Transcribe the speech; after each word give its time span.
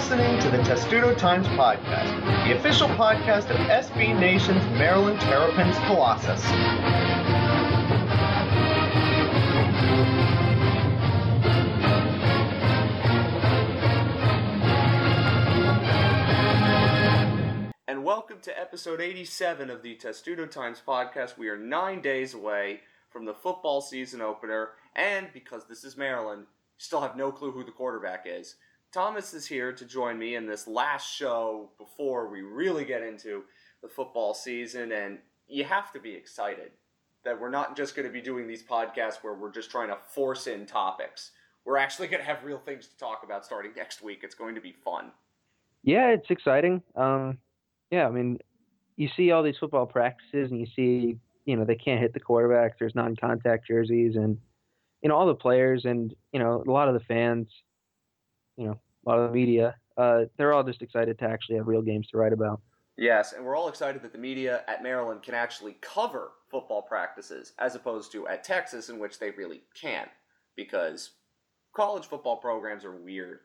listening 0.00 0.40
to 0.40 0.48
the 0.48 0.56
Testudo 0.62 1.14
Times 1.14 1.46
Podcast, 1.48 2.46
the 2.48 2.56
official 2.56 2.88
podcast 2.88 3.50
of 3.50 3.56
SB 3.58 4.18
Nation's 4.18 4.64
Maryland 4.78 5.20
Terrapins 5.20 5.76
Colossus. 5.80 6.42
And 17.86 18.02
welcome 18.02 18.40
to 18.40 18.58
episode 18.58 19.02
87 19.02 19.68
of 19.68 19.82
the 19.82 19.96
Testudo 19.96 20.46
Times 20.46 20.80
podcast. 20.88 21.36
We 21.36 21.50
are 21.50 21.58
nine 21.58 22.00
days 22.00 22.32
away 22.32 22.80
from 23.10 23.26
the 23.26 23.34
football 23.34 23.82
season 23.82 24.22
opener, 24.22 24.70
and 24.96 25.28
because 25.34 25.66
this 25.68 25.84
is 25.84 25.98
Maryland, 25.98 26.46
still 26.78 27.02
have 27.02 27.16
no 27.18 27.30
clue 27.30 27.50
who 27.50 27.64
the 27.64 27.70
quarterback 27.70 28.24
is. 28.24 28.56
Thomas 28.92 29.34
is 29.34 29.46
here 29.46 29.72
to 29.72 29.84
join 29.84 30.18
me 30.18 30.34
in 30.34 30.46
this 30.46 30.66
last 30.66 31.14
show 31.14 31.70
before 31.78 32.28
we 32.28 32.42
really 32.42 32.84
get 32.84 33.02
into 33.02 33.44
the 33.82 33.88
football 33.88 34.34
season, 34.34 34.90
and 34.90 35.18
you 35.46 35.62
have 35.64 35.92
to 35.92 36.00
be 36.00 36.12
excited 36.12 36.72
that 37.24 37.40
we're 37.40 37.50
not 37.50 37.76
just 37.76 37.94
going 37.94 38.06
to 38.06 38.12
be 38.12 38.20
doing 38.20 38.48
these 38.48 38.64
podcasts 38.64 39.22
where 39.22 39.34
we're 39.34 39.52
just 39.52 39.70
trying 39.70 39.88
to 39.88 39.96
force 39.96 40.48
in 40.48 40.66
topics. 40.66 41.30
We're 41.64 41.76
actually 41.76 42.08
going 42.08 42.20
to 42.20 42.26
have 42.26 42.42
real 42.42 42.58
things 42.58 42.88
to 42.88 42.98
talk 42.98 43.22
about 43.22 43.44
starting 43.44 43.72
next 43.76 44.02
week. 44.02 44.20
It's 44.22 44.34
going 44.34 44.54
to 44.56 44.60
be 44.60 44.72
fun. 44.72 45.12
Yeah, 45.84 46.08
it's 46.08 46.30
exciting. 46.30 46.82
Um, 46.96 47.38
yeah, 47.92 48.08
I 48.08 48.10
mean, 48.10 48.38
you 48.96 49.08
see 49.16 49.30
all 49.30 49.42
these 49.42 49.58
football 49.60 49.86
practices, 49.86 50.50
and 50.50 50.58
you 50.58 50.66
see, 50.74 51.16
you 51.44 51.56
know, 51.56 51.64
they 51.64 51.76
can't 51.76 52.00
hit 52.00 52.12
the 52.12 52.20
quarterbacks. 52.20 52.72
There's 52.78 52.94
non-contact 52.96 53.68
jerseys, 53.68 54.16
and 54.16 54.36
you 55.02 55.08
know 55.08 55.16
all 55.16 55.26
the 55.26 55.34
players, 55.34 55.84
and 55.84 56.12
you 56.32 56.40
know 56.40 56.64
a 56.66 56.70
lot 56.70 56.88
of 56.88 56.94
the 56.94 57.00
fans, 57.00 57.48
you 58.60 58.66
know, 58.66 58.78
a 59.06 59.08
lot 59.08 59.18
of 59.18 59.30
the 59.30 59.34
media. 59.34 59.74
Uh, 59.96 60.24
they're 60.36 60.52
all 60.52 60.62
just 60.62 60.82
excited 60.82 61.18
to 61.18 61.24
actually 61.24 61.56
have 61.56 61.66
real 61.66 61.82
games 61.82 62.06
to 62.08 62.18
write 62.18 62.32
about. 62.32 62.60
Yes, 62.96 63.32
and 63.32 63.44
we're 63.44 63.56
all 63.56 63.68
excited 63.68 64.02
that 64.02 64.12
the 64.12 64.18
media 64.18 64.62
at 64.68 64.82
Maryland 64.82 65.22
can 65.22 65.34
actually 65.34 65.76
cover 65.80 66.32
football 66.50 66.82
practices 66.82 67.52
as 67.58 67.74
opposed 67.74 68.12
to 68.12 68.28
at 68.28 68.44
Texas, 68.44 68.90
in 68.90 68.98
which 68.98 69.18
they 69.18 69.30
really 69.30 69.62
can't 69.74 70.10
because 70.54 71.12
college 71.72 72.04
football 72.04 72.36
programs 72.36 72.84
are 72.84 72.94
weird. 72.94 73.40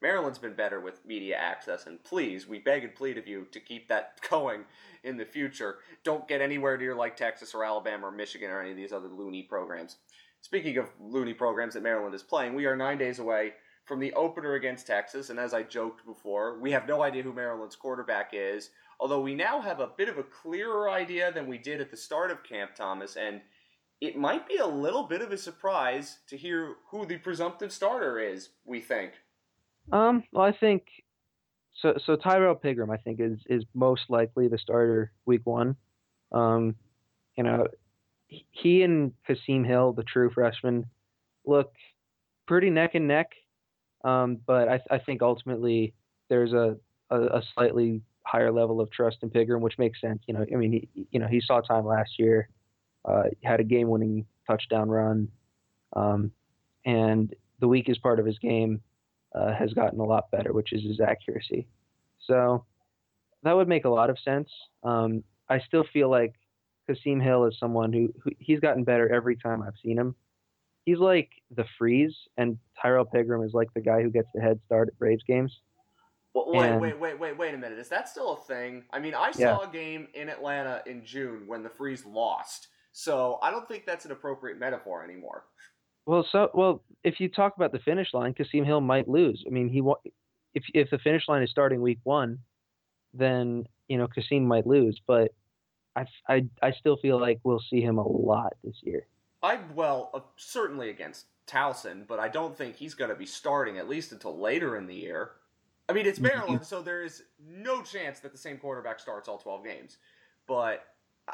Maryland's 0.00 0.38
been 0.38 0.54
better 0.54 0.80
with 0.80 1.04
media 1.04 1.36
access, 1.36 1.86
and 1.86 2.02
please, 2.04 2.46
we 2.46 2.58
beg 2.58 2.84
and 2.84 2.94
plead 2.94 3.18
of 3.18 3.26
you 3.26 3.46
to 3.50 3.58
keep 3.58 3.88
that 3.88 4.20
going 4.30 4.64
in 5.02 5.16
the 5.16 5.24
future. 5.24 5.78
Don't 6.04 6.28
get 6.28 6.40
anywhere 6.40 6.78
near 6.78 6.94
like 6.94 7.16
Texas 7.16 7.54
or 7.54 7.64
Alabama 7.64 8.06
or 8.06 8.12
Michigan 8.12 8.50
or 8.50 8.60
any 8.60 8.70
of 8.70 8.76
these 8.76 8.92
other 8.92 9.08
loony 9.08 9.42
programs. 9.42 9.96
Speaking 10.42 10.76
of 10.76 10.86
loony 11.00 11.34
programs 11.34 11.74
that 11.74 11.82
Maryland 11.82 12.14
is 12.14 12.22
playing, 12.22 12.54
we 12.54 12.66
are 12.66 12.76
nine 12.76 12.98
days 12.98 13.18
away 13.18 13.54
from 13.84 14.00
the 14.00 14.12
opener 14.14 14.54
against 14.54 14.86
Texas, 14.86 15.30
and 15.30 15.38
as 15.38 15.52
I 15.52 15.62
joked 15.62 16.06
before, 16.06 16.58
we 16.58 16.70
have 16.70 16.86
no 16.86 17.02
idea 17.02 17.22
who 17.22 17.32
Maryland's 17.32 17.76
quarterback 17.76 18.30
is, 18.32 18.70
although 19.00 19.20
we 19.20 19.34
now 19.34 19.60
have 19.60 19.80
a 19.80 19.90
bit 19.96 20.08
of 20.08 20.18
a 20.18 20.22
clearer 20.22 20.88
idea 20.88 21.32
than 21.32 21.48
we 21.48 21.58
did 21.58 21.80
at 21.80 21.90
the 21.90 21.96
start 21.96 22.30
of 22.30 22.44
Camp 22.44 22.74
Thomas, 22.74 23.16
and 23.16 23.40
it 24.00 24.16
might 24.16 24.48
be 24.48 24.56
a 24.56 24.66
little 24.66 25.04
bit 25.04 25.22
of 25.22 25.32
a 25.32 25.38
surprise 25.38 26.18
to 26.28 26.36
hear 26.36 26.74
who 26.90 27.06
the 27.06 27.18
presumptive 27.18 27.72
starter 27.72 28.18
is, 28.18 28.50
we 28.64 28.80
think. 28.80 29.12
Um, 29.90 30.24
well, 30.32 30.44
I 30.44 30.52
think 30.52 30.84
so. 31.74 31.94
So 32.04 32.16
Tyrrell 32.16 32.56
Pigrome, 32.56 32.92
I 32.92 32.98
think, 32.98 33.20
is 33.20 33.38
is 33.46 33.64
most 33.74 34.02
likely 34.08 34.48
the 34.48 34.58
starter 34.58 35.12
week 35.26 35.42
one. 35.44 35.76
Um, 36.32 36.76
you 37.36 37.44
know, 37.44 37.66
he 38.26 38.82
and 38.82 39.12
Kasim 39.26 39.64
Hill, 39.64 39.92
the 39.92 40.04
true 40.04 40.30
freshman, 40.30 40.86
look 41.44 41.72
pretty 42.46 42.70
neck 42.70 42.94
and 42.94 43.08
neck. 43.08 43.30
Um, 44.04 44.38
but 44.46 44.68
I, 44.68 44.80
I 44.90 44.98
think 44.98 45.22
ultimately 45.22 45.94
there's 46.28 46.52
a, 46.52 46.76
a, 47.10 47.20
a, 47.20 47.42
slightly 47.54 48.02
higher 48.24 48.50
level 48.50 48.80
of 48.80 48.90
trust 48.90 49.18
in 49.22 49.30
Pigrome, 49.30 49.60
which 49.60 49.78
makes 49.78 50.00
sense. 50.00 50.22
You 50.26 50.34
know, 50.34 50.44
I 50.52 50.56
mean, 50.56 50.72
he, 50.72 51.06
you 51.10 51.20
know, 51.20 51.28
he 51.28 51.40
saw 51.40 51.60
time 51.60 51.86
last 51.86 52.18
year, 52.18 52.48
uh, 53.04 53.24
had 53.44 53.60
a 53.60 53.64
game-winning 53.64 54.26
touchdown 54.46 54.88
run, 54.88 55.28
um, 55.94 56.32
and 56.84 57.32
the 57.60 57.68
weakest 57.68 58.02
part 58.02 58.18
of 58.18 58.26
his 58.26 58.38
game 58.38 58.80
uh, 59.34 59.54
has 59.54 59.72
gotten 59.72 60.00
a 60.00 60.04
lot 60.04 60.30
better, 60.30 60.52
which 60.52 60.72
is 60.72 60.82
his 60.82 61.00
accuracy. 61.00 61.66
So 62.26 62.64
that 63.42 63.54
would 63.54 63.68
make 63.68 63.84
a 63.84 63.90
lot 63.90 64.10
of 64.10 64.18
sense. 64.18 64.48
Um, 64.82 65.22
I 65.48 65.60
still 65.60 65.84
feel 65.92 66.10
like 66.10 66.34
Kasim 66.86 67.20
Hill 67.20 67.44
is 67.46 67.56
someone 67.58 67.92
who, 67.92 68.12
who, 68.22 68.30
he's 68.38 68.60
gotten 68.60 68.84
better 68.84 69.12
every 69.12 69.36
time 69.36 69.62
I've 69.62 69.74
seen 69.82 69.98
him. 69.98 70.14
He's 70.84 70.98
like 70.98 71.30
the 71.54 71.64
freeze, 71.78 72.16
and 72.36 72.58
Tyrrell 72.80 73.06
Pigrome 73.06 73.46
is 73.46 73.54
like 73.54 73.72
the 73.74 73.80
guy 73.80 74.02
who 74.02 74.10
gets 74.10 74.28
the 74.34 74.40
head 74.40 74.58
start 74.66 74.88
at 74.88 74.98
Braves 74.98 75.22
games. 75.26 75.60
Well, 76.34 76.46
wait, 76.48 76.70
and, 76.70 76.80
wait, 76.80 76.98
wait, 76.98 77.18
wait, 77.18 77.36
wait 77.36 77.54
a 77.54 77.58
minute. 77.58 77.78
Is 77.78 77.88
that 77.90 78.08
still 78.08 78.32
a 78.32 78.40
thing? 78.40 78.84
I 78.90 78.98
mean, 78.98 79.14
I 79.14 79.32
saw 79.32 79.60
yeah. 79.60 79.68
a 79.68 79.72
game 79.72 80.08
in 80.14 80.28
Atlanta 80.28 80.82
in 80.86 81.04
June 81.04 81.46
when 81.46 81.62
the 81.62 81.68
Freeze 81.68 82.06
lost, 82.06 82.68
so 82.92 83.38
I 83.42 83.50
don't 83.50 83.68
think 83.68 83.84
that's 83.86 84.06
an 84.06 84.12
appropriate 84.12 84.58
metaphor 84.58 85.04
anymore. 85.04 85.44
Well, 86.06 86.26
so 86.32 86.50
well, 86.54 86.82
if 87.04 87.20
you 87.20 87.28
talk 87.28 87.54
about 87.56 87.70
the 87.70 87.78
finish 87.80 88.08
line, 88.12 88.34
Kasim 88.34 88.64
Hill 88.64 88.80
might 88.80 89.08
lose. 89.08 89.44
I 89.46 89.50
mean, 89.50 89.68
he 89.68 89.82
if 90.54 90.64
if 90.74 90.90
the 90.90 90.98
finish 90.98 91.28
line 91.28 91.42
is 91.42 91.50
starting 91.50 91.80
week 91.80 92.00
one, 92.02 92.38
then 93.14 93.66
you 93.88 93.98
know 93.98 94.08
Kasim 94.08 94.46
might 94.46 94.66
lose. 94.66 95.00
But 95.06 95.32
I, 95.94 96.06
I, 96.28 96.46
I 96.62 96.72
still 96.72 96.96
feel 96.96 97.20
like 97.20 97.40
we'll 97.44 97.62
see 97.70 97.80
him 97.80 97.98
a 97.98 98.06
lot 98.06 98.54
this 98.64 98.76
year. 98.82 99.06
I 99.42 99.60
well 99.74 100.10
uh, 100.14 100.20
certainly 100.36 100.90
against 100.90 101.26
Towson, 101.46 102.06
but 102.06 102.18
I 102.18 102.28
don't 102.28 102.56
think 102.56 102.76
he's 102.76 102.94
going 102.94 103.10
to 103.10 103.16
be 103.16 103.26
starting 103.26 103.78
at 103.78 103.88
least 103.88 104.12
until 104.12 104.38
later 104.38 104.76
in 104.76 104.86
the 104.86 104.94
year. 104.94 105.32
I 105.88 105.92
mean, 105.92 106.06
it's 106.06 106.18
mm-hmm. 106.18 106.28
Maryland, 106.28 106.64
so 106.64 106.80
there 106.80 107.02
is 107.02 107.24
no 107.44 107.82
chance 107.82 108.20
that 108.20 108.32
the 108.32 108.38
same 108.38 108.58
quarterback 108.58 109.00
starts 109.00 109.28
all 109.28 109.38
twelve 109.38 109.64
games. 109.64 109.98
But 110.46 110.84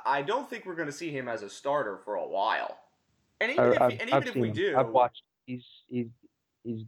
I 0.05 0.23
don't 0.23 0.49
think 0.49 0.67
we're 0.67 0.75
going 0.75 0.87
to 0.89 0.93
see 0.93 1.11
him 1.11 1.29
as 1.29 1.43
a 1.43 1.51
starter 1.51 1.99
for 2.05 2.17
a 2.17 2.27
while. 2.27 2.79
And 3.41 3.53
even 3.53 3.73
if, 3.73 3.81
and 3.81 4.09
even 4.11 4.29
if 4.29 4.37
we 4.37 4.51
do, 4.51 4.77
I've 4.77 4.89
watched. 4.89 5.23
He's 5.47 5.65
he's 5.89 6.09
he's 6.65 6.83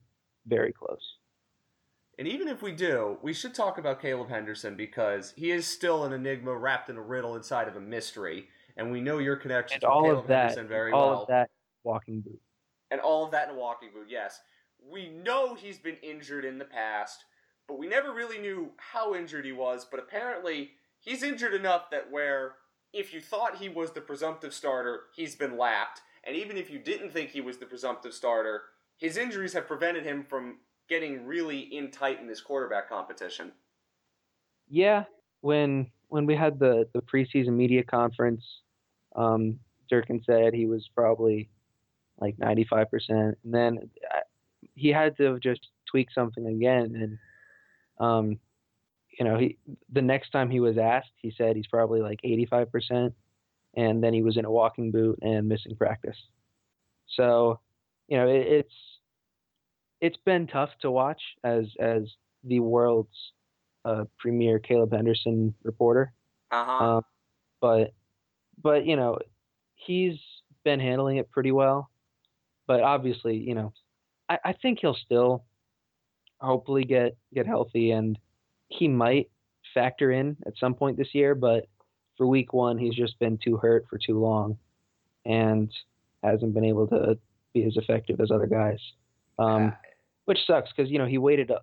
very 0.46 0.72
close. 0.72 1.16
And 2.18 2.28
even 2.28 2.48
if 2.48 2.60
we 2.60 2.72
do, 2.72 3.16
we 3.22 3.32
should 3.32 3.54
talk 3.54 3.78
about 3.78 4.02
Caleb 4.02 4.28
Henderson 4.28 4.76
because 4.76 5.32
he 5.36 5.50
is 5.50 5.66
still 5.66 6.04
an 6.04 6.12
enigma 6.12 6.54
wrapped 6.54 6.90
in 6.90 6.98
a 6.98 7.02
riddle 7.02 7.34
inside 7.34 7.66
of 7.66 7.76
a 7.76 7.80
mystery. 7.80 8.48
And 8.80 8.90
we 8.90 9.02
know 9.02 9.18
your 9.18 9.36
connection 9.36 9.74
and 9.74 9.82
to 9.82 9.88
all 9.88 10.04
Caleb 10.04 10.18
of 10.18 10.26
that, 10.28 10.40
Henderson 10.48 10.66
very 10.68 10.90
all 10.90 11.00
well. 11.00 11.14
All 11.16 11.22
of 11.22 11.28
that 11.28 11.50
walking 11.84 12.20
boot. 12.22 12.40
And 12.90 12.98
all 12.98 13.26
of 13.26 13.30
that 13.32 13.50
in 13.50 13.54
a 13.54 13.58
walking 13.58 13.90
boot, 13.92 14.06
yes. 14.08 14.40
We 14.90 15.10
know 15.10 15.54
he's 15.54 15.78
been 15.78 15.98
injured 16.02 16.46
in 16.46 16.58
the 16.58 16.64
past, 16.64 17.24
but 17.68 17.78
we 17.78 17.86
never 17.86 18.12
really 18.12 18.38
knew 18.38 18.70
how 18.78 19.14
injured 19.14 19.44
he 19.44 19.52
was. 19.52 19.84
But 19.84 20.00
apparently, 20.00 20.70
he's 20.98 21.22
injured 21.22 21.52
enough 21.52 21.90
that 21.90 22.10
where 22.10 22.54
if 22.94 23.12
you 23.12 23.20
thought 23.20 23.58
he 23.58 23.68
was 23.68 23.92
the 23.92 24.00
presumptive 24.00 24.54
starter, 24.54 25.02
he's 25.14 25.36
been 25.36 25.58
lapped. 25.58 26.00
And 26.24 26.34
even 26.34 26.56
if 26.56 26.70
you 26.70 26.78
didn't 26.78 27.12
think 27.12 27.30
he 27.30 27.42
was 27.42 27.58
the 27.58 27.66
presumptive 27.66 28.14
starter, 28.14 28.62
his 28.96 29.18
injuries 29.18 29.52
have 29.52 29.66
prevented 29.66 30.04
him 30.04 30.24
from 30.24 30.56
getting 30.88 31.26
really 31.26 31.60
in 31.60 31.90
tight 31.90 32.18
in 32.18 32.26
this 32.26 32.40
quarterback 32.40 32.88
competition. 32.88 33.52
Yeah, 34.68 35.04
when 35.42 35.90
when 36.08 36.24
we 36.24 36.34
had 36.34 36.58
the 36.58 36.88
the 36.94 37.02
preseason 37.02 37.52
media 37.52 37.82
conference, 37.82 38.44
um, 39.16 39.58
Durkin 39.88 40.22
said 40.24 40.54
he 40.54 40.66
was 40.66 40.88
probably 40.94 41.48
like 42.20 42.36
95%, 42.36 42.86
and 43.08 43.36
then 43.44 43.90
uh, 44.14 44.20
he 44.74 44.88
had 44.88 45.16
to 45.16 45.38
just 45.40 45.68
tweak 45.90 46.08
something 46.12 46.46
again, 46.46 46.94
and 46.94 47.18
um, 48.06 48.38
you 49.18 49.24
know, 49.24 49.38
he 49.38 49.58
the 49.92 50.02
next 50.02 50.30
time 50.30 50.50
he 50.50 50.60
was 50.60 50.78
asked, 50.78 51.12
he 51.16 51.32
said 51.36 51.56
he's 51.56 51.66
probably 51.66 52.00
like 52.00 52.20
85%, 52.24 53.12
and 53.76 54.02
then 54.02 54.14
he 54.14 54.22
was 54.22 54.36
in 54.36 54.44
a 54.44 54.50
walking 54.50 54.90
boot 54.90 55.18
and 55.22 55.48
missing 55.48 55.76
practice. 55.76 56.16
So, 57.16 57.60
you 58.08 58.16
know, 58.16 58.28
it, 58.28 58.46
it's 58.46 58.74
it's 60.00 60.16
been 60.24 60.46
tough 60.46 60.70
to 60.82 60.90
watch 60.90 61.20
as 61.44 61.66
as 61.78 62.04
the 62.44 62.60
world's 62.60 63.32
uh, 63.84 64.04
premier 64.18 64.58
Caleb 64.58 64.92
Henderson 64.92 65.54
reporter. 65.62 66.12
Uh-huh. 66.50 66.96
Um, 66.96 67.02
but 67.60 67.92
but 68.62 68.86
you 68.86 68.96
know 68.96 69.18
he's 69.74 70.18
been 70.64 70.80
handling 70.80 71.16
it 71.16 71.30
pretty 71.30 71.52
well. 71.52 71.90
But 72.66 72.80
obviously, 72.80 73.36
you 73.36 73.54
know, 73.54 73.72
I, 74.28 74.38
I 74.44 74.52
think 74.52 74.78
he'll 74.80 74.96
still 75.04 75.44
hopefully 76.38 76.84
get 76.84 77.16
get 77.34 77.46
healthy, 77.46 77.90
and 77.92 78.18
he 78.68 78.88
might 78.88 79.30
factor 79.74 80.12
in 80.12 80.36
at 80.46 80.54
some 80.58 80.74
point 80.74 80.96
this 80.96 81.14
year. 81.14 81.34
But 81.34 81.66
for 82.16 82.26
week 82.26 82.52
one, 82.52 82.78
he's 82.78 82.94
just 82.94 83.18
been 83.18 83.38
too 83.42 83.56
hurt 83.56 83.86
for 83.88 83.98
too 83.98 84.18
long, 84.20 84.58
and 85.24 85.70
hasn't 86.22 86.54
been 86.54 86.64
able 86.64 86.86
to 86.88 87.18
be 87.52 87.64
as 87.64 87.76
effective 87.76 88.20
as 88.20 88.30
other 88.30 88.46
guys. 88.46 88.78
Um, 89.38 89.72
which 90.26 90.38
sucks 90.46 90.70
because 90.74 90.90
you 90.90 90.98
know 90.98 91.06
he 91.06 91.18
waited 91.18 91.50
a, 91.50 91.60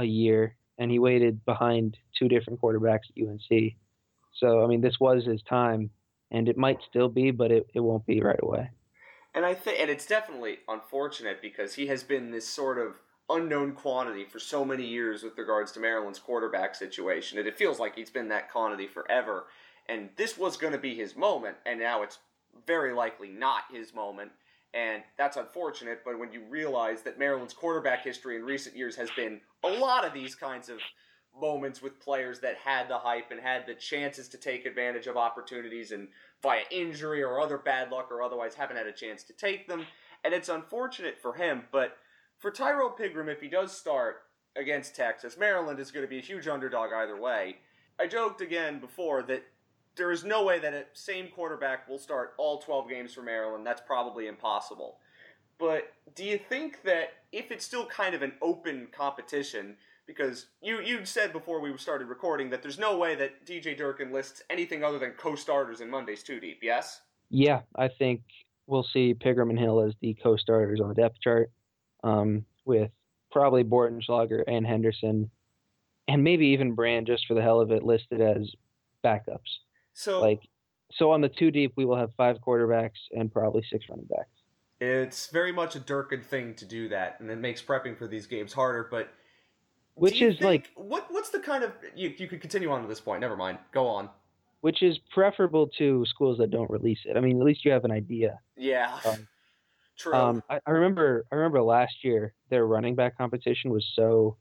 a 0.00 0.04
year 0.04 0.56
and 0.78 0.90
he 0.90 0.98
waited 0.98 1.44
behind 1.44 1.96
two 2.18 2.28
different 2.28 2.60
quarterbacks 2.60 3.10
at 3.16 3.22
UNC. 3.22 3.74
So 4.38 4.64
I 4.64 4.66
mean, 4.66 4.80
this 4.80 4.96
was 4.98 5.24
his 5.24 5.42
time, 5.42 5.90
and 6.32 6.48
it 6.48 6.56
might 6.56 6.82
still 6.82 7.08
be, 7.08 7.30
but 7.30 7.52
it, 7.52 7.68
it 7.74 7.80
won't 7.80 8.06
be 8.06 8.20
right 8.20 8.40
away. 8.42 8.70
And 9.34 9.46
I 9.46 9.54
think, 9.54 9.78
and 9.80 9.90
it's 9.90 10.06
definitely 10.06 10.58
unfortunate 10.68 11.40
because 11.40 11.74
he 11.74 11.86
has 11.86 12.02
been 12.02 12.30
this 12.30 12.48
sort 12.48 12.78
of 12.78 12.96
unknown 13.30 13.72
quantity 13.72 14.24
for 14.24 14.38
so 14.38 14.64
many 14.64 14.84
years 14.84 15.22
with 15.22 15.38
regards 15.38 15.72
to 15.72 15.80
Maryland's 15.80 16.18
quarterback 16.18 16.74
situation. 16.74 17.38
And 17.38 17.46
it 17.46 17.56
feels 17.56 17.78
like 17.78 17.94
he's 17.94 18.10
been 18.10 18.28
that 18.28 18.50
quantity 18.50 18.86
forever. 18.86 19.44
And 19.88 20.10
this 20.16 20.36
was 20.36 20.56
going 20.56 20.72
to 20.72 20.78
be 20.78 20.94
his 20.94 21.16
moment, 21.16 21.56
and 21.66 21.78
now 21.78 22.02
it's 22.02 22.18
very 22.66 22.92
likely 22.92 23.28
not 23.28 23.64
his 23.72 23.94
moment. 23.94 24.30
And 24.74 25.02
that's 25.18 25.36
unfortunate, 25.36 26.00
but 26.04 26.18
when 26.18 26.32
you 26.32 26.42
realize 26.48 27.02
that 27.02 27.18
Maryland's 27.18 27.52
quarterback 27.52 28.04
history 28.04 28.36
in 28.36 28.42
recent 28.42 28.76
years 28.76 28.96
has 28.96 29.10
been 29.10 29.40
a 29.64 29.68
lot 29.68 30.06
of 30.06 30.14
these 30.14 30.34
kinds 30.34 30.70
of 30.70 30.78
moments 31.40 31.80
with 31.80 32.00
players 32.00 32.40
that 32.40 32.56
had 32.56 32.88
the 32.88 32.98
hype 32.98 33.30
and 33.30 33.40
had 33.40 33.66
the 33.66 33.74
chances 33.74 34.28
to 34.28 34.36
take 34.36 34.66
advantage 34.66 35.06
of 35.06 35.16
opportunities 35.16 35.92
and 35.92 36.08
via 36.42 36.62
injury 36.70 37.22
or 37.22 37.40
other 37.40 37.58
bad 37.58 37.90
luck 37.90 38.08
or 38.10 38.22
otherwise 38.22 38.54
haven't 38.54 38.76
had 38.76 38.86
a 38.86 38.92
chance 38.92 39.22
to 39.24 39.32
take 39.32 39.66
them. 39.66 39.86
And 40.24 40.34
it's 40.34 40.48
unfortunate 40.48 41.18
for 41.20 41.34
him, 41.34 41.64
but 41.72 41.96
for 42.38 42.50
Tyrrell 42.50 42.94
Pigrome, 42.98 43.32
if 43.32 43.40
he 43.40 43.48
does 43.48 43.76
start 43.76 44.22
against 44.56 44.94
Texas, 44.94 45.38
Maryland 45.38 45.78
is 45.78 45.90
going 45.90 46.04
to 46.04 46.10
be 46.10 46.18
a 46.18 46.22
huge 46.22 46.48
underdog 46.48 46.92
either 46.92 47.20
way. 47.20 47.56
I 47.98 48.06
joked 48.06 48.40
again 48.40 48.80
before 48.80 49.22
that 49.24 49.44
there 49.96 50.10
is 50.10 50.24
no 50.24 50.44
way 50.44 50.58
that 50.58 50.74
a 50.74 50.84
same 50.92 51.28
quarterback 51.28 51.88
will 51.88 51.98
start 51.98 52.34
all 52.38 52.58
12 52.58 52.88
games 52.88 53.14
for 53.14 53.22
Maryland. 53.22 53.66
That's 53.66 53.80
probably 53.80 54.26
impossible. 54.26 54.98
But 55.58 55.92
do 56.14 56.24
you 56.24 56.38
think 56.38 56.82
that 56.82 57.10
if 57.30 57.52
it's 57.52 57.64
still 57.64 57.86
kind 57.86 58.14
of 58.14 58.22
an 58.22 58.32
open 58.40 58.88
competition, 58.90 59.76
because 60.06 60.46
you 60.60 60.80
you 60.80 61.04
said 61.04 61.32
before 61.32 61.60
we 61.60 61.76
started 61.78 62.08
recording 62.08 62.50
that 62.50 62.62
there's 62.62 62.78
no 62.78 62.96
way 62.96 63.14
that 63.14 63.46
DJ 63.46 63.76
Durkin 63.76 64.12
lists 64.12 64.42
anything 64.50 64.82
other 64.82 64.98
than 64.98 65.12
co-starters 65.12 65.80
in 65.80 65.90
Monday's 65.90 66.22
two 66.22 66.40
deep. 66.40 66.60
Yes. 66.62 67.00
Yeah, 67.30 67.60
I 67.76 67.88
think 67.88 68.22
we'll 68.66 68.86
see 68.92 69.14
Pigrome 69.14 69.50
and 69.50 69.58
Hill 69.58 69.80
as 69.80 69.94
the 70.00 70.14
co-starters 70.22 70.80
on 70.80 70.88
the 70.88 70.94
depth 70.94 71.20
chart, 71.20 71.50
um, 72.04 72.44
with 72.64 72.90
probably 73.30 73.64
Bortenschlager 73.64 74.42
and 74.46 74.66
Henderson, 74.66 75.30
and 76.08 76.22
maybe 76.22 76.48
even 76.48 76.74
Brand 76.74 77.06
just 77.06 77.26
for 77.26 77.34
the 77.34 77.42
hell 77.42 77.60
of 77.60 77.70
it 77.70 77.82
listed 77.82 78.20
as 78.20 78.50
backups. 79.02 79.60
So 79.94 80.20
like, 80.20 80.40
so 80.92 81.10
on 81.10 81.22
the 81.22 81.28
two 81.28 81.50
deep 81.50 81.72
we 81.76 81.84
will 81.84 81.96
have 81.96 82.10
five 82.16 82.36
quarterbacks 82.46 82.90
and 83.12 83.32
probably 83.32 83.64
six 83.70 83.86
running 83.88 84.06
backs. 84.06 84.28
It's 84.80 85.28
very 85.28 85.52
much 85.52 85.76
a 85.76 85.80
Durkin 85.80 86.22
thing 86.22 86.54
to 86.54 86.64
do 86.64 86.88
that, 86.88 87.20
and 87.20 87.30
it 87.30 87.38
makes 87.38 87.62
prepping 87.62 87.96
for 87.96 88.08
these 88.08 88.26
games 88.26 88.52
harder. 88.52 88.88
But 88.90 89.12
which 89.94 90.20
is 90.22 90.38
think, 90.38 90.42
like 90.42 90.70
what 90.74 91.06
what's 91.10 91.30
the 91.30 91.40
kind 91.40 91.64
of 91.64 91.72
you 91.94 92.12
you 92.16 92.26
could 92.26 92.40
continue 92.40 92.70
on 92.70 92.82
to 92.82 92.88
this 92.88 93.00
point. 93.00 93.20
Never 93.20 93.36
mind. 93.36 93.58
Go 93.72 93.86
on. 93.86 94.08
Which 94.60 94.82
is 94.82 94.98
preferable 95.12 95.68
to 95.78 96.04
schools 96.06 96.38
that 96.38 96.50
don't 96.50 96.70
release 96.70 97.00
it. 97.04 97.16
I 97.16 97.20
mean, 97.20 97.40
at 97.40 97.44
least 97.44 97.64
you 97.64 97.72
have 97.72 97.84
an 97.84 97.90
idea. 97.90 98.38
Yeah. 98.56 98.96
Um, 99.04 99.28
True. 99.98 100.14
Um, 100.14 100.42
I, 100.48 100.60
I 100.66 100.70
remember 100.70 101.26
I 101.30 101.36
remember 101.36 101.62
last 101.62 102.02
year 102.02 102.32
their 102.48 102.66
running 102.66 102.94
back 102.94 103.16
competition 103.18 103.70
was 103.70 103.86
so 103.94 104.36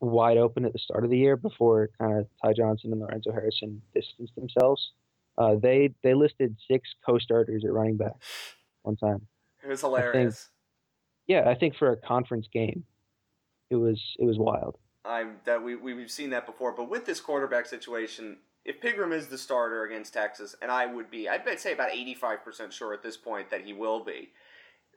wide 0.00 0.36
open 0.36 0.64
at 0.64 0.72
the 0.72 0.78
start 0.78 1.04
of 1.04 1.10
the 1.10 1.16
year 1.16 1.36
before 1.36 1.90
kind 1.98 2.18
of 2.18 2.26
Ty 2.42 2.52
Johnson 2.54 2.92
and 2.92 3.00
Lorenzo 3.00 3.32
Harrison 3.32 3.80
distanced 3.94 4.34
themselves. 4.34 4.92
Uh, 5.38 5.54
they 5.56 5.90
they 6.02 6.14
listed 6.14 6.56
six 6.68 6.88
co-starters 7.04 7.64
at 7.64 7.72
running 7.72 7.96
back 7.96 8.12
one 8.82 8.96
time. 8.96 9.26
It 9.62 9.68
was 9.68 9.80
hilarious. 9.80 10.14
I 10.14 11.32
think, 11.32 11.44
yeah, 11.44 11.50
I 11.50 11.54
think 11.54 11.76
for 11.76 11.92
a 11.92 11.96
conference 11.96 12.48
game, 12.52 12.84
it 13.70 13.76
was 13.76 14.00
it 14.18 14.24
was 14.24 14.38
wild. 14.38 14.76
I'm 15.06 15.36
that 15.44 15.62
we 15.62 15.76
we've 15.76 16.10
seen 16.10 16.30
that 16.30 16.46
before, 16.46 16.72
but 16.72 16.90
with 16.90 17.06
this 17.06 17.20
quarterback 17.20 17.66
situation, 17.66 18.38
if 18.64 18.80
Pigrome 18.80 19.14
is 19.14 19.28
the 19.28 19.38
starter 19.38 19.84
against 19.84 20.12
Texas, 20.12 20.56
and 20.60 20.70
I 20.70 20.86
would 20.86 21.10
be, 21.10 21.28
I'd 21.28 21.60
say 21.60 21.72
about 21.72 21.90
85% 21.90 22.72
sure 22.72 22.92
at 22.92 23.02
this 23.02 23.16
point 23.16 23.48
that 23.50 23.64
he 23.64 23.72
will 23.72 24.04
be. 24.04 24.30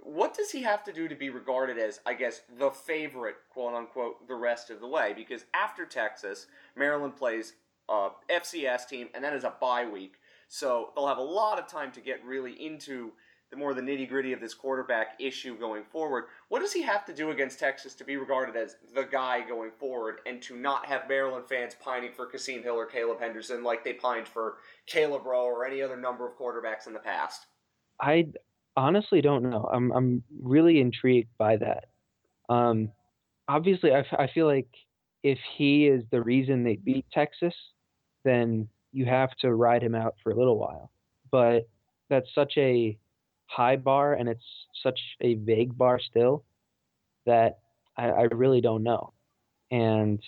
What 0.02 0.34
does 0.34 0.50
he 0.50 0.64
have 0.64 0.84
to 0.86 0.94
do 0.94 1.08
to 1.08 1.16
be 1.16 1.30
regarded 1.30 1.78
as, 1.78 2.00
I 2.06 2.14
guess, 2.14 2.42
the 2.58 2.72
favorite, 2.72 3.36
quote 3.52 3.76
unquote, 3.76 4.28
the 4.28 4.36
rest 4.36 4.70
of 4.70 4.80
the 4.80 4.88
way? 4.88 5.14
Because 5.16 5.46
after 5.54 5.86
Texas, 5.86 6.48
Maryland 6.76 7.16
plays 7.16 7.54
a 7.90 8.10
FCS 8.30 8.88
team, 8.88 9.10
and 9.14 9.24
that 9.24 9.34
is 9.34 9.44
a 9.44 9.54
bye 9.62 9.86
week. 9.86 10.16
So 10.48 10.90
they'll 10.96 11.08
have 11.08 11.18
a 11.18 11.22
lot 11.22 11.60
of 11.60 11.68
time 11.68 11.92
to 11.92 12.02
get 12.02 12.26
really 12.26 12.54
into 12.54 13.12
the 13.52 13.58
more 13.58 13.74
the 13.74 13.82
nitty 13.82 14.08
gritty 14.08 14.32
of 14.32 14.40
this 14.40 14.54
quarterback 14.54 15.20
issue 15.20 15.58
going 15.58 15.84
forward. 15.84 16.26
What 16.50 16.60
does 16.60 16.74
he 16.74 16.82
have 16.84 17.06
to 17.06 17.14
do 17.14 17.32
against 17.32 17.60
Texas 17.60 17.96
to 17.96 18.04
be 18.04 18.18
regarded 18.18 18.56
as 18.56 18.76
the 18.94 19.04
guy 19.04 19.42
going 19.42 19.72
forward 19.72 20.20
and 20.26 20.42
to 20.44 20.56
not 20.56 20.86
have 20.86 21.10
Maryland 21.10 21.46
fans 21.50 21.76
pining 21.80 22.12
for 22.14 22.28
Kasim 22.28 22.62
Hill 22.62 22.76
or 22.76 22.86
Caleb 22.86 23.20
Henderson 23.20 23.64
like 23.64 23.84
they 23.84 23.94
pined 23.94 24.28
for 24.28 24.58
Caleb 24.86 25.26
Rowe 25.26 25.46
or 25.46 25.66
any 25.66 25.82
other 25.82 25.98
number 25.98 26.28
of 26.28 26.38
quarterbacks 26.38 26.86
in 26.86 26.94
the 26.94 27.00
past? 27.00 27.48
I 28.00 28.28
honestly 28.78 29.22
don't 29.22 29.44
know. 29.44 29.68
I'm 29.72 29.92
I'm 29.92 30.24
really 30.42 30.80
intrigued 30.80 31.36
by 31.38 31.58
that. 31.58 31.86
Um, 32.50 32.92
obviously, 33.48 33.94
I, 33.94 34.06
I 34.18 34.28
feel 34.28 34.46
like 34.46 34.70
if 35.24 35.40
he 35.58 35.88
is 35.88 36.04
the 36.12 36.22
reason 36.22 36.64
they 36.64 36.78
beat 36.78 37.06
Texas, 37.12 37.54
then 38.24 38.68
you 38.92 39.06
have 39.06 39.36
to 39.42 39.54
ride 39.54 39.84
him 39.84 39.96
out 39.96 40.16
for 40.24 40.32
a 40.32 40.36
little 40.36 40.58
while. 40.58 40.92
But 41.32 41.68
that's 42.10 42.34
such 42.34 42.54
a 42.58 42.98
high 43.50 43.76
bar 43.76 44.14
and 44.14 44.30
it's 44.30 44.46
such 44.84 45.00
a 45.22 45.34
vague 45.36 45.78
bar 45.78 46.00
still 46.00 46.44
that 47.26 47.60
I, 47.98 48.10
I 48.10 48.22
really 48.32 48.62
don't 48.62 48.84
know. 48.84 49.12
And 49.72 50.22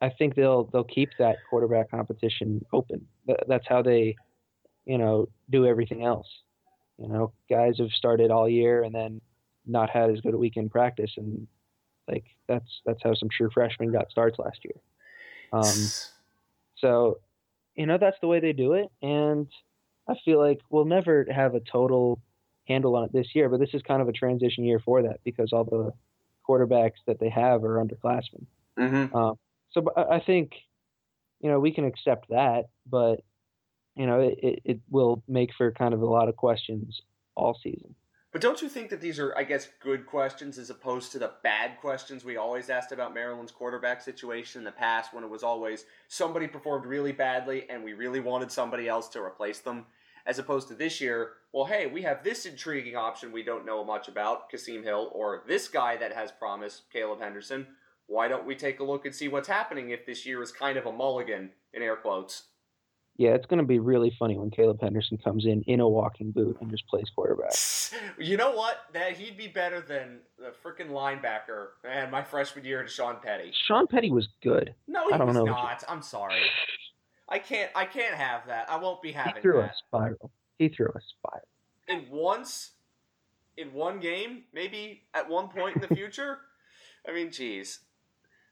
I 0.00 0.10
think 0.10 0.34
they'll 0.34 0.64
they'll 0.64 0.84
keep 0.84 1.10
that 1.18 1.36
quarterback 1.50 1.90
competition 1.90 2.64
open. 2.72 3.06
That's 3.48 3.66
how 3.68 3.82
they, 3.82 4.16
you 4.84 4.98
know, 4.98 5.28
do 5.50 5.66
everything 5.66 6.04
else. 6.04 6.28
You 6.98 7.08
know, 7.08 7.32
guys 7.50 7.78
have 7.78 7.90
started 7.90 8.30
all 8.30 8.48
year 8.48 8.82
and 8.82 8.94
then 8.94 9.20
not 9.66 9.90
had 9.90 10.10
as 10.10 10.20
good 10.20 10.34
a 10.34 10.38
weekend 10.38 10.70
practice, 10.70 11.12
and 11.16 11.46
like 12.08 12.24
that's 12.48 12.80
that's 12.86 13.02
how 13.02 13.14
some 13.14 13.28
true 13.28 13.50
freshmen 13.52 13.92
got 13.92 14.10
starts 14.10 14.38
last 14.38 14.58
year. 14.64 14.80
Um, 15.52 15.88
so, 16.76 17.18
you 17.74 17.86
know, 17.86 17.98
that's 17.98 18.16
the 18.20 18.28
way 18.28 18.40
they 18.40 18.52
do 18.52 18.74
it, 18.74 18.88
and 19.02 19.48
I 20.08 20.14
feel 20.24 20.38
like 20.38 20.60
we'll 20.70 20.84
never 20.84 21.26
have 21.30 21.54
a 21.54 21.60
total 21.60 22.20
handle 22.66 22.96
on 22.96 23.04
it 23.04 23.12
this 23.12 23.28
year, 23.34 23.48
but 23.48 23.60
this 23.60 23.70
is 23.74 23.82
kind 23.82 24.02
of 24.02 24.08
a 24.08 24.12
transition 24.12 24.64
year 24.64 24.80
for 24.80 25.02
that 25.02 25.20
because 25.24 25.52
all 25.52 25.64
the 25.64 25.92
quarterbacks 26.48 26.98
that 27.06 27.18
they 27.20 27.28
have 27.28 27.64
are 27.64 27.84
underclassmen. 27.84 28.46
Mm-hmm. 28.78 29.16
Um, 29.16 29.34
so 29.70 29.84
I 29.96 30.20
think, 30.20 30.52
you 31.40 31.50
know, 31.50 31.60
we 31.60 31.72
can 31.72 31.84
accept 31.84 32.28
that, 32.30 32.64
but 32.88 33.20
you 33.94 34.06
know, 34.06 34.20
it, 34.20 34.60
it 34.64 34.80
will 34.90 35.22
make 35.26 35.50
for 35.56 35.72
kind 35.72 35.94
of 35.94 36.02
a 36.02 36.06
lot 36.06 36.28
of 36.28 36.36
questions 36.36 37.00
all 37.34 37.58
season. 37.62 37.94
But 38.32 38.42
don't 38.42 38.60
you 38.60 38.68
think 38.68 38.90
that 38.90 39.00
these 39.00 39.18
are, 39.18 39.34
I 39.34 39.44
guess, 39.44 39.68
good 39.80 40.04
questions 40.04 40.58
as 40.58 40.68
opposed 40.68 41.10
to 41.12 41.18
the 41.18 41.32
bad 41.42 41.78
questions 41.80 42.22
we 42.22 42.36
always 42.36 42.68
asked 42.68 42.92
about 42.92 43.14
Maryland's 43.14 43.50
quarterback 43.50 44.02
situation 44.02 44.60
in 44.60 44.64
the 44.66 44.72
past 44.72 45.14
when 45.14 45.24
it 45.24 45.30
was 45.30 45.42
always 45.42 45.86
somebody 46.08 46.46
performed 46.46 46.84
really 46.84 47.12
badly 47.12 47.64
and 47.70 47.82
we 47.82 47.94
really 47.94 48.20
wanted 48.20 48.52
somebody 48.52 48.88
else 48.88 49.08
to 49.08 49.22
replace 49.22 49.60
them? 49.60 49.86
As 50.26 50.38
opposed 50.40 50.68
to 50.68 50.74
this 50.74 51.00
year, 51.00 51.30
well, 51.52 51.64
hey, 51.66 51.86
we 51.86 52.02
have 52.02 52.24
this 52.24 52.46
intriguing 52.46 52.96
option 52.96 53.30
we 53.32 53.44
don't 53.44 53.64
know 53.64 53.84
much 53.84 54.08
about, 54.08 54.50
Kasim 54.50 54.82
Hill, 54.82 55.10
or 55.12 55.42
this 55.46 55.68
guy 55.68 55.96
that 55.96 56.12
has 56.12 56.32
promise, 56.32 56.82
Caleb 56.92 57.20
Henderson. 57.20 57.66
Why 58.08 58.26
don't 58.28 58.44
we 58.46 58.56
take 58.56 58.80
a 58.80 58.84
look 58.84 59.06
and 59.06 59.14
see 59.14 59.28
what's 59.28 59.48
happening 59.48 59.90
if 59.90 60.04
this 60.04 60.26
year 60.26 60.42
is 60.42 60.50
kind 60.52 60.76
of 60.76 60.86
a 60.86 60.92
mulligan, 60.92 61.50
in 61.72 61.82
air 61.82 61.96
quotes? 61.96 62.44
Yeah, 63.18 63.30
it's 63.30 63.46
going 63.46 63.60
to 63.60 63.66
be 63.66 63.78
really 63.78 64.14
funny 64.18 64.36
when 64.36 64.50
Caleb 64.50 64.80
Henderson 64.82 65.16
comes 65.16 65.46
in 65.46 65.62
in 65.62 65.80
a 65.80 65.88
walking 65.88 66.32
boot 66.32 66.58
and 66.60 66.70
just 66.70 66.86
plays 66.88 67.10
quarterback. 67.14 67.52
You 68.18 68.36
know 68.36 68.52
what? 68.52 68.78
That 68.94 69.12
he'd 69.16 69.36
be 69.36 69.46
better 69.46 69.80
than 69.80 70.20
the 70.38 70.52
freaking 70.64 70.90
linebacker 70.90 71.68
and 71.88 72.10
my 72.10 72.22
freshman 72.22 72.64
year 72.64 72.82
to 72.82 72.88
Shawn 72.88 73.16
Petty. 73.22 73.52
Shawn 73.66 73.86
Petty 73.86 74.10
was 74.10 74.28
good. 74.42 74.74
No, 74.88 75.06
he 75.08 75.14
I 75.14 75.18
don't 75.18 75.28
was 75.28 75.36
know 75.36 75.44
not. 75.44 75.84
I'm 75.88 76.02
sorry. 76.02 76.40
I 77.28 77.38
can't. 77.38 77.70
I 77.74 77.84
can't 77.84 78.14
have 78.14 78.46
that. 78.46 78.70
I 78.70 78.76
won't 78.78 79.02
be 79.02 79.12
having. 79.12 79.36
He 79.36 79.40
threw 79.40 79.60
that. 79.60 79.70
a 79.70 79.74
spiral. 79.86 80.30
He 80.58 80.68
threw 80.68 80.86
a 80.86 81.00
spiral. 81.00 81.48
And 81.88 82.08
once, 82.10 82.72
in 83.56 83.72
one 83.72 84.00
game, 84.00 84.44
maybe 84.52 85.02
at 85.14 85.28
one 85.28 85.48
point 85.48 85.76
in 85.76 85.82
the 85.82 85.94
future. 85.94 86.38
I 87.08 87.12
mean, 87.12 87.30
geez, 87.30 87.80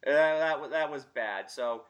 uh, 0.07 0.11
that 0.11 0.71
that 0.71 0.91
was 0.91 1.05
bad. 1.05 1.51
So 1.51 1.83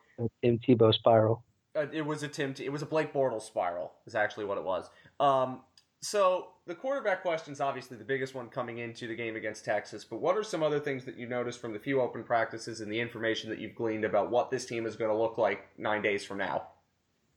Tim 0.43 0.59
Tebow 0.59 0.93
spiral. 0.95 1.45
Uh, 1.77 1.87
it 1.93 2.07
was 2.07 2.23
a 2.23 2.29
Tim. 2.29 2.55
T- 2.55 2.65
it 2.65 2.73
was 2.73 2.83
a 2.83 2.87
Blake 2.87 3.13
Bortles 3.13 3.43
spiral. 3.43 3.93
Is 4.07 4.15
actually 4.15 4.45
what 4.45 4.59
it 4.59 4.65
was. 4.65 4.89
Um, 5.21 5.61
so 6.01 6.49
the 6.67 6.75
quarterback 6.75 7.23
question 7.23 7.53
is 7.53 7.63
obviously 7.63 7.97
the 7.97 8.05
biggest 8.05 8.35
one 8.35 8.49
coming 8.49 8.79
into 8.79 9.07
the 9.09 9.15
game 9.15 9.37
against 9.37 9.65
Texas. 9.65 10.05
But 10.05 10.21
what 10.21 10.37
are 10.37 10.43
some 10.43 10.63
other 10.63 10.79
things 10.79 11.05
that 11.07 11.17
you 11.17 11.27
noticed 11.27 11.61
from 11.61 11.73
the 11.73 11.79
few 11.79 12.01
open 12.01 12.23
practices 12.25 12.83
and 12.83 12.93
the 12.93 13.01
information 13.01 13.49
that 13.51 13.59
you've 13.59 13.75
gleaned 13.75 14.05
about 14.05 14.31
what 14.31 14.51
this 14.51 14.67
team 14.67 14.85
is 14.85 14.97
going 14.97 15.11
to 15.11 15.17
look 15.17 15.39
like 15.39 15.67
nine 15.79 16.03
days 16.03 16.23
from 16.23 16.39
now? 16.39 16.69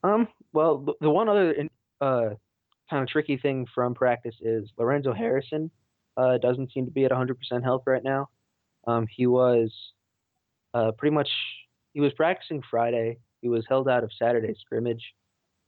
Um. 0.03 0.27
Well, 0.53 0.79
the, 0.79 0.93
the 1.01 1.09
one 1.09 1.29
other 1.29 1.53
uh, 2.01 2.29
kind 2.89 3.03
of 3.03 3.07
tricky 3.07 3.37
thing 3.37 3.67
from 3.73 3.93
practice 3.93 4.35
is 4.41 4.69
Lorenzo 4.77 5.13
Harrison 5.13 5.69
uh, 6.15 6.37
doesn't 6.37 6.71
seem 6.71 6.85
to 6.85 6.91
be 6.91 7.05
at 7.05 7.11
100% 7.11 7.35
health 7.63 7.83
right 7.85 8.03
now. 8.03 8.29
Um, 8.87 9.05
he 9.09 9.27
was 9.27 9.73
uh, 10.73 10.91
pretty 10.97 11.13
much 11.13 11.29
he 11.93 11.99
was 11.99 12.13
practicing 12.13 12.63
Friday 12.69 13.17
he 13.41 13.49
was 13.49 13.65
held 13.67 13.87
out 13.87 14.03
of 14.03 14.11
Saturday 14.17 14.53
scrimmage, 14.59 15.13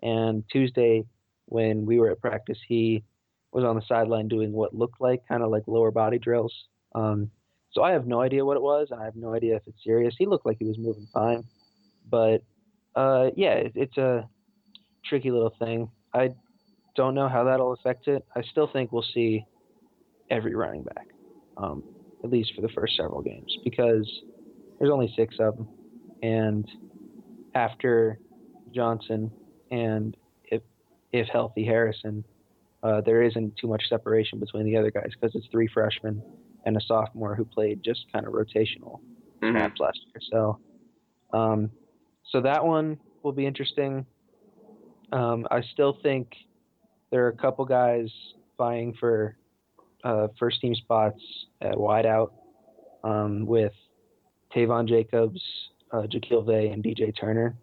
and 0.02 0.44
Tuesday, 0.52 1.06
when 1.46 1.86
we 1.86 2.00
were 2.00 2.12
at 2.12 2.22
practice, 2.22 2.58
he 2.68 3.04
was 3.52 3.64
on 3.64 3.76
the 3.76 3.82
sideline 3.88 4.28
doing 4.28 4.52
what 4.52 4.76
looked 4.76 5.02
like 5.02 5.28
kind 5.28 5.44
of 5.44 5.50
like 5.50 5.64
lower 5.68 5.92
body 5.92 6.20
drills. 6.20 6.54
Um, 6.96 7.32
So 7.72 7.84
I 7.84 7.92
have 7.92 8.08
no 8.08 8.22
idea 8.22 8.44
what 8.44 8.58
it 8.58 8.64
was, 8.64 8.88
and 8.92 9.00
I 9.00 9.06
have 9.06 9.16
no 9.16 9.34
idea 9.34 9.56
if 9.56 9.64
it's 9.68 9.84
serious. 9.84 10.16
He 10.18 10.26
looked 10.26 10.46
like 10.46 10.58
he 10.60 10.66
was 10.66 10.78
moving 10.78 11.08
fine, 11.14 11.44
but 12.10 12.42
uh, 13.00 13.30
yeah, 13.36 13.54
it, 13.54 13.72
it's 13.76 13.98
a 13.98 14.28
tricky 15.06 15.32
little 15.32 15.54
thing. 15.60 15.90
I 16.14 16.32
don't 16.96 17.16
know 17.16 17.30
how 17.30 17.44
that'll 17.46 17.74
affect 17.74 18.08
it. 18.08 18.26
I 18.36 18.42
still 18.52 18.70
think 18.72 18.92
we'll 18.92 19.06
see 19.14 19.46
every 20.30 20.54
running 20.56 20.84
back, 20.84 21.08
um, 21.58 21.84
at 22.24 22.30
least 22.30 22.54
for 22.56 22.62
the 22.62 22.70
first 22.70 22.96
several 22.98 23.22
games, 23.22 23.52
because 23.64 24.08
there's 24.78 24.92
only 24.92 25.12
six 25.16 25.36
of 25.40 25.56
them, 25.56 25.68
and 26.22 26.66
after 27.56 28.20
Johnson 28.74 29.32
and 29.72 30.16
if 30.46 30.62
if 31.12 31.28
healthy 31.28 31.64
Harrison, 31.66 32.24
uh, 32.84 33.02
there 33.02 33.24
isn't 33.24 33.56
too 33.58 33.68
much 33.68 33.84
separation 33.88 34.40
between 34.40 34.66
the 34.66 34.76
other 34.78 34.92
guys 34.92 35.10
because 35.14 35.34
it's 35.36 35.48
three 35.52 35.68
freshmen 35.74 36.22
and 36.66 36.76
a 36.76 36.82
sophomore 36.82 37.36
who 37.36 37.46
played 37.46 37.82
just 37.84 38.02
kind 38.12 38.28
of 38.28 38.34
rotational 38.34 39.00
Mhm. 39.42 39.52
snaps 39.52 39.80
last 39.80 40.00
year. 40.08 40.22
So, 40.32 40.60
um, 41.34 41.72
so 42.32 42.42
that 42.42 42.64
one 42.66 43.00
will 43.24 43.32
be 43.32 43.46
interesting. 43.46 44.06
Um, 45.12 45.48
I 45.52 45.62
still 45.74 45.98
think 46.04 46.34
there 47.12 47.26
are 47.26 47.30
a 47.30 47.36
couple 47.36 47.66
guys 47.66 48.10
vying 48.58 48.94
for 49.00 49.36
uh, 50.04 50.28
first 50.38 50.62
team 50.62 50.76
spots 50.76 51.20
at 51.62 51.74
wideout 51.74 52.32
um, 53.04 53.46
with 53.46 53.74
Taivon 54.56 54.88
Jacobs, 54.88 55.42
uh, 55.92 56.04
Jacquille 56.04 56.46
Veii, 56.46 56.70
and 56.70 56.84
DJ 56.84 57.14
Turner. 57.20 57.56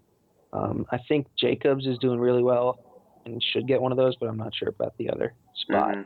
Um, 0.53 0.87
I 0.91 0.99
think 1.09 1.27
Jacobs 1.39 1.87
is 1.87 1.99
doing 1.99 2.19
really 2.19 2.43
well 2.43 2.79
and 3.25 3.43
should 3.53 3.67
get 3.67 3.81
one 3.81 3.93
of 3.93 3.99
those, 3.99 4.17
but 4.17 4.29
I'm 4.29 4.37
not 4.37 4.55
sure 4.55 4.69
about 4.69 4.97
the 4.99 5.11
other 5.11 5.35
spot. 5.55 5.95
Mhm. 5.95 6.05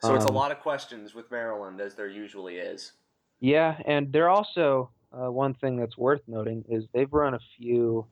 So 0.00 0.14
it's 0.16 0.24
a 0.24 0.28
Um, 0.28 0.34
lot 0.34 0.50
of 0.50 0.58
questions 0.60 1.14
with 1.14 1.30
Maryland, 1.30 1.80
as 1.80 1.94
there 1.94 2.08
usually 2.08 2.56
is. 2.56 2.92
Yeah, 3.40 3.80
and 3.86 4.12
they're 4.12 4.28
also 4.28 4.90
uh, 5.12 5.30
one 5.30 5.54
thing 5.54 5.76
that's 5.76 5.96
worth 5.96 6.20
noting 6.26 6.64
is 6.68 6.84
they've 6.92 7.12
run 7.12 7.34
a 7.34 7.38
few 7.58 8.06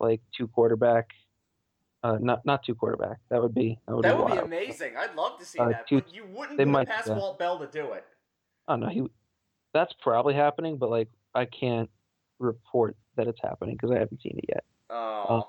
like 0.00 0.20
two 0.36 0.46
quarterback, 0.48 1.08
uh, 2.02 2.18
not 2.20 2.44
not 2.44 2.62
two 2.64 2.74
quarterback. 2.74 3.18
That 3.30 3.42
would 3.42 3.54
be 3.54 3.78
that 3.86 3.94
would 3.96 4.04
That 4.04 4.16
be 4.16 4.22
would 4.22 4.32
be 4.32 4.38
amazing. 4.38 4.96
I'd 4.96 5.14
love 5.14 5.38
to 5.38 5.44
see 5.44 5.58
Uh, 5.58 5.68
that, 5.70 5.88
two- 5.88 6.00
but 6.02 6.12
you 6.14 6.24
wouldn't 6.26 6.58
they 6.58 6.64
might 6.64 6.82
it 6.82 6.88
past. 6.90 7.08
Walt 7.08 7.38
Bell 7.38 7.58
to 7.58 7.66
do 7.66 7.92
it. 7.92 8.04
I 8.66 8.72
don't 8.72 8.80
know. 8.80 8.88
He, 8.88 9.06
that's 9.72 9.92
probably 10.00 10.34
happening, 10.34 10.76
but 10.76 10.90
like 10.90 11.08
I 11.34 11.46
can't 11.46 11.90
report 12.38 12.96
that 13.16 13.26
it's 13.26 13.40
happening 13.42 13.74
because 13.76 13.90
I 13.90 13.98
haven't 13.98 14.22
seen 14.22 14.38
it 14.38 14.44
yet. 14.48 14.64
Oh, 14.90 15.48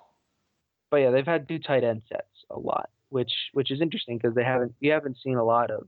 But 0.89 0.97
yeah, 0.97 1.11
they've 1.11 1.25
had 1.25 1.47
two 1.47 1.59
tight 1.59 1.83
end 1.83 2.01
sets 2.09 2.45
a 2.49 2.57
lot, 2.59 2.89
which 3.09 3.31
which 3.53 3.69
is 3.71 3.81
interesting 3.81 4.17
because 4.17 4.33
they 4.35 4.43
haven't 4.43 4.73
you 4.79 4.91
haven't 4.91 5.17
seen 5.23 5.35
a 5.37 5.43
lot 5.43 5.69
of 5.71 5.87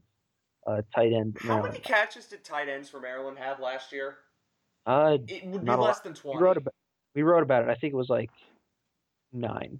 uh, 0.66 0.82
tight 0.94 1.12
end. 1.12 1.36
how 1.42 1.62
many 1.62 1.78
catches 1.80 2.26
did 2.26 2.44
tight 2.44 2.68
ends 2.68 2.88
for 2.88 3.00
Maryland 3.00 3.38
have 3.38 3.58
last 3.58 3.90
year? 3.92 4.18
Uh, 4.86 5.18
It 5.28 5.46
would 5.46 5.64
be 5.64 5.70
less 5.70 6.00
than 6.00 6.12
we 6.12 6.18
twenty. 6.18 6.42
wrote 6.42 6.56
about 6.56 6.74
we 7.14 7.22
wrote 7.22 7.42
about 7.42 7.62
it. 7.62 7.68
I 7.68 7.74
think 7.74 7.92
it 7.92 7.96
was 7.96 8.08
like 8.08 8.30
nine. 9.32 9.78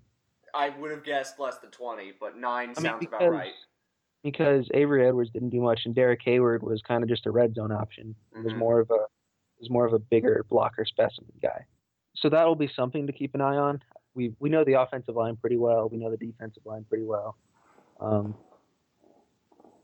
I 0.54 0.68
would 0.68 0.90
have 0.90 1.04
guessed 1.04 1.38
less 1.38 1.58
than 1.58 1.70
twenty, 1.70 2.12
but 2.18 2.36
nine 2.36 2.74
I 2.76 2.80
mean, 2.80 2.90
sounds 2.90 3.00
because, 3.00 3.16
about 3.20 3.30
right. 3.32 3.52
Because 4.22 4.68
Avery 4.74 5.06
Edwards 5.08 5.30
didn't 5.32 5.50
do 5.50 5.60
much, 5.60 5.80
and 5.84 5.94
Derek 5.94 6.20
Hayward 6.24 6.62
was 6.62 6.80
kind 6.82 7.02
of 7.02 7.08
just 7.08 7.26
a 7.26 7.30
red 7.30 7.54
zone 7.54 7.72
option. 7.72 8.14
He 8.36 8.42
was 8.42 8.54
more 8.54 8.78
of 8.80 8.90
a 8.90 9.06
was 9.58 9.70
more 9.70 9.86
of 9.86 9.92
a 9.92 9.98
bigger 9.98 10.44
blocker 10.48 10.84
specimen 10.84 11.32
guy. 11.40 11.64
So 12.16 12.28
that 12.28 12.44
will 12.46 12.54
be 12.54 12.68
something 12.76 13.06
to 13.06 13.12
keep 13.12 13.34
an 13.34 13.40
eye 13.40 13.56
on. 13.56 13.82
We 14.14 14.32
we 14.38 14.50
know 14.50 14.62
the 14.64 14.74
offensive 14.74 15.16
line 15.16 15.36
pretty 15.36 15.56
well. 15.56 15.88
We 15.88 15.96
know 15.98 16.10
the 16.10 16.16
defensive 16.16 16.64
line 16.66 16.84
pretty 16.88 17.04
well. 17.04 17.36
Um, 18.00 18.34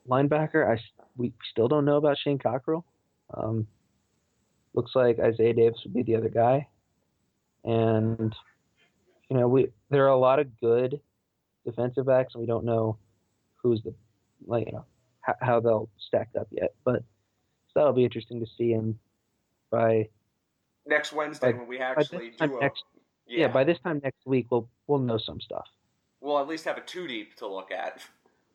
linebacker, 0.08 0.68
I 0.70 0.80
we 1.16 1.32
still 1.50 1.66
don't 1.68 1.84
know 1.84 1.96
about 1.96 2.18
Shane 2.18 2.38
Cockerille. 2.38 2.84
Um, 3.34 3.66
looks 4.74 4.92
like 4.94 5.18
Isaiah 5.18 5.54
Davis 5.54 5.80
would 5.84 5.94
be 5.94 6.02
the 6.02 6.16
other 6.16 6.28
guy, 6.28 6.68
and 7.64 8.34
you 9.28 9.36
know 9.36 9.48
we 9.48 9.68
there 9.90 10.04
are 10.04 10.08
a 10.08 10.16
lot 10.18 10.38
of 10.38 10.60
good 10.60 11.00
defensive 11.64 12.06
backs, 12.06 12.34
and 12.34 12.40
we 12.40 12.46
don't 12.46 12.64
know 12.64 12.98
who's 13.62 13.82
the 13.82 13.94
like 14.46 14.66
you 14.66 14.72
know 14.72 14.84
how, 15.20 15.34
how 15.40 15.60
they'll 15.60 15.88
stack 15.98 16.28
up 16.38 16.48
yet. 16.50 16.74
But 16.84 17.02
so 17.68 17.80
that'll 17.80 17.92
be 17.92 18.04
interesting 18.04 18.40
to 18.40 18.46
see. 18.56 18.72
And 18.72 18.94
by 19.70 20.08
Next 20.86 21.12
Wednesday 21.12 21.52
by- 21.52 21.58
when 21.58 21.68
we 21.68 21.78
actually 21.78 22.30
do 22.30 22.58
a 22.58 22.60
next 22.60 22.82
yeah, 23.26 23.40
yeah. 23.40 23.48
by 23.48 23.64
this 23.64 23.78
time 23.84 24.00
next 24.02 24.24
week 24.24 24.46
we'll 24.50 24.68
we'll 24.86 24.98
know 24.98 25.18
some 25.18 25.40
stuff. 25.40 25.66
we'll 26.20 26.38
at 26.38 26.48
least 26.48 26.64
have 26.64 26.78
a 26.78 26.80
two 26.82 27.06
deep 27.06 27.36
to 27.36 27.46
look 27.46 27.70
at, 27.70 28.00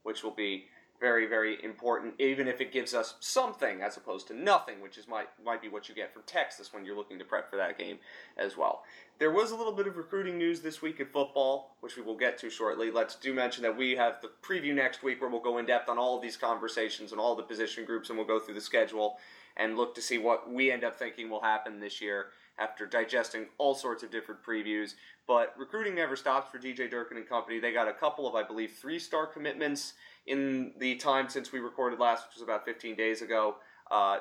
which 0.02 0.24
will 0.24 0.34
be 0.34 0.66
very 1.04 1.28
very 1.28 1.62
important. 1.66 2.14
Even 2.18 2.48
if 2.48 2.62
it 2.62 2.72
gives 2.72 2.94
us 2.94 3.16
something 3.20 3.82
as 3.82 3.98
opposed 3.98 4.26
to 4.30 4.34
nothing, 4.34 4.82
which 4.82 4.98
is 4.98 5.06
might 5.06 5.28
might 5.46 5.62
be 5.62 5.68
what 5.68 5.90
you 5.90 5.94
get 5.94 6.14
from 6.14 6.24
Texas 6.26 6.72
when 6.72 6.86
you're 6.86 6.96
looking 6.96 7.20
to 7.20 7.26
prep 7.26 7.50
for 7.50 7.58
that 7.58 7.78
game 7.78 7.98
as 8.38 8.56
well. 8.56 8.84
There 9.20 9.32
was 9.32 9.52
a 9.52 9.56
little 9.58 9.74
bit 9.74 9.86
of 9.86 9.98
recruiting 9.98 10.38
news 10.38 10.62
this 10.62 10.82
week 10.82 11.02
in 11.02 11.08
football, 11.08 11.76
which 11.82 11.98
we 11.98 12.04
will 12.04 12.16
get 12.16 12.38
to 12.40 12.50
shortly. 12.50 12.90
Let's 12.90 13.16
do 13.16 13.34
mention 13.34 13.64
that 13.64 13.78
we 13.78 13.98
have 13.98 14.22
the 14.22 14.32
preview 14.42 14.74
next 14.74 15.04
week 15.04 15.20
where 15.20 15.30
we'll 15.30 15.42
go 15.42 15.58
in 15.58 15.66
depth 15.66 15.90
on 15.90 15.98
all 15.98 16.16
of 16.16 16.22
these 16.22 16.38
conversations 16.38 17.12
and 17.12 17.20
all 17.20 17.36
the 17.36 17.44
position 17.44 17.84
groups, 17.84 18.08
and 18.08 18.18
we'll 18.18 18.26
go 18.26 18.40
through 18.40 18.56
the 18.56 18.62
schedule 18.62 19.18
and 19.58 19.76
look 19.76 19.94
to 19.96 20.02
see 20.02 20.18
what 20.18 20.50
we 20.50 20.72
end 20.72 20.86
up 20.86 20.98
thinking 20.98 21.30
will 21.30 21.42
happen 21.42 21.80
this 21.80 22.02
year 22.02 22.28
after 22.58 22.86
digesting 22.86 23.48
all 23.58 23.76
sorts 23.76 24.04
of 24.04 24.12
different 24.12 24.44
previews. 24.44 24.94
But 25.28 25.54
recruiting 25.58 25.96
never 25.96 26.16
stops 26.16 26.52
for 26.52 26.60
DJ 26.60 26.90
Durkin 26.90 27.18
and 27.18 27.28
company. 27.28 27.60
They 27.60 27.72
got 27.72 27.88
a 27.88 27.94
couple 27.94 28.28
of, 28.28 28.36
I 28.36 28.44
believe, 28.44 28.72
three 28.72 29.00
star 29.00 29.26
commitments 29.26 29.94
in 30.26 30.74
the 30.80 30.96
time 30.96 31.30
since 31.30 31.52
we 31.52 31.60
recorded 31.60 32.00
last, 32.00 32.28
which 32.28 32.36
was 32.36 32.44
about 32.44 32.66
15 32.66 32.96
days 32.96 33.22
ago. 33.22 33.56
Uh, 33.92 34.20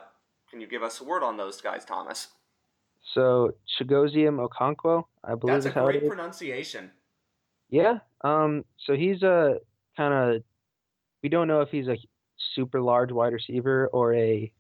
can 0.51 0.61
you 0.61 0.67
give 0.67 0.83
us 0.83 1.01
a 1.01 1.05
word 1.05 1.23
on 1.23 1.37
those 1.37 1.61
guys, 1.61 1.85
Thomas? 1.85 2.29
So 3.15 3.55
Chigoziem 3.79 4.47
Okonkwo, 4.47 5.05
I 5.25 5.35
believe 5.35 5.55
That's 5.55 5.67
a 5.67 5.69
is 5.71 5.75
how 5.75 5.87
it 5.89 5.99
great 5.99 6.09
pronunciation. 6.09 6.91
Yeah. 7.69 7.99
Um. 8.23 8.65
So 8.79 8.95
he's 8.95 9.23
a 9.23 9.57
kind 9.97 10.15
of. 10.15 10.43
We 11.23 11.29
don't 11.29 11.49
know 11.49 11.61
if 11.63 11.71
he's 11.71 11.89
a 11.89 11.97
super 12.55 12.81
large 12.81 13.13
wide 13.13 13.33
receiver 13.33 13.89
or 13.89 14.15
a 14.15 14.53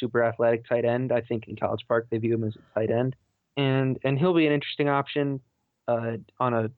super 0.00 0.24
athletic 0.24 0.68
tight 0.68 0.84
end. 0.84 1.12
I 1.12 1.20
think 1.20 1.46
in 1.48 1.56
College 1.56 1.84
Park 1.88 2.08
they 2.10 2.18
view 2.18 2.34
him 2.34 2.44
as 2.44 2.56
a 2.56 2.78
tight 2.78 2.90
end, 2.90 3.16
and 3.56 3.98
and 4.04 4.18
he'll 4.18 4.34
be 4.34 4.46
an 4.46 4.52
interesting 4.52 4.88
option 4.88 5.40
uh, 5.88 6.16
on 6.38 6.54
a. 6.54 6.70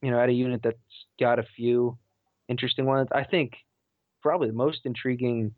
You 0.00 0.12
know, 0.12 0.20
at 0.20 0.28
a 0.28 0.32
unit 0.32 0.62
that's 0.62 0.78
got 1.18 1.40
a 1.40 1.42
few 1.42 1.98
interesting 2.48 2.86
ones. 2.86 3.08
I 3.12 3.24
think 3.24 3.54
probably 4.22 4.48
the 4.48 4.54
most 4.54 4.80
intriguing, 4.84 5.54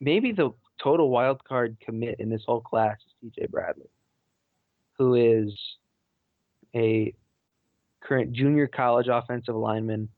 maybe 0.00 0.32
the 0.32 0.50
total 0.82 1.10
wild 1.10 1.42
card 1.44 1.76
commit 1.84 2.20
in 2.20 2.30
this 2.30 2.42
whole 2.46 2.60
class 2.60 2.96
is 3.22 3.32
TJ 3.38 3.50
Bradley, 3.50 3.90
who 4.98 5.14
is 5.14 5.52
a 6.74 7.14
current 8.00 8.32
junior 8.32 8.66
college 8.66 9.06
offensive 9.10 9.54
lineman 9.54 10.08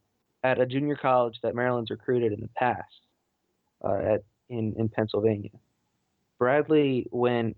at 0.43 0.61
a 0.61 0.66
junior 0.66 0.97
college 0.97 1.38
that 1.43 1.55
Maryland's 1.55 1.90
recruited 1.90 2.33
in 2.33 2.40
the 2.40 2.49
past 2.57 2.85
uh, 3.85 4.14
at 4.14 4.25
in, 4.49 4.75
in 4.78 4.88
Pennsylvania. 4.88 5.50
Bradley 6.38 7.09
went 7.11 7.57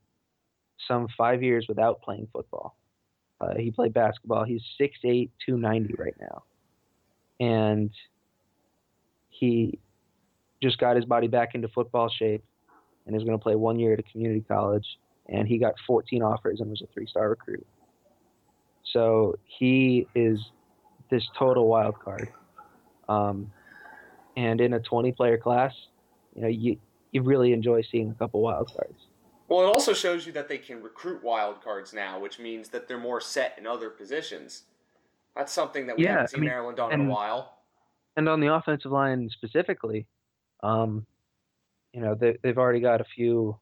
some 0.86 1.08
five 1.16 1.42
years 1.42 1.66
without 1.68 2.00
playing 2.02 2.28
football. 2.32 2.76
Uh, 3.40 3.54
he 3.56 3.70
played 3.70 3.92
basketball. 3.92 4.44
He's 4.44 4.62
6'8", 4.80 5.30
290 5.44 5.94
right 5.98 6.14
now. 6.20 6.42
And 7.40 7.90
he 9.38 9.78
just 10.62 10.78
got 10.78 10.96
his 10.96 11.04
body 11.04 11.28
back 11.28 11.54
into 11.54 11.68
football 11.68 12.08
shape 12.08 12.42
and 13.06 13.14
is 13.14 13.22
going 13.22 13.38
to 13.38 13.42
play 13.42 13.54
one 13.54 13.78
year 13.78 13.92
at 13.92 14.00
a 14.00 14.02
community 14.02 14.44
college. 14.46 14.98
And 15.28 15.46
he 15.46 15.58
got 15.58 15.74
14 15.86 16.22
offers 16.22 16.60
and 16.60 16.70
was 16.70 16.82
a 16.82 16.86
three-star 16.92 17.28
recruit. 17.28 17.66
So 18.92 19.38
he 19.44 20.06
is 20.14 20.40
this 21.10 21.22
total 21.38 21.68
wild 21.68 21.98
card. 22.00 22.28
Um, 23.08 23.52
and 24.36 24.60
in 24.60 24.74
a 24.74 24.80
20 24.80 25.12
player 25.12 25.36
class, 25.36 25.74
you 26.34 26.42
know, 26.42 26.48
you, 26.48 26.78
you 27.12 27.22
really 27.22 27.52
enjoy 27.52 27.82
seeing 27.82 28.10
a 28.10 28.14
couple 28.14 28.40
wild 28.40 28.72
cards. 28.74 28.98
Well, 29.48 29.60
it 29.60 29.66
also 29.66 29.94
shows 29.94 30.26
you 30.26 30.32
that 30.32 30.48
they 30.48 30.58
can 30.58 30.82
recruit 30.82 31.22
wild 31.22 31.62
cards 31.62 31.92
now, 31.92 32.18
which 32.18 32.38
means 32.38 32.68
that 32.70 32.88
they're 32.88 32.98
more 32.98 33.20
set 33.20 33.54
in 33.58 33.66
other 33.66 33.88
positions. 33.90 34.64
That's 35.36 35.52
something 35.52 35.86
that 35.86 35.96
we 35.96 36.04
Yeah, 36.04 36.12
haven't 36.12 36.30
seen 36.30 36.38
I 36.38 36.40
mean, 36.40 36.50
Maryland 36.50 36.76
done 36.76 36.92
in 36.92 37.00
a 37.06 37.10
while. 37.10 37.57
And 38.18 38.28
on 38.28 38.40
the 38.40 38.52
offensive 38.52 38.90
line 38.90 39.30
specifically, 39.30 40.08
um, 40.64 41.06
you 41.92 42.00
know, 42.00 42.16
they, 42.16 42.36
they've 42.42 42.58
already 42.58 42.80
got 42.80 43.00
a 43.00 43.04
few 43.14 43.56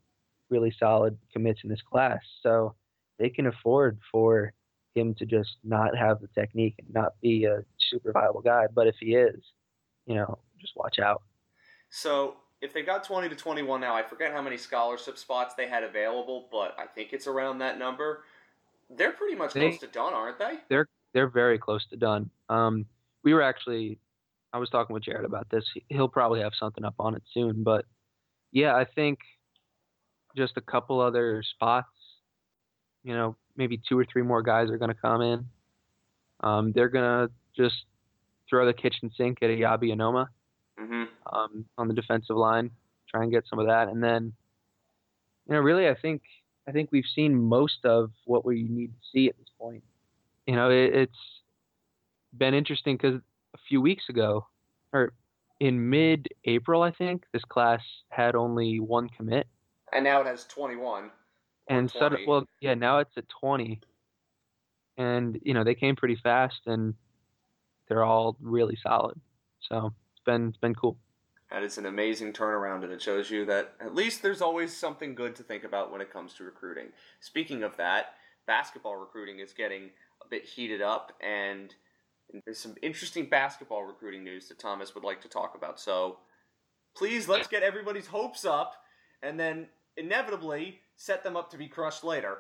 really 0.49 0.75
solid 0.81 1.19
commits 1.31 1.61
in 1.63 1.69
this 1.69 1.83
class. 1.83 2.21
So 2.43 2.75
they 3.19 3.29
can 3.29 3.49
afford 3.49 3.99
for 4.11 4.55
him 4.95 5.15
to 5.17 5.27
just 5.27 5.57
not 5.63 5.95
have 5.95 6.23
the 6.23 6.29
technique 6.29 6.77
and 6.79 6.89
not 6.95 7.21
be 7.21 7.45
a 7.45 7.65
super 7.91 8.13
viable 8.13 8.41
guy. 8.41 8.65
But 8.75 8.87
if 8.87 8.95
he 8.99 9.15
is, 9.15 9.37
you 10.07 10.15
know, 10.15 10.39
just 10.59 10.73
watch 10.75 10.99
out. 11.01 11.21
So 11.91 12.37
if 12.63 12.73
they've 12.73 12.87
got 12.87 13.05
20 13.05 13.29
to 13.29 13.37
21 13.37 13.79
now, 13.79 13.95
I 13.95 14.03
forget 14.05 14.33
how 14.33 14.41
many 14.41 14.57
scholarship 14.57 15.19
spots 15.19 15.55
they 15.55 15.69
had 15.69 15.85
available, 15.85 16.49
but 16.51 16.75
I 16.79 16.87
think 16.87 17.13
it's 17.13 17.27
around 17.27 17.59
that 17.59 17.79
number. 17.79 18.25
They're 18.89 19.13
pretty 19.13 19.37
much 19.37 19.53
They- 19.53 19.69
close 19.69 19.81
to 19.81 19.87
done, 19.87 20.15
aren't 20.15 20.39
they? 20.39 20.61
they're 21.13 21.29
very 21.29 21.59
close 21.59 21.87
to 21.89 21.97
done. 21.99 22.31
Um, 22.49 22.87
we 23.23 23.35
were 23.35 23.43
actually, 23.43 23.99
I 24.57 24.59
was 24.59 24.71
talking 24.71 24.95
with 24.95 25.05
Jared 25.05 25.27
about 25.27 25.51
this. 25.51 25.65
He'll 25.91 26.09
probably 26.09 26.41
have 26.41 26.53
something 26.59 26.83
up 26.83 26.95
on 26.99 27.15
it 27.15 27.23
soon, 27.35 27.63
but 27.63 27.85
yeah, 28.53 28.75
I 28.75 28.87
think 28.87 29.19
just 30.35 30.57
a 30.57 30.63
couple 30.63 30.99
other 30.99 31.43
spots. 31.43 31.91
You 33.05 33.13
know, 33.13 33.37
maybe 33.59 33.79
two 33.87 33.99
or 33.99 34.07
three 34.11 34.23
more 34.23 34.41
guys 34.41 34.71
are 34.71 34.79
going 34.79 34.89
to 34.89 35.01
come 35.01 35.21
in. 35.21 35.45
Um, 36.41 36.73
they're 36.75 36.89
going 36.89 37.29
to 37.29 37.35
just 37.55 37.85
throw 38.49 38.65
the 38.65 38.73
kitchen 38.73 39.11
sink 39.15 39.43
at 39.43 39.51
Eyabi 39.51 39.95
Anoma 39.95 40.29
hmm 40.79 41.05
um, 41.31 41.67
on 41.77 41.89
the 41.89 41.95
defensive 41.95 42.37
line, 42.37 42.71
try 43.11 43.23
and 43.25 43.31
get 43.31 43.45
some 43.51 43.59
of 43.59 43.67
that, 43.67 43.89
and 43.89 44.03
then, 44.03 44.33
you 45.49 45.55
know, 45.55 45.61
really, 45.61 45.87
I 45.87 45.97
think 46.01 46.23
I 46.67 46.73
think 46.73 46.89
we've 46.93 47.05
seen 47.15 47.35
most 47.35 47.85
of 47.85 48.11
what 48.25 48.47
we 48.47 48.63
need 48.63 48.89
to 48.89 49.01
see 49.13 49.29
at 49.29 49.37
this 49.37 49.49
point. 49.61 49.85
You 50.47 50.57
know, 50.57 50.71
it, 50.71 50.95
it's 50.95 51.43
been 52.37 52.55
interesting 52.55 52.97
because 52.97 53.21
a 53.55 53.59
few 53.69 53.81
weeks 53.81 54.09
ago, 54.09 54.47
or 54.93 55.13
in 55.61 55.89
mid-April, 55.91 56.83
I 56.83 56.91
think 56.91 57.25
this 57.33 57.45
class 57.45 57.81
had 58.11 58.35
only 58.35 58.79
one 58.81 59.09
commit, 59.09 59.47
And 59.93 60.05
now 60.05 60.21
it 60.21 60.27
has 60.27 60.45
21. 60.47 61.11
and 61.69 61.91
20. 61.91 61.99
sudden, 61.99 62.27
well, 62.27 62.47
yeah, 62.61 62.75
now 62.75 62.99
it's 62.99 63.17
at 63.17 63.29
20, 63.29 63.81
and 64.99 65.39
you 65.43 65.55
know 65.55 65.65
they 65.65 65.75
came 65.75 65.97
pretty 65.97 66.17
fast, 66.17 66.61
and 66.67 66.95
they're 67.89 68.05
all 68.05 68.37
really 68.41 68.77
solid. 68.83 69.19
So 69.61 69.93
it's 70.13 70.25
been 70.25 70.49
it's 70.49 70.59
been 70.59 70.75
cool. 70.75 70.97
That 71.51 71.63
is 71.63 71.79
an 71.79 71.87
amazing 71.87 72.33
turnaround, 72.33 72.83
and 72.83 72.93
it 72.93 73.01
shows 73.01 73.31
you 73.31 73.45
that 73.47 73.75
at 73.81 73.95
least 73.95 74.21
there's 74.23 74.43
always 74.43 74.77
something 74.77 75.15
good 75.15 75.37
to 75.37 75.43
think 75.45 75.63
about 75.65 75.93
when 75.93 76.01
it 76.01 76.13
comes 76.13 76.35
to 76.35 76.45
recruiting. 76.45 76.87
Speaking 77.21 77.63
of 77.63 77.77
that, 77.77 78.15
basketball 78.47 78.97
recruiting 78.97 79.39
is 79.39 79.53
getting 79.53 79.91
a 80.25 80.29
bit 80.29 80.45
heated 80.45 80.83
up, 80.83 81.13
and 81.21 81.75
there's 82.45 82.59
some 82.59 82.75
interesting 82.83 83.27
basketball 83.29 83.85
recruiting 83.85 84.25
news 84.25 84.49
that 84.49 84.59
Thomas 84.59 84.95
would 84.95 85.05
like 85.05 85.21
to 85.23 85.29
talk 85.29 85.55
about. 85.55 85.81
So 85.81 86.19
please, 86.97 87.29
let's 87.29 87.47
get 87.47 87.63
everybody's 87.63 88.07
hopes 88.07 88.45
up, 88.45 88.75
and 89.23 89.39
then 89.39 89.69
inevitably 89.97 90.81
set 90.97 91.23
them 91.23 91.37
up 91.37 91.51
to 91.51 91.57
be 91.57 91.69
crushed 91.69 92.05
later. 92.05 92.39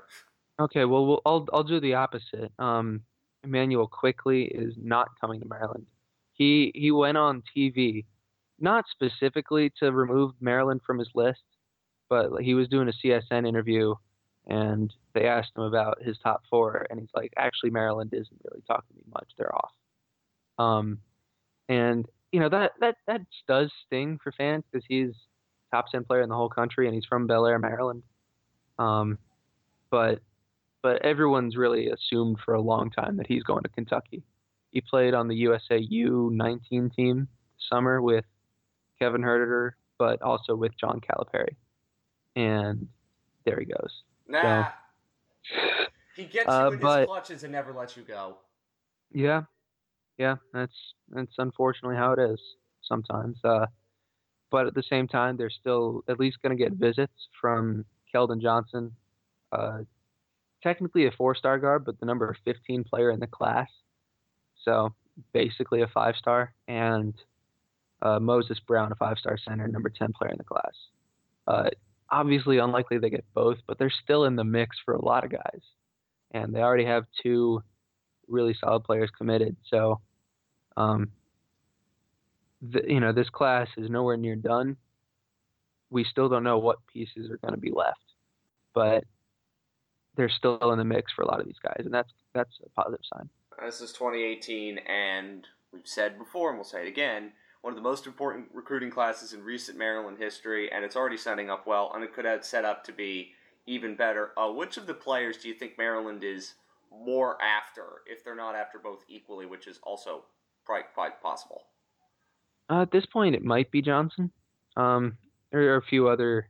Okay, 0.61 0.85
well, 0.85 1.07
we'll 1.07 1.23
I'll 1.26 1.47
I'll 1.52 1.64
do 1.64 1.81
the 1.81 1.95
opposite. 1.95 2.50
Um, 2.59 3.02
Immanuel 3.45 3.87
Quickley 3.87 4.45
is 4.45 4.75
not 4.76 5.09
coming 5.21 5.40
to 5.40 5.49
Maryland. 5.49 5.87
He 6.33 6.73
he 6.75 6.90
went 6.90 7.19
on 7.19 7.43
TV, 7.57 8.05
not 8.59 8.85
specifically 8.90 9.73
to 9.78 9.93
remove 9.93 10.33
Maryland 10.40 10.81
from 10.87 10.99
his 10.99 11.11
list, 11.14 11.43
but 12.09 12.43
he 12.43 12.55
was 12.55 12.69
doing 12.69 12.88
a 12.88 13.07
CSN 13.07 13.47
interview, 13.47 13.95
and 14.47 14.93
they 15.15 15.26
asked 15.26 15.53
him 15.57 15.65
about 15.65 16.03
his 16.03 16.19
top 16.23 16.43
four, 16.49 16.87
and 16.91 17.00
he's 17.00 17.09
like, 17.15 17.33
actually, 17.37 17.71
Maryland 17.71 18.11
isn't 18.12 18.41
really 18.45 18.62
talking 18.67 18.88
to 18.91 18.95
me 18.95 19.05
much. 19.12 19.29
They're 19.37 19.55
off. 19.55 19.73
Um, 20.59 20.99
and 21.69 22.07
you 22.33 22.41
know 22.41 22.49
that 22.49 22.73
that 22.81 22.97
that 23.07 23.23
does 23.49 23.71
sting 23.87 24.19
for 24.23 24.33
fans 24.33 24.65
because 24.71 24.85
he's 24.88 25.12
top 25.71 25.87
ten 25.91 26.05
player 26.05 26.23
in 26.23 26.29
the 26.29 26.35
whole 26.35 26.49
country, 26.49 26.87
and 26.87 26.95
he's 26.95 27.05
from 27.05 27.26
Bel 27.26 27.47
Air, 27.47 27.59
Maryland. 27.59 28.03
Um, 28.79 29.19
but 29.91 30.21
but 30.83 31.05
everyone's 31.05 31.57
really 31.57 31.91
assumed 31.91 32.38
for 32.45 32.55
a 32.55 32.61
long 32.61 32.91
time 32.91 33.17
that 33.17 33.26
he's 33.26 33.43
going 33.43 33.62
to 33.65 33.69
Kentucky. 33.69 34.23
He 34.71 34.81
played 34.81 35.15
on 35.15 35.26
the 35.26 35.35
USA 35.37 35.81
U19 35.81 36.95
team 36.95 37.29
summer 37.71 38.00
with 38.00 38.25
Kevin 38.99 39.23
Huerter, 39.23 39.73
but 39.99 40.23
also 40.23 40.55
with 40.55 40.73
John 40.79 41.00
Calipari. 41.00 41.57
And 42.37 42.87
there 43.45 43.59
he 43.59 43.67
goes. 43.67 44.03
Nah. 44.28 44.68
He 46.16 46.25
gets 46.25 46.47
you 46.47 46.52
Uh, 46.52 46.71
in 46.71 46.80
his 46.80 47.06
clutches 47.06 47.42
and 47.42 47.52
never 47.52 47.73
lets 47.73 47.97
you 47.97 48.02
go. 48.02 48.38
Yeah, 49.12 49.42
yeah, 50.18 50.37
that's 50.52 50.95
that's 51.09 51.35
unfortunately 51.38 51.97
how 51.97 52.12
it 52.12 52.18
is 52.18 52.40
sometimes. 52.83 53.38
Uh, 53.45 53.66
but 54.50 54.66
at 54.66 54.75
the 54.75 54.83
same 54.83 55.06
time, 55.09 55.37
they're 55.37 55.50
still 55.50 56.05
at 56.09 56.18
least 56.18 56.40
going 56.42 56.57
to 56.57 56.62
get 56.62 56.72
visits 56.72 57.29
from 57.40 57.85
Keldon 58.12 58.40
Johnson, 58.40 58.92
uh, 59.53 59.81
technically 60.62 61.07
a 61.07 61.11
four-star 61.11 61.59
guard, 61.59 61.85
but 61.85 61.98
the 62.01 62.07
number 62.07 62.35
15 62.44 62.85
player 62.85 63.11
in 63.11 63.20
the 63.20 63.27
class, 63.27 63.68
so 64.64 64.94
basically 65.33 65.83
a 65.83 65.87
five-star, 65.88 66.55
and 66.68 67.14
uh, 68.03 68.18
Moses 68.20 68.59
Brown, 68.61 68.92
a 68.92 68.94
five-star 68.94 69.37
center, 69.38 69.68
number 69.68 69.90
10 69.90 70.12
player 70.12 70.31
in 70.31 70.38
the 70.38 70.44
class. 70.44 70.74
Uh, 71.46 71.70
obviously, 72.11 72.59
unlikely 72.59 72.99
they 72.99 73.11
get 73.11 73.25
both, 73.35 73.59
but 73.66 73.79
they're 73.79 73.92
still 74.05 74.25
in 74.25 74.37
the 74.37 74.45
mix 74.45 74.77
for 74.85 74.95
a 74.95 75.05
lot 75.05 75.25
of 75.25 75.31
guys, 75.31 75.61
and 76.31 76.55
they 76.55 76.61
already 76.61 76.85
have 76.85 77.05
two 77.23 77.62
really 78.29 78.55
solid 78.55 78.85
players 78.85 79.11
committed. 79.16 79.57
So, 79.71 80.01
um, 80.77 81.11
the, 82.62 82.83
you 82.87 83.01
know, 83.01 83.12
this 83.12 83.29
class 83.31 83.69
is 83.77 83.90
nowhere 83.90 84.16
near 84.16 84.37
done. 84.37 84.77
We 85.90 86.05
still 86.05 86.29
don't 86.29 86.45
know 86.45 86.59
what 86.59 86.79
pieces 86.92 87.31
are 87.31 87.38
going 87.38 87.55
to 87.55 87.61
be 87.61 87.71
left, 87.71 88.01
but 88.75 89.05
they're 90.16 90.29
still 90.29 90.73
in 90.73 90.79
the 90.79 90.85
mix 90.85 91.12
for 91.12 91.23
a 91.23 91.27
lot 91.27 91.40
of 91.40 91.47
these 91.47 91.61
guys, 91.62 91.83
and 91.85 91.95
that's 91.95 92.11
that's 92.35 92.59
a 92.64 92.81
positive 92.81 93.05
sign. 93.14 93.29
This 93.64 93.81
is 93.81 93.92
2018, 93.92 94.79
and 94.79 95.47
we've 95.73 95.87
said 95.87 96.19
before, 96.19 96.51
and 96.51 96.59
we'll 96.59 96.64
say 96.64 96.83
it 96.83 96.88
again, 96.88 97.33
one 97.66 97.72
of 97.72 97.83
the 97.83 97.83
most 97.83 98.07
important 98.07 98.46
recruiting 98.55 98.92
classes 98.92 99.33
in 99.33 99.42
recent 99.42 99.76
Maryland 99.76 100.18
history, 100.20 100.70
and 100.70 100.85
it's 100.85 100.94
already 100.94 101.16
setting 101.16 101.50
up 101.50 101.66
well, 101.66 101.90
and 101.92 102.05
it 102.05 102.14
could 102.14 102.24
have 102.24 102.44
set 102.44 102.64
up 102.64 102.85
to 102.85 102.92
be 102.92 103.33
even 103.66 103.96
better. 103.96 104.31
Uh, 104.38 104.52
which 104.52 104.76
of 104.76 104.87
the 104.87 104.94
players 104.94 105.37
do 105.38 105.48
you 105.48 105.55
think 105.55 105.76
Maryland 105.76 106.22
is 106.22 106.55
more 106.92 107.37
after, 107.42 108.02
if 108.07 108.22
they're 108.22 108.37
not 108.37 108.55
after 108.55 108.79
both 108.79 109.02
equally, 109.09 109.46
which 109.46 109.66
is 109.66 109.81
also 109.83 110.22
quite, 110.64 110.85
quite 110.94 111.20
possible? 111.20 111.62
Uh, 112.70 112.83
at 112.83 112.92
this 112.92 113.05
point, 113.05 113.35
it 113.35 113.42
might 113.42 113.72
be 113.72 113.83
Johnson. 113.83 114.31
Um, 114.76 115.18
there 115.50 115.74
are 115.74 115.79
a 115.79 115.83
few 115.83 116.07
other. 116.07 116.48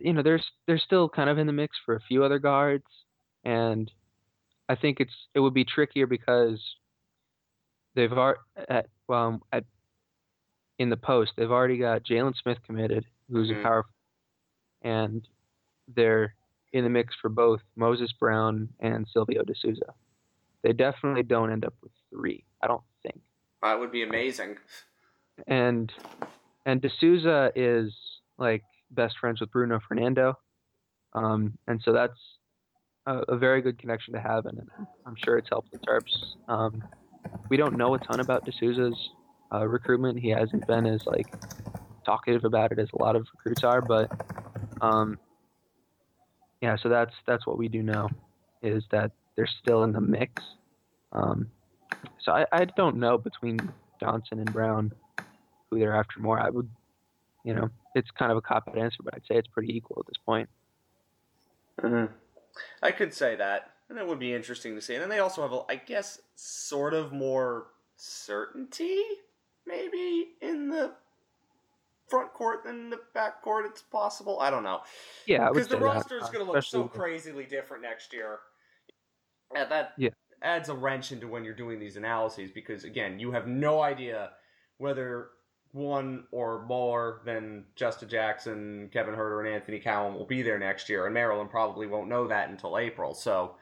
You 0.00 0.12
know, 0.12 0.24
there's 0.24 0.44
they're 0.66 0.82
still 0.84 1.08
kind 1.08 1.30
of 1.30 1.38
in 1.38 1.46
the 1.46 1.52
mix 1.52 1.76
for 1.86 1.94
a 1.94 2.00
few 2.00 2.24
other 2.24 2.40
guards, 2.40 2.86
and 3.44 3.88
I 4.68 4.74
think 4.74 4.98
it's 4.98 5.14
it 5.36 5.38
would 5.38 5.54
be 5.54 5.64
trickier 5.64 6.08
because 6.08 6.60
they've 7.98 8.12
already 8.12 8.38
at 8.68 8.86
well 9.08 9.40
at 9.52 9.64
in 10.78 10.88
the 10.88 10.96
post 10.96 11.32
they've 11.36 11.50
already 11.50 11.76
got 11.78 12.04
Jalen 12.04 12.34
Smith 12.40 12.58
committed, 12.64 13.04
who's 13.28 13.50
Mhm. 13.50 13.58
a 13.60 13.62
power, 13.62 13.86
and 14.82 15.28
they're 15.88 16.34
in 16.72 16.84
the 16.84 16.90
mix 16.90 17.14
for 17.16 17.28
both 17.28 17.60
Moses 17.74 18.12
Brown 18.12 18.68
and 18.78 19.06
Silvio 19.08 19.42
De 19.42 19.54
Sousa. 19.56 19.94
They 20.62 20.72
definitely 20.72 21.24
don't 21.24 21.50
end 21.50 21.64
up 21.64 21.74
with 21.82 21.92
three. 22.10 22.44
I 22.62 22.68
don't 22.68 22.84
think 23.02 23.20
That 23.62 23.78
would 23.80 23.90
be 23.90 24.02
amazing. 24.04 24.58
and 25.48 25.92
and 26.66 26.80
De 26.80 26.90
Sousa 27.00 27.50
is 27.56 27.92
like 28.38 28.62
best 28.92 29.18
friends 29.18 29.40
with 29.40 29.50
Bruno 29.50 29.80
Fernando, 29.80 30.38
um, 31.14 31.58
and 31.66 31.82
so 31.82 31.92
that's 31.92 32.38
a, 33.06 33.18
a 33.28 33.36
very 33.36 33.60
good 33.62 33.78
connection 33.78 34.14
to 34.14 34.20
have, 34.20 34.46
and 34.46 34.70
I'm 35.06 35.16
sure 35.16 35.38
it's 35.38 35.48
helped 35.48 35.72
the 35.72 35.78
Terps. 35.78 36.36
Um, 36.46 36.84
we 37.48 37.56
don't 37.56 37.76
know 37.76 37.94
a 37.94 37.98
ton 37.98 38.20
about 38.20 38.44
De 38.44 38.52
Sousa's 38.52 39.10
uh, 39.52 39.66
recruitment. 39.66 40.18
He 40.18 40.28
hasn't 40.30 40.66
been 40.66 40.86
as 40.86 41.04
like 41.06 41.26
talkative 42.04 42.44
about 42.44 42.72
it 42.72 42.78
as 42.78 42.88
a 42.98 43.02
lot 43.02 43.16
of 43.16 43.26
recruits 43.34 43.64
are, 43.64 43.80
but 43.80 44.10
um, 44.80 45.18
yeah, 46.60 46.76
so 46.76 46.88
that's 46.88 47.14
that's 47.26 47.46
what 47.46 47.58
we 47.58 47.68
do 47.68 47.82
know 47.82 48.08
is 48.62 48.84
that 48.90 49.12
they're 49.36 49.46
still 49.46 49.84
in 49.84 49.92
the 49.92 50.00
mix. 50.00 50.42
Um, 51.12 51.50
so 52.20 52.32
I, 52.32 52.46
I 52.52 52.64
don't 52.64 52.96
know 52.96 53.18
between 53.18 53.58
Johnson 54.00 54.38
and 54.40 54.52
Brown 54.52 54.92
who 55.70 55.78
they're 55.78 55.96
after 55.96 56.20
more. 56.20 56.40
I 56.40 56.50
would, 56.50 56.68
you 57.44 57.54
know, 57.54 57.68
it's 57.94 58.10
kind 58.18 58.30
of 58.30 58.38
a 58.38 58.40
cop 58.40 58.68
out 58.68 58.78
answer, 58.78 58.98
but 59.02 59.14
I'd 59.14 59.26
say 59.28 59.36
it's 59.36 59.48
pretty 59.48 59.76
equal 59.76 59.98
at 60.00 60.06
this 60.06 60.20
point. 60.24 60.48
Mm-hmm. 61.80 62.12
I 62.82 62.90
could 62.90 63.14
say 63.14 63.36
that, 63.36 63.72
and 63.88 63.98
that 63.98 64.06
would 64.06 64.18
be 64.18 64.34
interesting 64.34 64.74
to 64.74 64.80
see. 64.80 64.94
And 64.94 65.02
then 65.02 65.08
they 65.08 65.18
also 65.18 65.42
have, 65.42 65.52
a, 65.52 65.62
I 65.68 65.76
guess, 65.76 66.20
sort 66.34 66.94
of 66.94 67.12
more 67.12 67.68
certainty, 67.96 69.02
maybe 69.66 70.28
in 70.40 70.68
the 70.68 70.92
front 72.08 72.32
court 72.32 72.64
than 72.64 72.90
the 72.90 73.00
back 73.14 73.42
court. 73.42 73.66
It's 73.66 73.82
possible. 73.82 74.40
I 74.40 74.50
don't 74.50 74.62
know 74.62 74.80
Yeah, 75.26 75.48
because 75.48 75.68
the 75.68 75.78
roster 75.78 76.18
is 76.18 76.28
going 76.30 76.44
to 76.44 76.50
look 76.50 76.64
so 76.64 76.84
crazily 76.84 77.44
different 77.44 77.82
next 77.82 78.12
year. 78.12 78.38
Yeah, 79.54 79.64
that 79.66 79.92
Yeah. 79.96 80.10
adds 80.42 80.68
a 80.68 80.74
wrench 80.74 81.12
into 81.12 81.28
when 81.28 81.44
you're 81.44 81.54
doing 81.54 81.78
these 81.78 81.96
analyses 81.96 82.50
because 82.50 82.84
again, 82.84 83.18
you 83.18 83.32
have 83.32 83.46
no 83.46 83.80
idea 83.80 84.32
whether 84.78 85.30
one 85.72 86.26
or 86.30 86.64
more 86.66 87.20
than 87.24 87.66
Justin 87.76 88.08
Jackson, 88.08 88.88
Kevin 88.92 89.14
Huerter, 89.14 89.40
and 89.44 89.54
Anthony 89.54 89.78
Cowan 89.80 90.14
will 90.14 90.24
be 90.24 90.40
there 90.40 90.58
next 90.58 90.88
year, 90.88 91.04
and 91.04 91.12
Maryland 91.12 91.50
probably 91.50 91.86
won't 91.86 92.08
know 92.08 92.26
that 92.26 92.48
until 92.48 92.78
April. 92.78 93.12
So 93.14 93.56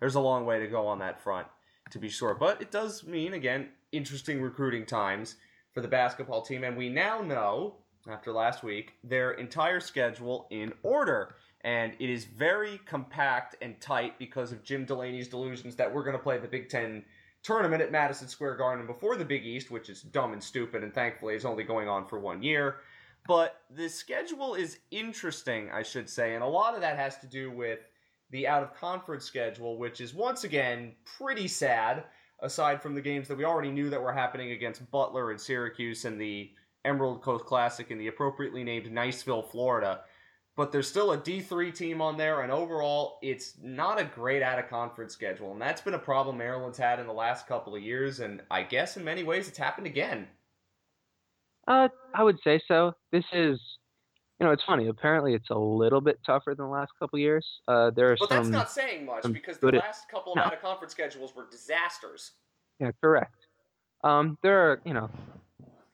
there's 0.00 0.16
a 0.16 0.20
long 0.20 0.46
way 0.46 0.58
to 0.58 0.66
go 0.66 0.86
on 0.86 0.98
that 0.98 1.22
front, 1.22 1.46
to 1.90 1.98
be 1.98 2.08
sure. 2.08 2.34
But 2.34 2.60
it 2.60 2.70
does 2.70 3.04
mean 3.06 3.34
again 3.34 3.68
interesting 3.92 4.40
recruiting 4.40 4.86
times 4.86 5.36
for 5.72 5.80
the 5.80 5.88
basketball 5.88 6.42
team, 6.42 6.64
and 6.64 6.76
we 6.76 6.88
now 6.88 7.20
know 7.20 7.76
after 8.08 8.32
last 8.32 8.62
week 8.62 8.94
their 9.04 9.32
entire 9.32 9.80
schedule 9.80 10.46
in 10.50 10.72
order. 10.82 11.36
And 11.62 11.92
it 11.98 12.08
is 12.08 12.24
very 12.24 12.80
compact 12.86 13.56
and 13.60 13.78
tight 13.80 14.18
because 14.18 14.50
of 14.50 14.64
Jim 14.64 14.86
Delany's 14.86 15.28
delusions 15.28 15.76
that 15.76 15.92
we're 15.92 16.04
going 16.04 16.16
to 16.16 16.22
play 16.22 16.38
the 16.38 16.48
Big 16.48 16.70
Ten 16.70 17.04
tournament 17.42 17.82
at 17.82 17.92
Madison 17.92 18.28
Square 18.28 18.56
Garden 18.56 18.86
before 18.86 19.16
the 19.16 19.24
Big 19.26 19.44
East, 19.44 19.70
which 19.70 19.90
is 19.90 20.00
dumb 20.00 20.32
and 20.32 20.42
stupid, 20.42 20.82
and 20.82 20.94
thankfully 20.94 21.34
is 21.34 21.44
only 21.44 21.64
going 21.64 21.86
on 21.86 22.06
for 22.06 22.18
one 22.18 22.42
year. 22.42 22.76
But 23.26 23.60
the 23.68 23.88
schedule 23.88 24.54
is 24.54 24.78
interesting, 24.90 25.70
I 25.70 25.82
should 25.82 26.08
say, 26.08 26.34
and 26.34 26.42
a 26.42 26.46
lot 26.46 26.74
of 26.74 26.80
that 26.80 26.96
has 26.96 27.18
to 27.18 27.26
do 27.26 27.50
with 27.50 27.80
the 28.30 28.46
out 28.46 28.62
of 28.62 28.74
conference 28.74 29.24
schedule, 29.24 29.78
which 29.78 30.00
is 30.00 30.14
once 30.14 30.44
again 30.44 30.92
pretty 31.18 31.48
sad, 31.48 32.04
aside 32.40 32.82
from 32.82 32.94
the 32.94 33.00
games 33.00 33.28
that 33.28 33.36
we 33.36 33.44
already 33.44 33.70
knew 33.70 33.90
that 33.90 34.02
were 34.02 34.12
happening 34.12 34.52
against 34.52 34.90
Butler 34.90 35.30
and 35.30 35.40
Syracuse 35.40 36.04
and 36.04 36.20
the 36.20 36.50
Emerald 36.84 37.22
Coast 37.22 37.44
Classic 37.44 37.90
in 37.90 37.98
the 37.98 38.08
appropriately 38.08 38.64
named 38.64 38.86
Niceville, 38.86 39.50
Florida. 39.50 40.00
But 40.56 40.72
there's 40.72 40.88
still 40.88 41.12
a 41.12 41.18
D3 41.18 41.74
team 41.74 42.02
on 42.02 42.16
there, 42.16 42.42
and 42.42 42.52
overall, 42.52 43.18
it's 43.22 43.54
not 43.62 44.00
a 44.00 44.04
great 44.04 44.42
out 44.42 44.58
of 44.58 44.68
conference 44.68 45.12
schedule. 45.12 45.52
And 45.52 45.62
that's 45.62 45.80
been 45.80 45.94
a 45.94 45.98
problem 45.98 46.38
Maryland's 46.38 46.78
had 46.78 46.98
in 46.98 47.06
the 47.06 47.12
last 47.12 47.46
couple 47.46 47.74
of 47.74 47.82
years, 47.82 48.20
and 48.20 48.42
I 48.50 48.64
guess 48.64 48.96
in 48.96 49.04
many 49.04 49.22
ways 49.22 49.48
it's 49.48 49.58
happened 49.58 49.86
again. 49.86 50.26
Uh, 51.68 51.88
I 52.14 52.22
would 52.24 52.38
say 52.42 52.60
so. 52.66 52.92
This 53.12 53.24
is, 53.32 53.60
you 54.40 54.46
know, 54.46 54.52
it's 54.52 54.64
funny. 54.64 54.88
Apparently, 54.88 55.34
it's 55.34 55.50
a 55.50 55.58
little 55.58 56.00
bit 56.00 56.18
tougher 56.24 56.54
than 56.54 56.64
the 56.64 56.72
last 56.72 56.92
couple 56.98 57.18
of 57.18 57.20
years. 57.20 57.46
Uh, 57.68 57.90
there 57.90 58.12
are 58.12 58.16
but 58.18 58.30
some. 58.30 58.38
that's 58.38 58.48
not 58.48 58.70
saying 58.70 59.04
much 59.04 59.30
because 59.32 59.58
the 59.58 59.72
last 59.72 60.08
couple 60.08 60.32
of 60.32 60.36
no. 60.36 60.42
out 60.42 60.54
of 60.54 60.62
conference 60.62 60.92
schedules 60.92 61.36
were 61.36 61.46
disasters. 61.50 62.32
Yeah, 62.78 62.90
correct. 63.02 63.34
Um, 64.02 64.38
there 64.42 64.58
are, 64.58 64.80
you 64.86 64.94
know, 64.94 65.10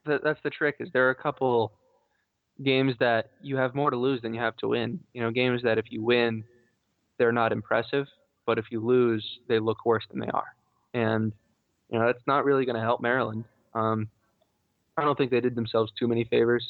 th- 0.07 0.21
that's 0.23 0.39
the 0.45 0.51
trick. 0.51 0.77
Is 0.79 0.89
there 0.93 1.09
are 1.09 1.11
a 1.11 1.15
couple 1.17 1.73
games 2.63 2.95
that 3.01 3.33
you 3.43 3.57
have 3.57 3.75
more 3.75 3.91
to 3.91 3.97
lose 3.97 4.23
than 4.23 4.33
you 4.33 4.41
have 4.41 4.57
to 4.59 4.69
win. 4.69 5.01
You 5.13 5.23
know, 5.23 5.33
games 5.33 5.63
that 5.65 5.77
if 5.77 5.87
you 5.91 6.05
win, 6.05 6.45
they're 7.19 7.33
not 7.33 7.51
impressive, 7.51 8.07
but 8.47 8.59
if 8.59 8.67
you 8.71 8.79
lose, 8.79 9.27
they 9.49 9.59
look 9.59 9.85
worse 9.85 10.05
than 10.09 10.21
they 10.21 10.29
are. 10.29 10.55
And 10.95 11.33
you 11.91 11.99
know, 11.99 12.07
that's 12.07 12.23
not 12.29 12.45
really 12.45 12.65
going 12.65 12.77
to 12.77 12.83
help 12.83 13.01
Maryland. 13.01 13.45
Um, 13.75 14.09
I 14.97 15.03
don't 15.03 15.19
think 15.19 15.33
they 15.33 15.41
did 15.41 15.57
themselves 15.57 15.91
too 15.99 16.07
many 16.07 16.23
favors 16.25 16.65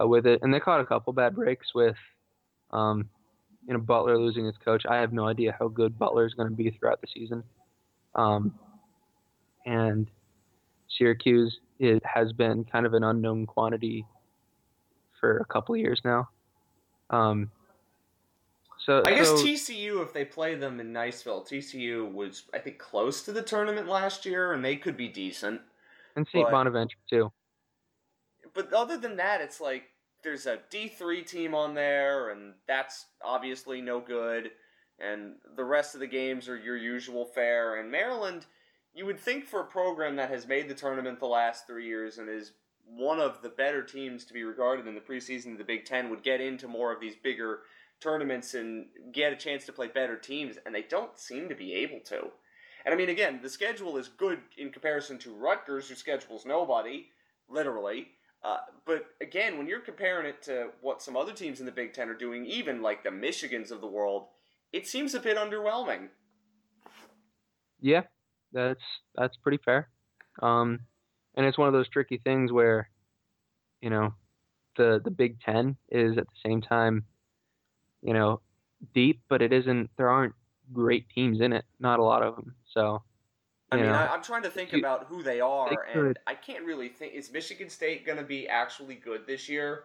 uh, 0.00 0.06
with 0.06 0.26
it, 0.26 0.40
and 0.42 0.52
they 0.52 0.60
caught 0.60 0.80
a 0.80 0.86
couple 0.86 1.12
bad 1.12 1.34
breaks 1.34 1.74
with, 1.74 1.96
um, 2.70 3.08
you 3.66 3.74
know, 3.74 3.80
Butler 3.80 4.18
losing 4.18 4.44
his 4.44 4.56
coach. 4.64 4.84
I 4.86 4.96
have 4.96 5.12
no 5.12 5.26
idea 5.28 5.54
how 5.58 5.68
good 5.68 5.98
Butler 5.98 6.26
is 6.26 6.34
going 6.34 6.48
to 6.48 6.54
be 6.54 6.70
throughout 6.70 7.00
the 7.00 7.06
season. 7.12 7.42
Um, 8.14 8.54
and 9.64 10.08
Syracuse 10.88 11.58
it 11.78 12.02
has 12.04 12.32
been 12.32 12.64
kind 12.64 12.86
of 12.86 12.94
an 12.94 13.02
unknown 13.02 13.44
quantity 13.44 14.06
for 15.18 15.38
a 15.38 15.44
couple 15.44 15.74
of 15.74 15.80
years 15.80 16.00
now. 16.04 16.28
Um, 17.10 17.50
so 18.78 19.02
I 19.04 19.14
guess 19.14 19.28
so- 19.28 19.36
TCU, 19.36 20.02
if 20.02 20.12
they 20.12 20.24
play 20.24 20.54
them 20.54 20.78
in 20.80 20.92
Niceville, 20.92 21.46
TCU 21.46 22.10
was 22.12 22.44
I 22.54 22.58
think 22.58 22.78
close 22.78 23.22
to 23.22 23.32
the 23.32 23.42
tournament 23.42 23.88
last 23.88 24.24
year, 24.24 24.52
and 24.52 24.64
they 24.64 24.76
could 24.76 24.96
be 24.96 25.08
decent. 25.08 25.60
and 26.16 26.26
St. 26.28 26.50
Bonaventure 26.50 26.98
too. 27.10 27.32
But 28.54 28.72
other 28.72 28.96
than 28.96 29.16
that, 29.16 29.40
it's 29.40 29.60
like 29.60 29.84
there's 30.22 30.46
a 30.46 30.58
D3 30.70 31.26
team 31.26 31.54
on 31.54 31.74
there, 31.74 32.30
and 32.30 32.54
that's 32.66 33.06
obviously 33.24 33.80
no 33.80 34.00
good. 34.00 34.50
And 34.98 35.36
the 35.56 35.64
rest 35.64 35.94
of 35.94 36.00
the 36.00 36.06
games 36.06 36.48
are 36.48 36.56
your 36.56 36.76
usual 36.76 37.24
fare. 37.24 37.80
And 37.80 37.90
Maryland, 37.90 38.46
you 38.94 39.06
would 39.06 39.18
think 39.18 39.46
for 39.46 39.60
a 39.60 39.66
program 39.66 40.16
that 40.16 40.30
has 40.30 40.46
made 40.46 40.68
the 40.68 40.74
tournament 40.74 41.18
the 41.18 41.26
last 41.26 41.66
three 41.66 41.86
years 41.86 42.18
and 42.18 42.28
is 42.28 42.52
one 42.86 43.20
of 43.20 43.42
the 43.42 43.48
better 43.48 43.82
teams 43.82 44.24
to 44.24 44.34
be 44.34 44.44
regarded 44.44 44.86
in 44.86 44.94
the 44.94 45.00
preseason 45.00 45.52
of 45.52 45.58
the 45.58 45.64
Big 45.64 45.84
Ten, 45.84 46.10
would 46.10 46.22
get 46.22 46.40
into 46.40 46.68
more 46.68 46.92
of 46.92 47.00
these 47.00 47.16
bigger 47.16 47.60
tournaments 48.00 48.54
and 48.54 48.86
get 49.12 49.32
a 49.32 49.36
chance 49.36 49.64
to 49.64 49.72
play 49.72 49.86
better 49.86 50.16
teams, 50.16 50.56
and 50.66 50.74
they 50.74 50.82
don't 50.82 51.18
seem 51.18 51.48
to 51.48 51.54
be 51.54 51.72
able 51.74 52.00
to. 52.00 52.28
And 52.84 52.92
I 52.92 52.96
mean, 52.96 53.08
again, 53.08 53.40
the 53.42 53.48
schedule 53.48 53.96
is 53.96 54.08
good 54.08 54.40
in 54.58 54.70
comparison 54.70 55.18
to 55.18 55.34
Rutgers, 55.34 55.88
who 55.88 55.94
schedules 55.94 56.44
nobody, 56.44 57.06
literally. 57.48 58.08
Uh, 58.44 58.58
but 58.84 59.06
again, 59.20 59.56
when 59.56 59.68
you're 59.68 59.80
comparing 59.80 60.26
it 60.26 60.42
to 60.42 60.68
what 60.80 61.00
some 61.00 61.16
other 61.16 61.32
teams 61.32 61.60
in 61.60 61.66
the 61.66 61.72
Big 61.72 61.92
Ten 61.92 62.08
are 62.08 62.14
doing, 62.14 62.44
even 62.46 62.82
like 62.82 63.04
the 63.04 63.10
Michigans 63.10 63.70
of 63.70 63.80
the 63.80 63.86
world, 63.86 64.26
it 64.72 64.86
seems 64.86 65.14
a 65.14 65.20
bit 65.20 65.36
underwhelming. 65.36 66.08
Yeah, 67.80 68.02
that's 68.52 68.82
that's 69.14 69.36
pretty 69.36 69.58
fair. 69.64 69.88
Um, 70.40 70.80
and 71.36 71.46
it's 71.46 71.58
one 71.58 71.68
of 71.68 71.74
those 71.74 71.88
tricky 71.88 72.18
things 72.18 72.50
where, 72.50 72.88
you 73.80 73.90
know, 73.90 74.14
the 74.76 75.00
the 75.04 75.10
Big 75.10 75.40
Ten 75.40 75.76
is 75.90 76.18
at 76.18 76.26
the 76.26 76.48
same 76.48 76.62
time, 76.62 77.04
you 78.02 78.14
know, 78.14 78.40
deep, 78.94 79.20
but 79.28 79.42
it 79.42 79.52
isn't. 79.52 79.90
There 79.96 80.08
aren't 80.08 80.34
great 80.72 81.08
teams 81.10 81.40
in 81.40 81.52
it. 81.52 81.64
Not 81.78 82.00
a 82.00 82.04
lot 82.04 82.22
of 82.22 82.36
them. 82.36 82.54
So 82.72 83.02
I 83.72 83.76
mean, 83.76 83.86
know, 83.86 83.92
I, 83.92 84.12
I'm 84.12 84.22
trying 84.22 84.42
to 84.42 84.50
think 84.50 84.72
you- 84.72 84.78
about 84.78 85.06
who 85.06 85.22
they 85.22 85.40
are, 85.40 85.70
they 85.70 86.00
and 86.00 86.18
I 86.26 86.34
can't 86.34 86.64
really 86.64 86.88
think. 86.88 87.14
Is 87.14 87.32
Michigan 87.32 87.68
State 87.68 88.04
going 88.06 88.18
to 88.18 88.24
be 88.24 88.48
actually 88.48 88.94
good 88.96 89.26
this 89.26 89.48
year? 89.48 89.84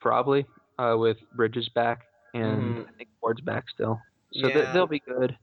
probably 0.00 0.44
uh, 0.80 0.96
with 0.98 1.18
Bridges 1.36 1.68
back 1.68 2.00
and 2.34 2.74
Mhm. 2.78 2.88
I 2.88 2.92
think 2.98 3.10
Ward's 3.22 3.40
back 3.40 3.68
still, 3.68 4.00
so 4.32 4.48
Yeah. 4.48 4.54
they, 4.66 4.72
they'll 4.72 4.86
be 4.88 4.98
good. 4.98 5.38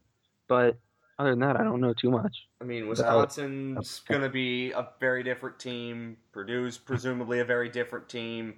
But 0.49 0.77
other 1.17 1.29
than 1.29 1.39
that, 1.39 1.55
I 1.55 1.63
don't 1.63 1.79
know 1.79 1.93
too 1.93 2.09
much. 2.11 2.35
I 2.59 2.65
mean, 2.65 2.89
Wisconsin's 2.89 4.01
going 4.01 4.21
to 4.21 4.27
be 4.29 4.71
a 4.71 4.89
very 4.99 5.23
different 5.23 5.59
team. 5.59 6.17
Purdue's 6.33 6.77
presumably 6.77 7.39
a 7.39 7.45
very 7.45 7.69
different 7.69 8.09
team. 8.09 8.55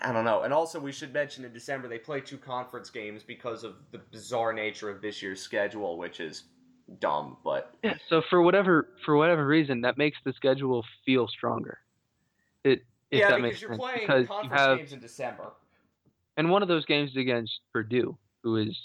I 0.00 0.12
don't 0.12 0.24
know. 0.24 0.42
And 0.42 0.54
also, 0.54 0.80
we 0.80 0.92
should 0.92 1.12
mention 1.12 1.44
in 1.44 1.52
December 1.52 1.86
they 1.88 1.98
play 1.98 2.22
two 2.22 2.38
conference 2.38 2.88
games 2.88 3.22
because 3.22 3.62
of 3.64 3.74
the 3.90 3.98
bizarre 3.98 4.54
nature 4.54 4.88
of 4.88 5.02
this 5.02 5.20
year's 5.20 5.42
schedule, 5.42 5.98
which 5.98 6.20
is 6.20 6.44
dumb. 6.98 7.36
But 7.44 7.74
Yeah. 7.84 7.94
So 8.08 8.22
for 8.28 8.42
whatever 8.42 8.88
for 9.04 9.16
whatever 9.16 9.46
reason, 9.46 9.82
that 9.82 9.98
makes 9.98 10.18
the 10.24 10.32
schedule 10.32 10.84
feel 11.04 11.28
stronger. 11.28 11.78
It 12.64 12.84
if 13.10 13.20
yeah, 13.20 13.30
that 13.30 13.36
because 13.36 13.42
makes 13.42 13.60
you're 13.62 13.70
sense. 13.70 13.80
playing 13.80 14.00
because 14.00 14.22
you 14.22 14.26
conference 14.28 14.60
have 14.60 14.78
games 14.78 14.92
in 14.92 15.00
December. 15.00 15.52
and 16.36 16.50
one 16.50 16.62
of 16.62 16.68
those 16.68 16.84
games 16.84 17.10
is 17.10 17.16
against 17.16 17.60
Purdue, 17.72 18.16
who 18.42 18.56
is 18.56 18.76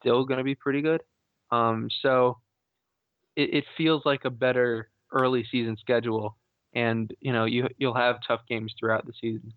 still 0.00 0.24
going 0.24 0.38
to 0.38 0.44
be 0.44 0.54
pretty 0.54 0.82
good. 0.82 1.02
Um, 1.50 1.88
so 2.00 2.38
it, 3.36 3.54
it 3.54 3.64
feels 3.76 4.02
like 4.04 4.24
a 4.24 4.30
better 4.30 4.88
early 5.12 5.44
season 5.50 5.76
schedule, 5.76 6.36
and 6.74 7.12
you 7.20 7.32
know 7.32 7.44
you 7.44 7.68
you'll 7.78 7.94
have 7.94 8.18
tough 8.26 8.40
games 8.48 8.74
throughout 8.78 9.06
the 9.06 9.12
season. 9.20 9.52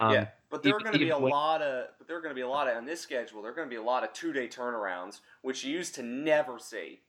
Um, 0.00 0.14
yeah, 0.14 0.26
but 0.50 0.62
there 0.62 0.74
are 0.74 0.80
going 0.80 0.92
to 0.92 0.98
be 0.98 1.10
a 1.10 1.18
lot 1.18 1.60
of, 1.62 1.88
but 1.98 2.08
there 2.08 2.16
are 2.16 2.20
going 2.20 2.30
to 2.30 2.34
be 2.34 2.40
a 2.40 2.48
lot 2.48 2.68
of 2.68 2.76
on 2.76 2.86
this 2.86 3.00
schedule. 3.00 3.42
There 3.42 3.50
are 3.50 3.54
going 3.54 3.68
to 3.68 3.70
be 3.70 3.76
a 3.76 3.82
lot 3.82 4.02
of 4.04 4.12
two 4.12 4.32
day 4.32 4.48
turnarounds, 4.48 5.20
which 5.42 5.64
you 5.64 5.72
used 5.72 5.94
to 5.96 6.02
never 6.02 6.58
see 6.58 7.00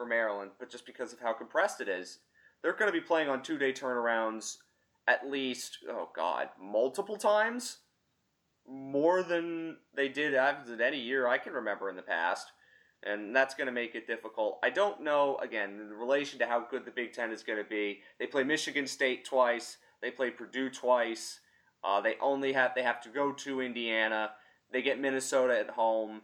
for 0.00 0.06
Maryland, 0.06 0.52
but 0.58 0.70
just 0.70 0.86
because 0.86 1.12
of 1.12 1.20
how 1.20 1.34
compressed 1.34 1.82
it 1.82 1.88
is, 1.88 2.20
they're 2.62 2.72
going 2.72 2.90
to 2.90 2.98
be 2.98 3.06
playing 3.06 3.28
on 3.28 3.42
two 3.42 3.58
day 3.58 3.70
turnarounds 3.70 4.56
at 5.06 5.30
least. 5.30 5.76
Oh 5.90 6.08
God, 6.16 6.48
multiple 6.58 7.18
times, 7.18 7.78
more 8.66 9.22
than 9.22 9.76
they 9.94 10.08
did 10.08 10.32
than 10.66 10.80
any 10.80 10.98
year 10.98 11.28
I 11.28 11.36
can 11.36 11.52
remember 11.52 11.90
in 11.90 11.96
the 11.96 12.02
past. 12.02 12.46
And 13.02 13.36
that's 13.36 13.54
going 13.54 13.66
to 13.66 13.72
make 13.72 13.94
it 13.94 14.06
difficult. 14.06 14.58
I 14.62 14.70
don't 14.70 15.02
know, 15.02 15.38
again, 15.42 15.78
in 15.80 15.90
relation 15.90 16.38
to 16.38 16.46
how 16.46 16.66
good 16.70 16.86
the 16.86 16.90
Big 16.90 17.12
Ten 17.12 17.30
is 17.30 17.42
going 17.42 17.58
to 17.58 17.68
be. 17.68 18.00
They 18.18 18.26
play 18.26 18.42
Michigan 18.42 18.86
State 18.86 19.24
twice. 19.26 19.78
They 20.00 20.10
play 20.10 20.30
Purdue 20.30 20.70
twice. 20.70 21.40
Uh, 21.84 22.00
they 22.00 22.14
only 22.22 22.54
have 22.54 22.72
they 22.74 22.82
have 22.82 23.02
to 23.02 23.10
go 23.10 23.32
to 23.32 23.60
Indiana. 23.60 24.30
They 24.72 24.80
get 24.80 24.98
Minnesota 24.98 25.58
at 25.58 25.70
home. 25.70 26.22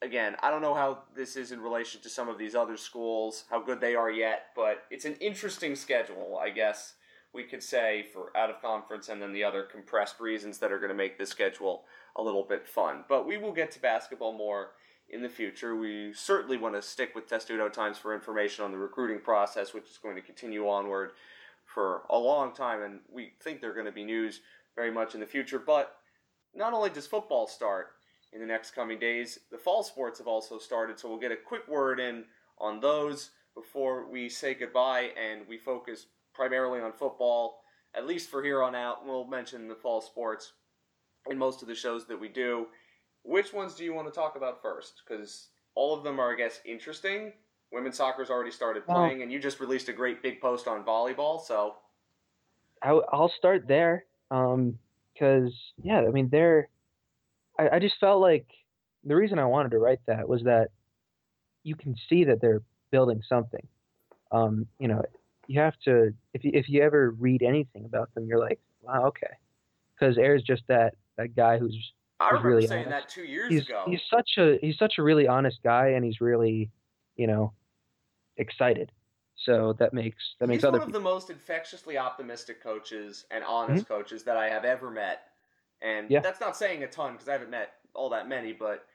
Again, 0.00 0.36
I 0.42 0.50
don't 0.50 0.62
know 0.62 0.74
how 0.74 1.02
this 1.16 1.34
is 1.34 1.50
in 1.50 1.60
relation 1.60 2.00
to 2.02 2.08
some 2.08 2.28
of 2.28 2.38
these 2.38 2.54
other 2.54 2.76
schools, 2.76 3.44
how 3.50 3.60
good 3.60 3.80
they 3.80 3.96
are 3.96 4.10
yet, 4.10 4.46
but 4.54 4.84
it's 4.90 5.04
an 5.04 5.16
interesting 5.16 5.74
schedule, 5.74 6.38
I 6.40 6.50
guess 6.50 6.94
we 7.34 7.42
could 7.42 7.62
say, 7.62 8.06
for 8.12 8.34
out 8.36 8.48
of 8.48 8.62
conference 8.62 9.08
and 9.08 9.20
then 9.20 9.32
the 9.32 9.44
other 9.44 9.64
compressed 9.64 10.20
reasons 10.20 10.58
that 10.58 10.70
are 10.70 10.78
going 10.78 10.90
to 10.90 10.94
make 10.94 11.18
this 11.18 11.30
schedule 11.30 11.84
a 12.16 12.22
little 12.22 12.44
bit 12.44 12.66
fun. 12.66 13.04
But 13.08 13.26
we 13.26 13.38
will 13.38 13.52
get 13.52 13.70
to 13.72 13.80
basketball 13.80 14.32
more 14.32 14.70
in 15.08 15.22
the 15.22 15.28
future. 15.28 15.74
We 15.76 16.12
certainly 16.14 16.58
want 16.58 16.74
to 16.74 16.82
stick 16.82 17.14
with 17.14 17.28
Testudo 17.28 17.68
Times 17.68 17.98
for 17.98 18.14
information 18.14 18.64
on 18.64 18.70
the 18.70 18.78
recruiting 18.78 19.20
process, 19.20 19.74
which 19.74 19.90
is 19.90 19.98
going 19.98 20.16
to 20.16 20.22
continue 20.22 20.68
onward 20.68 21.10
for 21.64 22.02
a 22.08 22.18
long 22.18 22.54
time, 22.54 22.82
and 22.82 23.00
we 23.12 23.32
think 23.42 23.60
they're 23.60 23.74
going 23.74 23.86
to 23.86 23.92
be 23.92 24.04
news 24.04 24.40
very 24.74 24.90
much 24.90 25.14
in 25.14 25.20
the 25.20 25.26
future. 25.26 25.58
But 25.58 25.96
not 26.54 26.72
only 26.72 26.90
does 26.90 27.06
football 27.06 27.46
start 27.46 27.88
in 28.32 28.40
the 28.40 28.46
next 28.46 28.72
coming 28.72 28.98
days, 28.98 29.38
the 29.50 29.58
fall 29.58 29.82
sports 29.82 30.18
have 30.18 30.26
also 30.26 30.58
started, 30.58 30.98
so 30.98 31.08
we'll 31.08 31.18
get 31.18 31.32
a 31.32 31.36
quick 31.36 31.66
word 31.68 32.00
in 32.00 32.24
on 32.58 32.80
those 32.80 33.30
before 33.54 34.08
we 34.10 34.28
say 34.28 34.54
goodbye 34.54 35.10
and 35.20 35.42
we 35.48 35.58
focus 35.58 36.06
primarily 36.34 36.80
on 36.80 36.92
football, 36.92 37.60
at 37.94 38.06
least 38.06 38.30
for 38.30 38.42
here 38.42 38.62
on 38.62 38.74
out. 38.74 39.04
We'll 39.06 39.26
mention 39.26 39.68
the 39.68 39.74
fall 39.74 40.00
sports 40.00 40.52
in 41.28 41.38
most 41.38 41.62
of 41.62 41.68
the 41.68 41.74
shows 41.74 42.06
that 42.06 42.20
we 42.20 42.28
do. 42.28 42.66
Which 43.24 43.52
ones 43.52 43.74
do 43.74 43.84
you 43.84 43.94
want 43.94 44.06
to 44.08 44.14
talk 44.14 44.36
about 44.36 44.62
first? 44.62 45.02
Because 45.06 45.48
all 45.74 45.96
of 45.96 46.04
them 46.04 46.20
are, 46.20 46.32
I 46.32 46.36
guess, 46.36 46.60
interesting. 46.64 47.32
Women's 47.72 47.96
soccer's 47.96 48.30
already 48.30 48.50
started 48.50 48.86
playing, 48.86 49.22
and 49.22 49.30
you 49.30 49.38
just 49.38 49.60
released 49.60 49.88
a 49.88 49.92
great 49.92 50.22
big 50.22 50.40
post 50.40 50.66
on 50.66 50.84
volleyball, 50.84 51.38
so 51.40 51.74
I, 52.82 52.92
will 52.92 53.32
start 53.36 53.66
there 53.68 54.04
um, 54.30 54.78
because 55.12 55.52
yeah, 55.82 56.00
I 56.00 56.10
mean 56.10 56.28
they're. 56.30 56.68
I, 57.58 57.68
I 57.76 57.78
just 57.78 57.96
felt 57.98 58.20
like 58.20 58.46
the 59.04 59.16
reason 59.16 59.38
I 59.38 59.44
wanted 59.46 59.70
to 59.72 59.78
write 59.78 60.00
that 60.06 60.28
was 60.28 60.42
that 60.44 60.68
you 61.62 61.74
can 61.76 61.94
see 62.08 62.24
that 62.24 62.40
they're 62.40 62.62
building 62.90 63.22
something. 63.28 63.66
Um, 64.32 64.66
you 64.78 64.88
know, 64.88 65.02
you 65.46 65.60
have 65.60 65.74
to 65.84 66.14
if 66.34 66.44
you 66.44 66.50
if 66.54 66.68
you 66.68 66.82
ever 66.82 67.10
read 67.12 67.42
anything 67.42 67.84
about 67.84 68.12
them, 68.14 68.26
you're 68.26 68.38
like, 68.40 68.60
wow, 68.82 69.06
okay, 69.06 69.34
because 69.98 70.16
Aird's 70.16 70.44
just 70.44 70.62
that 70.68 70.94
that 71.16 71.34
guy 71.34 71.58
who's 71.58 71.92
I 72.20 72.32
He's 72.34 72.42
remember 72.42 72.48
really 72.48 72.66
saying 72.66 72.86
honest. 72.86 72.90
that 72.90 73.08
two 73.08 73.22
years 73.24 73.50
he's 73.50 73.62
ago. 73.62 73.84
he's 73.86 74.00
such 74.10 74.30
a 74.38 74.58
he's 74.60 74.76
such 74.78 74.98
a 74.98 75.02
really 75.02 75.26
honest 75.28 75.62
guy, 75.62 75.88
and 75.88 76.04
he's 76.04 76.20
really, 76.20 76.70
you 77.16 77.26
know, 77.26 77.52
excited. 78.36 78.92
So 79.36 79.72
that 79.78 79.92
makes 79.94 80.22
that 80.40 80.48
makes 80.48 80.62
He's 80.62 80.64
other 80.64 80.78
one 80.78 80.82
of 80.82 80.88
people. 80.88 81.00
the 81.00 81.04
most 81.04 81.30
infectiously 81.30 81.96
optimistic 81.96 82.62
coaches 82.62 83.24
and 83.30 83.44
honest 83.44 83.86
coaches 83.86 84.24
that 84.24 84.36
I 84.36 84.48
have 84.50 84.64
ever 84.64 84.90
met. 84.90 85.22
And. 85.82 86.10
Yeah. 86.10 86.20
that's 86.20 86.40
not 86.40 86.56
saying 86.56 86.82
a 86.82 86.88
ton 86.88 87.12
because 87.12 87.28
I 87.28 87.32
haven't 87.32 87.50
met 87.50 87.74
all 87.94 88.10
that 88.10 88.28
many, 88.28 88.52
but 88.52 88.86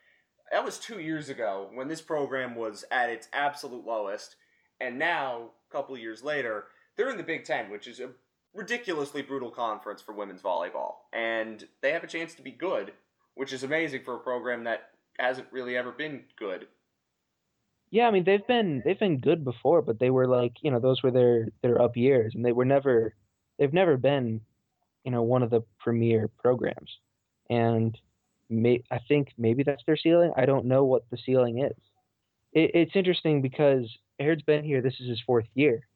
that 0.52 0.64
was 0.64 0.78
two 0.78 1.00
years 1.00 1.30
ago 1.30 1.70
when 1.74 1.88
this 1.88 2.02
program 2.02 2.56
was 2.56 2.86
at 2.92 3.10
its 3.10 3.28
absolute 3.34 3.86
lowest. 3.86 4.36
And 4.80 5.00
now, 5.00 5.52
a 5.70 5.72
couple 5.72 5.96
of 5.96 6.02
years 6.02 6.24
later, 6.24 6.66
they're 6.96 7.10
in 7.10 7.18
the 7.18 7.24
Big 7.24 7.46
Ten, 7.46 7.70
which 7.70 7.88
is 7.88 8.00
a 8.00 8.10
ridiculously 8.54 9.22
brutal 9.22 9.50
conference 9.50 10.02
for 10.02 10.14
women's 10.14 10.42
volleyball. 10.42 10.96
And 11.12 11.68
they 11.82 11.92
have 11.92 12.04
a 12.04 12.08
chance 12.08 12.36
to 12.36 12.42
be 12.42 12.52
good, 12.52 12.94
which 13.36 13.54
is 13.54 13.64
amazing 13.64 14.04
for 14.04 14.16
a 14.16 14.20
program 14.20 14.64
that 14.66 14.90
hasn't 15.18 15.48
really 15.52 15.78
ever 15.78 15.92
been 15.92 16.24
good. 16.38 16.68
Yeah, 17.90 18.08
I 18.08 18.12
mean 18.12 18.24
they've 18.24 18.46
been 18.48 18.82
they've 18.84 19.00
been 19.00 19.20
good 19.20 19.44
before, 19.44 19.84
but 19.84 20.00
they 20.00 20.10
were 20.10 20.28
like 20.28 20.54
you 20.62 20.72
know 20.72 20.80
those 20.80 21.04
were 21.04 21.12
their 21.12 21.50
their 21.62 21.80
up 21.80 21.96
years, 21.96 22.34
and 22.34 22.44
they 22.44 22.52
were 22.52 22.66
never 22.66 23.14
they've 23.60 23.74
never 23.74 23.98
been 23.98 24.42
you 25.04 25.12
know 25.12 25.24
one 25.24 25.44
of 25.44 25.50
the 25.50 25.62
premier 25.80 26.30
programs, 26.40 26.92
and 27.50 27.98
may, 28.50 28.84
I 28.92 29.00
think 29.08 29.30
maybe 29.38 29.64
that's 29.64 29.84
their 29.86 29.98
ceiling. 29.98 30.32
I 30.36 30.46
don't 30.46 30.66
know 30.66 30.86
what 30.86 31.10
the 31.10 31.18
ceiling 31.26 31.60
is. 31.60 31.78
It, 32.54 32.72
it's 32.74 32.96
interesting 32.96 33.42
because 33.42 33.90
Aird's 34.20 34.44
been 34.44 34.64
here. 34.64 34.82
This 34.82 35.00
is 35.00 35.10
his 35.10 35.22
fourth 35.26 35.48
year, 35.56 35.88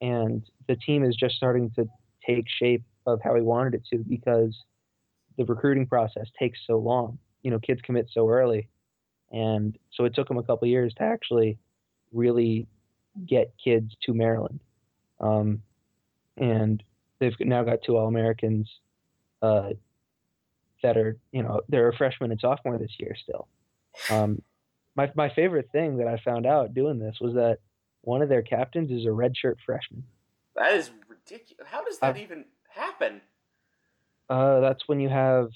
and 0.00 0.42
the 0.68 0.76
team 0.76 1.04
is 1.04 1.16
just 1.16 1.36
starting 1.36 1.70
to 1.76 1.86
take 2.26 2.44
shape 2.48 2.82
of 3.06 3.20
how 3.22 3.34
he 3.34 3.42
wanted 3.42 3.74
it 3.74 3.82
to 3.90 4.04
because 4.08 4.54
the 5.38 5.44
recruiting 5.44 5.86
process 5.86 6.26
takes 6.38 6.58
so 6.66 6.78
long. 6.78 7.18
You 7.42 7.50
know, 7.50 7.58
kids 7.58 7.80
commit 7.82 8.08
so 8.12 8.28
early 8.28 8.68
and 9.30 9.78
so 9.92 10.04
it 10.04 10.14
took 10.14 10.30
him 10.30 10.38
a 10.38 10.42
couple 10.42 10.66
years 10.68 10.92
to 10.94 11.02
actually 11.02 11.58
really 12.12 12.66
get 13.26 13.52
kids 13.62 13.94
to 14.04 14.14
Maryland. 14.14 14.60
Um, 15.20 15.62
and 16.36 16.82
they've 17.20 17.34
now 17.40 17.62
got 17.62 17.78
two 17.84 17.96
All 17.96 18.08
Americans 18.08 18.68
uh, 19.42 19.70
that 20.82 20.96
are, 20.96 21.16
you 21.32 21.42
know, 21.42 21.60
they're 21.68 21.88
a 21.88 21.96
freshman 21.96 22.30
and 22.30 22.40
sophomore 22.40 22.78
this 22.78 22.96
year 22.98 23.14
still. 23.22 23.48
Um, 24.10 24.42
my 24.96 25.10
my 25.14 25.28
favorite 25.34 25.68
thing 25.72 25.98
that 25.98 26.08
I 26.08 26.18
found 26.24 26.46
out 26.46 26.74
doing 26.74 26.98
this 26.98 27.16
was 27.20 27.34
that 27.34 27.58
one 28.02 28.22
of 28.22 28.28
their 28.28 28.42
captains 28.42 28.90
is 28.90 29.04
a 29.04 29.08
redshirt 29.08 29.56
freshman. 29.64 30.04
That 30.56 30.72
is 30.72 30.90
ridiculous. 31.08 31.66
How 31.70 31.84
does 31.84 31.98
that 31.98 32.10
I've- 32.10 32.22
even 32.22 32.44
happen? 32.68 33.20
Uh, 34.28 34.60
that's 34.60 34.86
when 34.86 35.00
you 35.00 35.08
have 35.08 35.50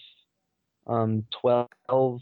um, 0.86 1.24
12 1.40 2.20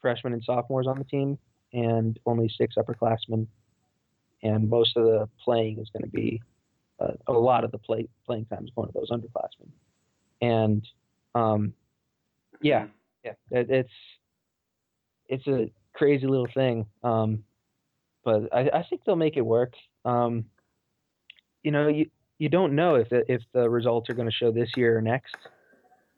freshmen 0.00 0.32
and 0.32 0.42
sophomores 0.44 0.86
on 0.86 0.98
the 0.98 1.04
team 1.04 1.36
and 1.72 2.18
only 2.26 2.48
six 2.48 2.76
upperclassmen. 2.76 3.46
And 4.42 4.70
most 4.70 4.96
of 4.96 5.04
the 5.04 5.28
playing 5.44 5.78
is 5.80 5.90
going 5.90 6.04
to 6.04 6.10
be, 6.10 6.40
uh, 7.00 7.12
a 7.26 7.32
lot 7.32 7.64
of 7.64 7.72
the 7.72 7.78
play, 7.78 8.08
playing 8.26 8.46
time 8.46 8.64
is 8.64 8.70
going 8.74 8.88
to 8.88 8.92
those 8.94 9.10
underclassmen. 9.10 9.70
And 10.42 10.86
um, 11.34 11.74
yeah, 12.62 12.86
yeah, 13.24 13.32
it, 13.50 13.70
it's 13.70 13.92
it's 15.28 15.46
a 15.46 15.70
crazy 15.94 16.26
little 16.26 16.48
thing. 16.52 16.86
Um, 17.02 17.44
but 18.24 18.52
I, 18.52 18.68
I 18.72 18.86
think 18.88 19.02
they'll 19.04 19.16
make 19.16 19.36
it 19.36 19.46
work. 19.46 19.74
Um, 20.04 20.44
you 21.62 21.70
know, 21.70 21.88
you 21.88 22.10
you 22.38 22.48
don't 22.48 22.74
know 22.74 22.94
if 22.96 23.08
the, 23.10 23.30
if 23.30 23.42
the 23.52 23.68
results 23.68 24.08
are 24.10 24.14
going 24.14 24.28
to 24.28 24.34
show 24.34 24.50
this 24.50 24.70
year 24.76 24.96
or 24.96 25.02
next, 25.02 25.36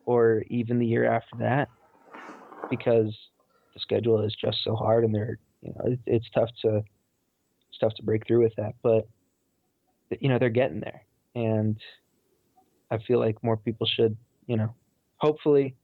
or 0.06 0.44
even 0.48 0.78
the 0.78 0.86
year 0.86 1.04
after 1.04 1.36
that, 1.38 1.68
because 2.70 3.14
the 3.74 3.80
schedule 3.80 4.22
is 4.24 4.34
just 4.40 4.58
so 4.64 4.74
hard, 4.74 5.04
and 5.04 5.14
they're 5.14 5.38
you 5.62 5.74
know 5.74 5.92
it, 5.92 6.00
it's 6.06 6.26
tough 6.34 6.50
to 6.62 6.76
it's 6.76 7.78
tough 7.80 7.94
to 7.94 8.02
break 8.02 8.26
through 8.26 8.42
with 8.42 8.54
that. 8.56 8.74
But 8.82 9.06
you 10.20 10.28
know 10.28 10.38
they're 10.38 10.50
getting 10.50 10.80
there, 10.80 11.02
and 11.34 11.76
I 12.90 12.98
feel 12.98 13.18
like 13.18 13.42
more 13.42 13.56
people 13.56 13.86
should 13.86 14.16
you 14.46 14.56
know 14.56 14.74
hopefully 15.16 15.74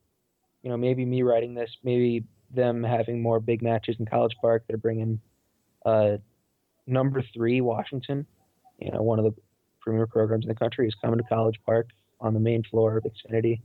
you 0.63 0.69
know 0.69 0.77
maybe 0.77 1.05
me 1.05 1.23
writing 1.23 1.53
this 1.53 1.69
maybe 1.83 2.23
them 2.51 2.83
having 2.83 3.21
more 3.21 3.39
big 3.39 3.61
matches 3.61 3.95
in 3.99 4.05
College 4.05 4.35
Park. 4.41 4.63
They're 4.67 4.77
bringing 4.77 5.19
uh, 5.85 6.17
number 6.87 7.23
three 7.33 7.61
Washington, 7.61 8.25
you 8.79 8.91
know 8.91 9.01
one 9.01 9.19
of 9.19 9.25
the 9.25 9.33
premier 9.81 10.07
programs 10.07 10.45
in 10.45 10.49
the 10.49 10.55
country 10.55 10.87
is 10.87 10.95
coming 11.01 11.17
to 11.17 11.23
College 11.23 11.59
Park 11.65 11.89
on 12.19 12.33
the 12.33 12.39
main 12.39 12.63
floor 12.63 12.97
of 12.97 13.05
Xfinity. 13.05 13.61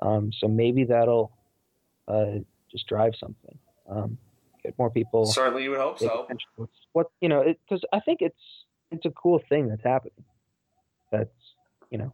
Um, 0.00 0.30
so 0.38 0.48
maybe 0.48 0.84
that'll 0.84 1.32
uh, 2.06 2.40
just 2.70 2.86
drive 2.86 3.12
something. 3.18 3.58
Um, 3.88 4.18
get 4.62 4.78
more 4.78 4.90
people. 4.90 5.26
Certainly, 5.26 5.64
you 5.64 5.70
would 5.70 5.80
hope 5.80 5.98
so. 5.98 6.26
What 6.92 7.10
you 7.20 7.28
know, 7.28 7.44
because 7.44 7.82
I 7.92 8.00
think 8.00 8.20
it's 8.20 8.36
it's 8.90 9.06
a 9.06 9.10
cool 9.10 9.40
thing 9.48 9.68
that's 9.68 9.84
happening. 9.84 10.24
That's 11.10 11.54
you 11.90 11.98
know, 11.98 12.12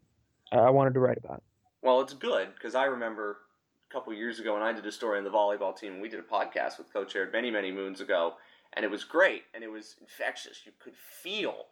I, 0.52 0.70
wanted 0.70 0.94
to 0.94 1.00
write 1.00 1.18
about. 1.18 1.42
Well, 1.82 2.00
it's 2.00 2.14
good 2.14 2.48
because 2.54 2.74
I 2.74 2.84
remember 2.84 3.38
a 3.90 3.92
couple 3.92 4.12
years 4.14 4.38
ago 4.38 4.54
when 4.54 4.62
I 4.62 4.72
did 4.72 4.86
a 4.86 4.92
story 4.92 5.18
on 5.18 5.24
the 5.24 5.30
volleyball 5.30 5.76
team. 5.76 6.00
We 6.00 6.08
did 6.08 6.20
a 6.20 6.22
podcast 6.22 6.78
with 6.78 6.92
Coach 6.92 7.16
Aird 7.16 7.32
many, 7.32 7.50
many 7.50 7.72
moons 7.72 8.00
ago, 8.00 8.34
and 8.72 8.84
it 8.84 8.90
was 8.90 9.04
great 9.04 9.42
and 9.52 9.64
it 9.64 9.70
was 9.70 9.96
infectious. 10.00 10.60
You 10.64 10.72
could 10.78 10.94
feel 10.96 11.66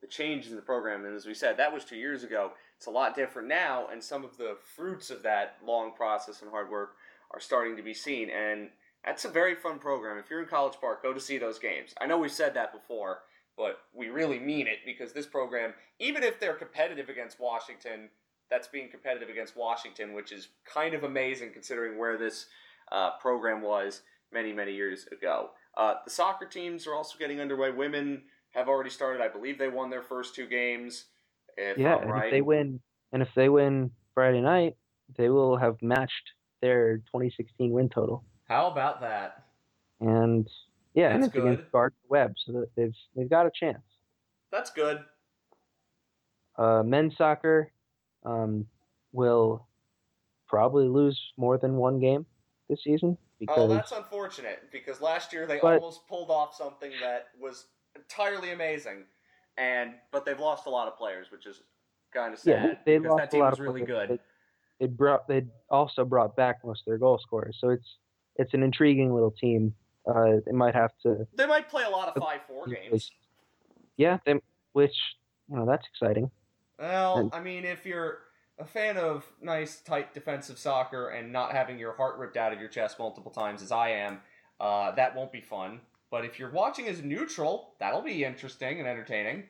the 0.00 0.06
changes 0.06 0.50
in 0.50 0.56
the 0.56 0.62
program, 0.62 1.04
and 1.04 1.14
as 1.14 1.26
we 1.26 1.34
said, 1.34 1.56
that 1.56 1.72
was 1.72 1.84
two 1.84 1.96
years 1.96 2.24
ago. 2.24 2.52
It's 2.76 2.86
a 2.86 2.90
lot 2.90 3.14
different 3.14 3.48
now, 3.48 3.88
and 3.92 4.02
some 4.02 4.24
of 4.24 4.38
the 4.38 4.56
fruits 4.74 5.10
of 5.10 5.22
that 5.24 5.56
long 5.64 5.92
process 5.92 6.40
and 6.40 6.50
hard 6.50 6.70
work 6.70 6.94
are 7.32 7.40
starting 7.40 7.76
to 7.76 7.82
be 7.82 7.92
seen. 7.92 8.30
And 8.30 8.70
that's 9.04 9.24
a 9.24 9.28
very 9.28 9.54
fun 9.54 9.78
program. 9.78 10.16
If 10.18 10.30
you're 10.30 10.40
in 10.40 10.48
College 10.48 10.78
Park, 10.80 11.02
go 11.02 11.12
to 11.12 11.20
see 11.20 11.36
those 11.36 11.58
games. 11.58 11.94
I 12.00 12.06
know 12.06 12.16
we've 12.16 12.30
said 12.30 12.54
that 12.54 12.72
before, 12.72 13.20
but 13.60 13.80
we 13.92 14.08
really 14.08 14.38
mean 14.38 14.66
it 14.66 14.78
because 14.86 15.12
this 15.12 15.26
program, 15.26 15.74
even 15.98 16.22
if 16.22 16.40
they're 16.40 16.54
competitive 16.54 17.10
against 17.10 17.38
Washington, 17.38 18.08
that's 18.50 18.66
being 18.66 18.88
competitive 18.88 19.28
against 19.28 19.54
Washington, 19.54 20.14
which 20.14 20.32
is 20.32 20.48
kind 20.64 20.94
of 20.94 21.04
amazing 21.04 21.52
considering 21.52 21.98
where 21.98 22.16
this 22.16 22.46
uh, 22.90 23.10
program 23.20 23.60
was 23.60 24.00
many, 24.32 24.50
many 24.50 24.72
years 24.72 25.06
ago. 25.12 25.50
Uh, 25.76 25.94
the 26.06 26.10
soccer 26.10 26.46
teams 26.46 26.86
are 26.86 26.94
also 26.94 27.18
getting 27.18 27.38
underway. 27.38 27.70
Women 27.70 28.22
have 28.52 28.66
already 28.66 28.88
started. 28.88 29.20
I 29.20 29.28
believe 29.28 29.58
they 29.58 29.68
won 29.68 29.90
their 29.90 30.02
first 30.02 30.34
two 30.34 30.46
games. 30.46 31.04
If 31.58 31.76
yeah, 31.76 31.96
I'm 31.96 32.02
and 32.04 32.10
right. 32.10 32.24
if 32.24 32.30
they 32.30 32.40
win, 32.40 32.80
and 33.12 33.20
if 33.20 33.28
they 33.36 33.50
win 33.50 33.90
Friday 34.14 34.40
night, 34.40 34.74
they 35.18 35.28
will 35.28 35.58
have 35.58 35.76
matched 35.82 36.30
their 36.62 36.96
2016 36.96 37.70
win 37.70 37.90
total. 37.90 38.24
How 38.48 38.68
about 38.68 39.02
that? 39.02 39.44
And 40.00 40.48
yeah, 41.00 41.10
and 41.14 41.22
That's 41.22 41.34
it's 41.34 41.42
against 41.44 41.62
good. 41.64 41.72
Gardner 41.72 41.96
Webb, 42.08 42.34
so 42.44 42.52
that 42.52 42.68
they've 42.76 42.94
they've 43.16 43.30
got 43.30 43.46
a 43.46 43.50
chance. 43.58 43.78
That's 44.52 44.70
good. 44.70 45.00
Uh, 46.58 46.82
men's 46.84 47.16
soccer 47.16 47.70
um, 48.24 48.66
will 49.12 49.66
probably 50.48 50.88
lose 50.88 51.18
more 51.36 51.56
than 51.58 51.74
one 51.76 51.98
game 52.00 52.26
this 52.68 52.80
season 52.84 53.16
because 53.38 53.56
Oh, 53.58 53.66
that's 53.68 53.92
unfortunate 53.92 54.64
because 54.72 55.00
last 55.00 55.32
year 55.32 55.46
they 55.46 55.58
But- 55.60 55.74
almost 55.80 56.06
pulled 56.08 56.30
off 56.30 56.54
something 56.54 56.92
that 57.00 57.28
was 57.40 57.68
entirely 57.96 58.50
amazing, 58.52 59.04
and 59.56 59.94
but 60.12 60.24
they've 60.24 60.38
lost 60.38 60.66
a 60.66 60.70
lot 60.70 60.88
of 60.88 60.96
players, 60.96 61.30
which 61.30 61.46
is 61.46 61.62
kind 62.12 62.32
of 62.34 62.38
sad. 62.40 62.50
yeah, 62.64 62.74
they 62.84 62.98
because 62.98 63.10
lost 63.10 63.22
that 63.22 63.30
team 63.30 63.40
a 63.40 63.44
lot 63.44 63.50
was 63.52 63.60
of 63.60 63.64
really 63.66 63.84
players. 63.84 64.08
good. 64.08 64.18
They, 64.80 64.86
they 64.86 64.92
brought 64.92 65.28
they 65.28 65.46
also 65.70 66.04
brought 66.04 66.36
back 66.36 66.64
most 66.64 66.80
of 66.80 66.86
their 66.86 66.98
goal 66.98 67.18
scorers, 67.18 67.56
so 67.60 67.70
it's 67.70 67.86
it's 68.36 68.52
an 68.54 68.62
intriguing 68.62 69.14
little 69.14 69.30
team. 69.32 69.74
Uh, 70.06 70.36
they 70.46 70.52
might 70.52 70.74
have 70.74 70.90
to 71.02 71.26
They 71.34 71.46
might 71.46 71.68
play 71.68 71.84
a 71.84 71.90
lot 71.90 72.08
of 72.08 72.22
five 72.22 72.40
four 72.48 72.66
games. 72.66 73.10
yeah, 73.96 74.18
they, 74.24 74.40
which 74.72 74.96
you 75.50 75.56
know 75.56 75.66
that's 75.66 75.86
exciting. 75.86 76.30
Well, 76.78 77.18
And- 77.18 77.34
I 77.34 77.40
mean, 77.40 77.64
if 77.64 77.84
you're 77.84 78.18
a 78.58 78.64
fan 78.64 78.96
of 78.96 79.30
nice, 79.40 79.80
tight 79.80 80.12
defensive 80.14 80.58
soccer 80.58 81.08
and 81.10 81.32
not 81.32 81.52
having 81.52 81.78
your 81.78 81.94
heart 81.94 82.18
ripped 82.18 82.36
out 82.36 82.52
of 82.52 82.60
your 82.60 82.68
chest 82.68 82.98
multiple 82.98 83.30
times 83.30 83.62
as 83.62 83.70
I 83.72 83.90
am, 83.90 84.20
uh, 84.58 84.92
that 84.92 85.14
won't 85.14 85.32
be 85.32 85.40
fun. 85.40 85.80
But 86.10 86.24
if 86.24 86.38
you're 86.38 86.50
watching 86.50 86.88
as 86.88 87.02
neutral, 87.02 87.74
that'll 87.78 88.02
be 88.02 88.24
interesting 88.24 88.78
and 88.80 88.88
entertaining. 88.88 89.44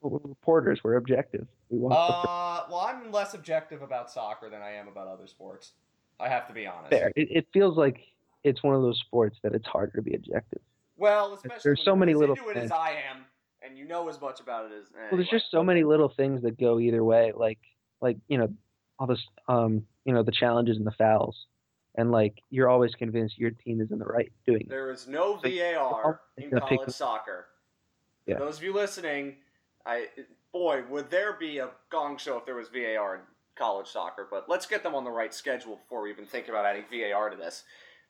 We're 0.00 0.18
reporters, 0.22 0.82
we're 0.84 0.94
objective. 0.96 1.46
We 1.70 1.78
want 1.78 1.94
Uh, 1.94 2.66
well, 2.70 2.80
I'm 2.80 3.10
less 3.12 3.34
objective 3.34 3.82
about 3.82 4.10
soccer 4.10 4.48
than 4.48 4.62
I 4.62 4.72
am 4.74 4.86
about 4.88 5.08
other 5.08 5.26
sports. 5.26 5.72
I 6.20 6.28
have 6.28 6.46
to 6.48 6.52
be 6.52 6.66
honest. 6.66 6.90
fair. 6.90 7.12
It, 7.16 7.28
it 7.30 7.46
feels 7.52 7.76
like 7.76 8.00
it's 8.48 8.62
one 8.62 8.74
of 8.74 8.82
those 8.82 8.98
sports 9.00 9.38
that 9.42 9.54
it's 9.54 9.66
harder 9.66 9.92
to 9.96 10.02
be 10.02 10.14
objective. 10.14 10.60
Well, 10.96 11.34
especially 11.34 11.60
There's 11.64 11.84
so 11.84 11.94
many 11.94 12.12
as 12.12 12.18
little 12.18 12.36
into 12.36 12.48
it 12.50 12.56
as 12.56 12.62
things. 12.62 12.72
I 12.72 12.90
am, 13.10 13.24
and 13.62 13.78
you 13.78 13.86
know 13.86 14.08
as 14.08 14.20
much 14.20 14.40
about 14.40 14.66
it 14.66 14.72
as. 14.72 14.86
Well, 15.10 15.16
there's 15.16 15.30
just 15.30 15.50
so 15.50 15.62
many 15.62 15.84
little 15.84 16.08
things 16.08 16.42
that 16.42 16.58
go 16.58 16.78
either 16.78 17.04
way, 17.04 17.32
like 17.34 17.58
like 18.00 18.16
you 18.28 18.38
know 18.38 18.48
all 18.98 19.06
this 19.06 19.24
um 19.48 19.84
you 20.04 20.12
know 20.12 20.22
the 20.22 20.32
challenges 20.32 20.76
and 20.76 20.86
the 20.86 20.92
fouls, 20.92 21.46
and 21.96 22.10
like 22.10 22.34
you're 22.50 22.68
always 22.68 22.94
convinced 22.94 23.38
your 23.38 23.50
team 23.50 23.80
is 23.80 23.90
in 23.90 23.98
the 23.98 24.04
right 24.04 24.32
doing 24.46 24.62
it. 24.62 24.68
There 24.68 24.90
is 24.90 25.06
no 25.06 25.36
VAR 25.36 26.20
in 26.36 26.50
college 26.50 26.90
soccer. 26.90 27.46
For 28.24 28.32
Yeah. 28.32 28.38
those 28.38 28.58
of 28.58 28.64
you 28.64 28.72
listening, 28.72 29.36
I 29.86 30.08
boy, 30.52 30.82
would 30.90 31.10
there 31.10 31.34
be 31.34 31.58
a 31.58 31.70
gong 31.90 32.18
show 32.18 32.36
if 32.38 32.44
there 32.44 32.56
was 32.56 32.68
VAR 32.68 33.14
in 33.14 33.20
college 33.58 33.88
soccer. 33.88 34.26
But 34.30 34.48
let's 34.48 34.64
get 34.64 34.82
them 34.82 34.94
on 34.94 35.04
the 35.04 35.10
right 35.10 35.34
schedule 35.34 35.76
before 35.76 36.02
we 36.02 36.10
even 36.10 36.24
think 36.24 36.48
about 36.48 36.64
adding 36.64 36.84
VAR 36.90 37.28
to 37.28 37.36
this. 37.36 37.64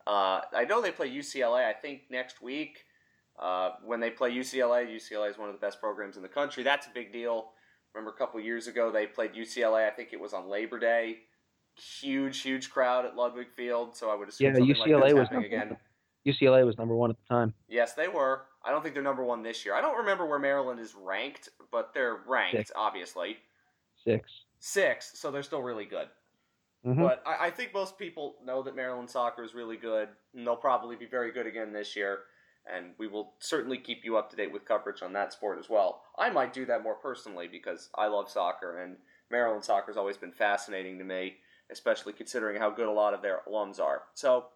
Uh, 0.07 0.41
I 0.55 0.65
know 0.69 0.81
they 0.81 0.91
play 0.91 1.11
UCLA. 1.11 1.65
I 1.65 1.73
think 1.73 2.03
next 2.11 2.41
week. 2.43 2.85
Uh, 3.39 3.71
when 3.85 4.01
they 4.01 4.11
play 4.11 4.33
UCLA, 4.33 4.85
UCLA 4.89 5.31
is 5.31 5.39
one 5.39 5.49
of 5.49 5.55
the 5.55 5.61
best 5.61 5.81
programs 5.81 6.17
in 6.17 6.23
the 6.23 6.29
country. 6.29 6.65
That's 6.65 6.89
a 6.89 6.91
big 6.93 7.13
deal. 7.13 7.51
Remember 7.95 8.11
a 8.11 8.19
couple 8.19 8.41
years 8.41 8.67
ago 8.67 8.91
they 8.91 9.07
played 9.07 9.35
UCLA. 9.35 9.87
I 9.87 9.91
think 9.91 10.13
it 10.13 10.21
was 10.21 10.33
on 10.33 10.49
Labor 10.49 10.79
Day. 10.79 11.19
Huge, 12.01 12.41
huge 12.41 12.71
crowd 12.71 13.07
at 13.07 13.15
Ludwig 13.15 13.49
Field. 13.57 13.97
So 13.97 14.11
I 14.11 14.17
would 14.17 14.29
assume 14.29 14.49
Yeah, 14.49 14.55
something 14.55 14.75
UCLA 14.75 15.01
like 15.01 15.15
was 15.15 15.29
happening 15.29 15.51
number 15.53 15.67
again. 15.67 15.77
UCLA 16.27 16.67
was 16.67 16.77
number 16.79 16.97
one 16.97 17.11
at 17.11 17.17
the 17.17 17.35
time. 17.35 17.55
Yes, 17.69 17.95
they 17.95 18.09
were. 18.09 18.43
I 18.65 18.71
don't 18.71 18.83
think 18.83 18.95
they're 18.95 19.05
number 19.05 19.25
one 19.25 19.43
this 19.43 19.65
year. 19.65 19.75
I 19.75 19.81
don't 19.81 19.97
remember 19.97 20.27
where 20.27 20.41
Maryland 20.41 20.81
is 20.81 20.95
ranked, 20.95 21.49
but 21.71 21.95
they're 21.95 22.19
ranked, 22.27 22.57
Six. 22.57 22.73
obviously. 22.75 23.37
Six. 24.05 24.31
Six, 24.59 25.19
so 25.19 25.31
they're 25.31 25.45
still 25.45 25.63
really 25.63 25.85
good. 25.85 26.09
Hmm 26.85 27.03
But 27.03 27.23
I, 27.27 27.47
I 27.47 27.51
think 27.51 27.75
most 27.75 27.99
people 27.99 28.37
know 28.45 28.63
that 28.63 28.77
Maryland 28.77 29.11
soccer 29.11 29.43
is 29.43 29.55
really 29.55 29.77
good, 29.77 30.09
and 30.35 30.47
they'll 30.47 30.57
probably 30.57 30.97
be 30.97 31.07
very 31.07 31.33
good 31.33 31.47
again 31.47 31.73
this 31.73 31.97
year. 31.97 32.21
And 32.71 32.93
we 32.99 33.07
will 33.07 33.33
certainly 33.39 33.79
keep 33.79 34.05
you 34.05 34.19
up 34.19 34.29
to 34.31 34.37
date 34.37 34.53
with 34.53 34.67
coverage 34.67 35.01
on 35.03 35.15
that 35.15 35.33
sport 35.33 35.59
as 35.59 35.71
well. 35.71 36.03
I 36.19 36.29
might 36.29 36.53
do 36.53 36.67
that 36.67 36.83
more 36.83 36.97
personally 36.97 37.49
because 37.49 37.89
I 37.95 38.09
love 38.09 38.29
soccer, 38.31 38.83
and 38.83 38.97
Maryland 39.31 39.65
soccer 39.65 39.91
has 39.91 39.97
always 39.97 40.17
been 40.19 40.33
fascinating 40.33 40.99
to 40.99 41.05
me, 41.05 41.37
especially 41.71 42.13
considering 42.13 42.61
how 42.61 42.71
good 42.71 42.89
a 42.89 42.93
lot 42.93 43.15
of 43.15 43.23
their 43.23 43.41
alums 43.49 43.81
are. 43.81 44.03
So 44.15 44.47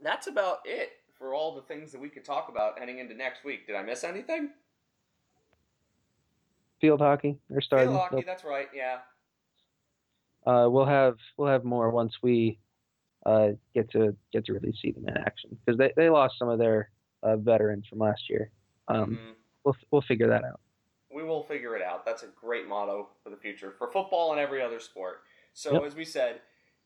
that's 0.00 0.26
about 0.28 0.58
it 0.64 0.90
for 1.18 1.34
all 1.34 1.54
the 1.54 1.62
things 1.62 1.92
that 1.92 2.00
we 2.00 2.08
could 2.08 2.24
talk 2.24 2.48
about 2.48 2.78
heading 2.78 2.98
into 2.98 3.14
next 3.14 3.44
week. 3.44 3.66
Did 3.66 3.76
I 3.76 3.82
miss 3.82 4.04
anything? 4.04 4.50
Field 6.80 7.00
hockey. 7.00 7.38
They're 7.48 7.60
starting. 7.60 7.90
Field 7.90 8.00
hockey, 8.00 8.24
that's 8.26 8.44
right. 8.44 8.68
Yeah. 8.74 8.98
Uh, 10.46 10.66
we'll 10.70 10.86
have 10.86 11.16
we'll 11.36 11.48
have 11.48 11.64
more 11.64 11.90
once 11.90 12.14
we 12.22 12.58
uh, 13.26 13.50
get 13.74 13.90
to 13.92 14.16
get 14.32 14.44
to 14.46 14.52
really 14.54 14.72
see 14.80 14.90
them 14.90 15.06
in 15.08 15.16
action 15.16 15.56
because 15.64 15.78
they, 15.78 15.92
they 15.96 16.08
lost 16.10 16.34
some 16.38 16.48
of 16.48 16.58
their 16.58 16.90
uh, 17.22 17.36
veterans 17.36 17.86
from 17.88 17.98
last 17.98 18.28
year. 18.28 18.50
Um, 18.88 19.10
Mhm. 19.16 19.34
We'll 19.64 19.76
we'll 19.92 20.02
figure 20.02 20.26
that 20.28 20.42
out. 20.44 20.60
we 21.14 21.22
will 21.22 21.44
figure 21.44 21.76
it 21.76 21.82
out. 21.82 22.04
That's 22.04 22.24
a 22.24 22.28
great 22.28 22.66
motto 22.66 23.10
for 23.22 23.30
the 23.30 23.36
future 23.36 23.70
for 23.70 23.86
football 23.92 24.32
and 24.32 24.40
every 24.40 24.60
other 24.60 24.80
sport. 24.80 25.22
So, 25.52 25.74
Yep. 25.74 25.82
as 25.84 25.94
we 25.94 26.04
said, 26.04 26.40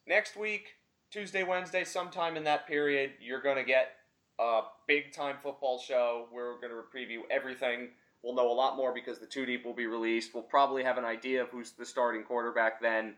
next 0.06 0.36
week, 0.36 0.74
Tuesday, 1.10 1.42
Wednesday, 1.44 1.84
sometime 1.84 2.36
in 2.36 2.44
that 2.44 2.66
period, 2.66 3.12
you're 3.20 3.40
going 3.40 3.56
to 3.56 3.62
get 3.64 3.92
a 4.38 4.62
big 4.86 5.12
time 5.12 5.36
football 5.42 5.78
show. 5.78 6.28
We're 6.30 6.60
going 6.60 6.70
to 6.72 6.82
preview 6.94 7.20
everything. 7.30 7.92
We'll 8.22 8.34
know 8.34 8.50
a 8.50 8.52
lot 8.52 8.76
more 8.76 8.92
because 8.92 9.18
the 9.20 9.26
two 9.26 9.46
deep 9.46 9.64
will 9.64 9.72
be 9.72 9.86
released. 9.86 10.34
We'll 10.34 10.42
probably 10.42 10.82
have 10.82 10.98
an 10.98 11.04
idea 11.06 11.42
of 11.44 11.48
who's 11.48 11.70
the 11.72 11.86
starting 11.86 12.24
quarterback 12.24 12.80
then, 12.82 13.14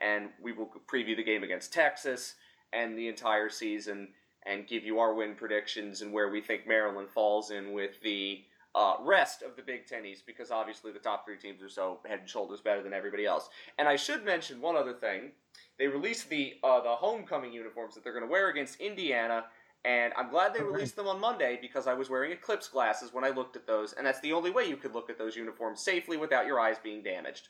and 0.00 0.30
we 0.42 0.52
will 0.52 0.70
preview 0.90 1.16
the 1.16 1.24
game 1.24 1.42
against 1.42 1.72
Texas 1.72 2.34
and 2.72 2.96
the 2.96 3.08
entire 3.08 3.48
season 3.48 4.08
and 4.46 4.66
give 4.66 4.84
you 4.84 4.98
our 4.98 5.14
win 5.14 5.34
predictions 5.34 6.02
and 6.02 6.12
where 6.12 6.30
we 6.30 6.40
think 6.40 6.66
Maryland 6.66 7.08
falls 7.10 7.50
in 7.50 7.72
with 7.72 8.00
the 8.02 8.42
uh, 8.74 8.94
rest 9.00 9.42
of 9.42 9.56
the 9.56 9.62
Big 9.62 9.86
Ten 9.86 10.06
East 10.06 10.24
because 10.26 10.50
obviously 10.50 10.92
the 10.92 10.98
top 10.98 11.24
three 11.24 11.36
teams 11.36 11.62
are 11.62 11.68
so 11.68 11.98
head 12.06 12.20
and 12.20 12.28
shoulders 12.28 12.60
better 12.60 12.82
than 12.82 12.92
everybody 12.92 13.26
else. 13.26 13.48
And 13.78 13.88
I 13.88 13.96
should 13.96 14.24
mention 14.24 14.60
one 14.60 14.76
other 14.76 14.94
thing: 14.94 15.32
they 15.78 15.88
released 15.88 16.28
the 16.28 16.54
uh, 16.62 16.80
the 16.80 16.90
homecoming 16.90 17.52
uniforms 17.52 17.94
that 17.94 18.04
they're 18.04 18.12
going 18.12 18.24
to 18.24 18.30
wear 18.30 18.48
against 18.48 18.80
Indiana. 18.80 19.44
And 19.84 20.12
I'm 20.14 20.28
glad 20.28 20.52
they 20.52 20.62
released 20.62 20.94
them 20.94 21.08
on 21.08 21.18
Monday 21.18 21.58
because 21.60 21.86
I 21.86 21.94
was 21.94 22.10
wearing 22.10 22.32
eclipse 22.32 22.68
glasses 22.68 23.14
when 23.14 23.24
I 23.24 23.30
looked 23.30 23.56
at 23.56 23.66
those, 23.66 23.94
and 23.94 24.06
that's 24.06 24.20
the 24.20 24.34
only 24.34 24.50
way 24.50 24.66
you 24.66 24.76
could 24.76 24.92
look 24.92 25.08
at 25.08 25.16
those 25.16 25.36
uniforms 25.36 25.80
safely 25.80 26.18
without 26.18 26.46
your 26.46 26.60
eyes 26.60 26.76
being 26.82 27.02
damaged. 27.02 27.48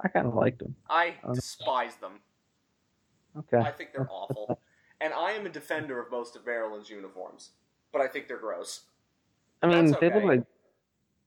I 0.00 0.08
kind 0.08 0.26
of 0.26 0.34
liked 0.34 0.58
them. 0.58 0.76
I 0.88 1.16
Um, 1.24 1.34
despise 1.34 1.96
them. 1.96 2.20
Okay. 3.36 3.58
I 3.58 3.70
think 3.70 3.92
they're 3.92 4.08
awful. 4.10 4.60
And 5.00 5.12
I 5.12 5.32
am 5.32 5.46
a 5.46 5.50
defender 5.50 6.00
of 6.00 6.10
most 6.10 6.36
of 6.36 6.46
Maryland's 6.46 6.88
uniforms, 6.90 7.50
but 7.92 8.00
I 8.00 8.08
think 8.08 8.28
they're 8.28 8.38
gross. 8.38 8.84
I 9.62 9.66
mean, 9.68 9.86
That's 9.90 10.00
they 10.00 10.10
look 10.10 10.24
like. 10.24 10.42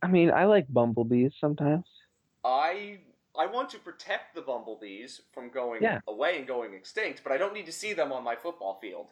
I 0.01 0.07
mean, 0.07 0.31
I 0.31 0.45
like 0.45 0.71
bumblebees 0.71 1.33
sometimes. 1.39 1.85
I 2.43 2.99
I 3.37 3.45
want 3.45 3.69
to 3.71 3.79
protect 3.79 4.33
the 4.33 4.41
bumblebees 4.41 5.21
from 5.33 5.49
going 5.49 5.83
Yeah. 5.83 5.99
away 6.07 6.37
and 6.37 6.47
going 6.47 6.73
extinct, 6.73 7.23
but 7.23 7.31
I 7.31 7.37
don't 7.37 7.53
need 7.53 7.65
to 7.67 7.71
see 7.71 7.93
them 7.93 8.11
on 8.11 8.23
my 8.23 8.35
football 8.35 8.79
field. 8.79 9.11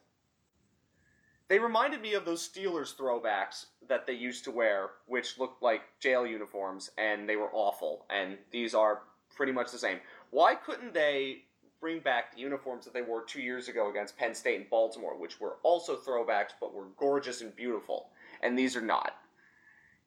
They 1.50 1.60
reminded 1.60 2.02
me 2.02 2.13
of 2.13 2.26
those 2.26 2.48
Steelers 2.48 2.96
throwbacks 2.96 3.67
that 3.88 4.06
they 4.06 4.13
used 4.13 4.43
to 4.46 4.52
wear, 4.52 4.91
which 5.06 5.38
looked 5.38 5.62
like 5.63 5.98
jail 6.00 6.26
uniforms, 6.28 6.91
and 6.98 7.28
they 7.30 7.38
were 7.38 7.50
awful. 7.54 8.06
And 8.10 8.38
these 8.52 8.74
are 8.76 9.04
pretty 9.38 9.52
much 9.54 9.71
the 9.71 9.78
same. 9.78 10.00
Why 10.32 10.56
couldn't 10.56 10.93
they 10.93 11.43
bring 11.80 12.00
back 12.00 12.34
the 12.36 12.41
uniforms 12.41 12.84
that 12.86 12.93
they 12.93 13.04
wore 13.04 13.23
two 13.23 13.39
years 13.41 13.67
ago 13.69 13.89
against 13.89 14.17
Penn 14.17 14.34
State 14.34 14.60
and 14.60 14.69
Baltimore, 14.69 15.15
which 15.17 15.39
were 15.39 15.58
also 15.63 15.95
throwbacks 15.95 16.50
but 16.60 16.73
were 16.73 16.88
gorgeous 16.97 17.41
and 17.41 17.56
beautiful? 17.56 18.10
And 18.41 18.58
these 18.58 18.76
are 18.76 18.82
not. 18.82 19.15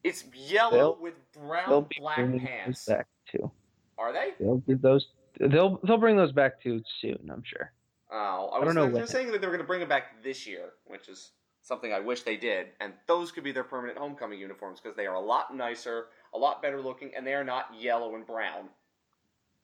It's 0.03 0.25
yellow 0.35 0.71
They'll- 0.77 0.97
with 1.01 1.15
They'll 1.33 1.47
brown 1.47 1.85
be 1.85 1.97
black 2.01 2.17
pants. 2.17 2.85
those 2.85 2.97
back 2.97 3.07
too. 3.31 3.51
Are 3.97 4.13
they? 4.13 4.33
They'll 4.41 4.59
give 4.59 4.83
those. 4.83 5.09
They'll 5.39 5.79
they'll 5.85 5.99
bring 5.99 6.17
those 6.17 6.33
back 6.33 6.61
too 6.61 6.83
soon. 7.01 7.31
I'm 7.33 7.43
sure. 7.45 7.73
Oh, 8.11 8.51
I 8.53 8.57
I 8.57 8.59
was 8.59 8.67
don't 8.67 8.75
know 8.75 8.91
They're 8.97 9.07
saying 9.07 9.31
that 9.31 9.41
they 9.41 9.47
were 9.47 9.53
going 9.53 9.63
to 9.63 9.67
bring 9.67 9.83
it 9.83 9.89
back 9.89 10.23
this 10.23 10.47
year, 10.47 10.71
which 10.87 11.09
is 11.09 11.31
something 11.63 11.93
I 11.93 12.01
wish 12.01 12.23
they 12.23 12.37
did. 12.37 12.69
And 12.81 12.93
those 13.07 13.31
could 13.31 13.45
be 13.45 13.53
their 13.53 13.63
permanent 13.63 13.99
homecoming 13.99 14.41
uniforms 14.41 14.81
because 14.81 14.97
they 14.97 15.07
are 15.07 15.15
a 15.15 15.21
lot 15.21 15.55
nicer, 15.55 16.07
a 16.35 16.39
lot 16.39 16.61
better 16.63 16.81
looking, 16.81 17.13
and 17.15 17.25
they 17.27 17.35
are 17.35 17.45
not 17.45 17.67
yellow 17.79 18.15
and 18.17 18.27
brown. 18.27 18.69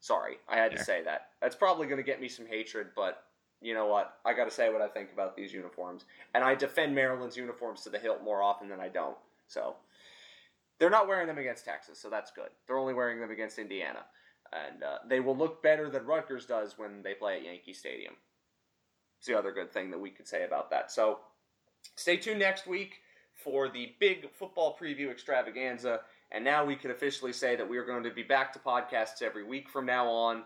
Sorry, 0.00 0.36
I 0.48 0.56
had 0.56 0.72
to 0.72 0.84
say 0.84 1.02
that. 1.04 1.28
That's 1.40 1.56
probably 1.56 1.86
going 1.86 1.96
to 1.96 2.02
get 2.02 2.20
me 2.20 2.28
some 2.28 2.46
hatred, 2.46 2.88
but 2.94 3.24
you 3.60 3.74
know 3.74 3.86
what? 3.86 4.18
I 4.24 4.34
got 4.34 4.44
to 4.44 4.50
say 4.50 4.70
what 4.70 4.82
I 4.82 4.88
think 4.88 5.12
about 5.12 5.36
these 5.36 5.52
uniforms, 5.52 6.04
and 6.34 6.44
I 6.44 6.54
defend 6.54 6.94
Maryland's 6.94 7.36
uniforms 7.36 7.82
to 7.82 7.90
the 7.90 7.98
hilt 7.98 8.22
more 8.22 8.42
often 8.42 8.68
than 8.68 8.80
I 8.80 8.88
don't. 8.88 9.16
So 9.48 9.76
they're 10.78 10.90
not 10.90 11.08
wearing 11.08 11.26
them 11.26 11.38
against 11.38 11.64
Texas, 11.64 11.98
so 11.98 12.10
that's 12.10 12.30
good. 12.30 12.50
They're 12.66 12.78
only 12.78 12.94
wearing 12.94 13.20
them 13.20 13.30
against 13.30 13.58
Indiana, 13.58 14.04
and 14.52 14.82
uh, 14.82 14.98
they 15.08 15.20
will 15.20 15.36
look 15.36 15.62
better 15.62 15.88
than 15.88 16.04
Rutgers 16.06 16.46
does 16.46 16.78
when 16.78 17.02
they 17.02 17.14
play 17.14 17.36
at 17.36 17.44
Yankee 17.44 17.72
Stadium. 17.72 18.14
It's 19.18 19.26
the 19.26 19.38
other 19.38 19.52
good 19.52 19.72
thing 19.72 19.90
that 19.90 19.98
we 19.98 20.10
could 20.10 20.28
say 20.28 20.44
about 20.44 20.70
that. 20.70 20.92
So 20.92 21.20
stay 21.96 22.16
tuned 22.18 22.40
next 22.40 22.66
week 22.66 23.00
for 23.32 23.68
the 23.68 23.94
big 23.98 24.30
football 24.32 24.76
preview 24.80 25.10
extravaganza. 25.10 26.00
And 26.32 26.44
now 26.44 26.64
we 26.64 26.76
can 26.76 26.90
officially 26.90 27.32
say 27.32 27.56
that 27.56 27.68
we 27.68 27.78
are 27.78 27.84
going 27.84 28.02
to 28.02 28.10
be 28.10 28.22
back 28.22 28.52
to 28.52 28.58
podcasts 28.58 29.22
every 29.22 29.44
week 29.44 29.68
from 29.68 29.86
now 29.86 30.08
on. 30.08 30.42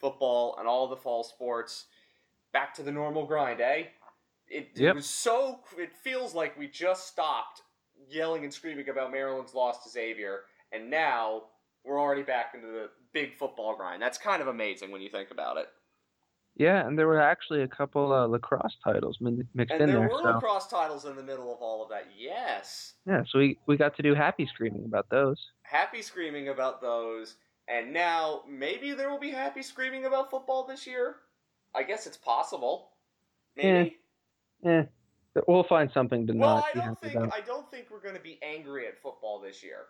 Football 0.00 0.56
and 0.58 0.66
all 0.66 0.88
the 0.88 0.96
fall 0.96 1.24
sports. 1.24 1.86
Back 2.52 2.74
to 2.74 2.82
the 2.82 2.92
normal 2.92 3.26
grind, 3.26 3.60
eh? 3.60 3.84
It, 4.48 4.70
it 4.76 4.94
was 4.94 5.06
so. 5.06 5.60
It 5.78 5.92
feels 5.92 6.34
like 6.34 6.58
we 6.58 6.68
just 6.68 7.08
stopped 7.08 7.62
yelling 8.08 8.44
and 8.44 8.52
screaming 8.52 8.88
about 8.88 9.10
Maryland's 9.10 9.54
loss 9.54 9.82
to 9.84 9.90
Xavier, 9.90 10.40
and 10.72 10.90
now 10.90 11.44
we're 11.84 12.00
already 12.00 12.22
back 12.22 12.52
into 12.54 12.66
the 12.66 12.90
big 13.12 13.34
football 13.34 13.76
grind. 13.76 14.02
That's 14.02 14.18
kind 14.18 14.42
of 14.42 14.48
amazing 14.48 14.90
when 14.90 15.00
you 15.00 15.08
think 15.08 15.30
about 15.30 15.56
it. 15.56 15.68
Yeah, 16.56 16.86
and 16.86 16.96
there 16.96 17.08
were 17.08 17.20
actually 17.20 17.62
a 17.62 17.68
couple 17.68 18.12
uh, 18.12 18.26
lacrosse 18.26 18.76
titles 18.82 19.18
mixed 19.20 19.48
And 19.56 19.70
in 19.70 19.78
there 19.78 19.86
there. 19.86 20.00
were 20.08 20.18
so 20.22 20.30
lacrosse 20.30 20.68
titles 20.68 21.04
in 21.04 21.16
the 21.16 21.22
middle 21.22 21.52
of 21.52 21.60
all 21.60 21.82
of 21.82 21.88
that. 21.90 22.06
Yes. 22.16 22.94
yeah, 23.06 23.24
so 23.28 23.40
we 23.40 23.58
we 23.66 23.76
got 23.76 23.96
to 23.96 24.02
do 24.02 24.14
happy 24.14 24.46
screaming 24.46 24.84
about 24.84 25.10
those. 25.10 25.50
Happy 25.62 26.00
screaming 26.00 26.48
about 26.48 26.80
those. 26.80 27.36
And 27.66 27.92
now 27.92 28.42
maybe 28.48 28.92
there 28.92 29.10
will 29.10 29.18
be 29.18 29.30
happy 29.30 29.62
screaming 29.62 30.04
about 30.04 30.30
football 30.30 30.66
this 30.66 30.86
year. 30.86 31.16
I 31.74 31.82
guess 31.82 32.06
it's 32.06 32.16
possible. 32.16 32.90
Maybe. 33.56 33.96
Yeah. 34.62 34.84
we'll 35.48 35.64
find 35.64 35.90
something 35.92 36.26
to 36.26 36.34
well, 36.34 36.56
not 36.56 36.64
I 36.74 36.84
don't 36.84 37.00
think 37.00 37.14
about. 37.14 37.34
I 37.34 37.40
don't 37.40 37.68
think 37.70 37.86
we're 37.90 38.02
going 38.02 38.14
to 38.14 38.20
be 38.22 38.38
angry 38.42 38.86
at 38.86 39.00
football 39.02 39.40
this 39.40 39.62
year. 39.62 39.86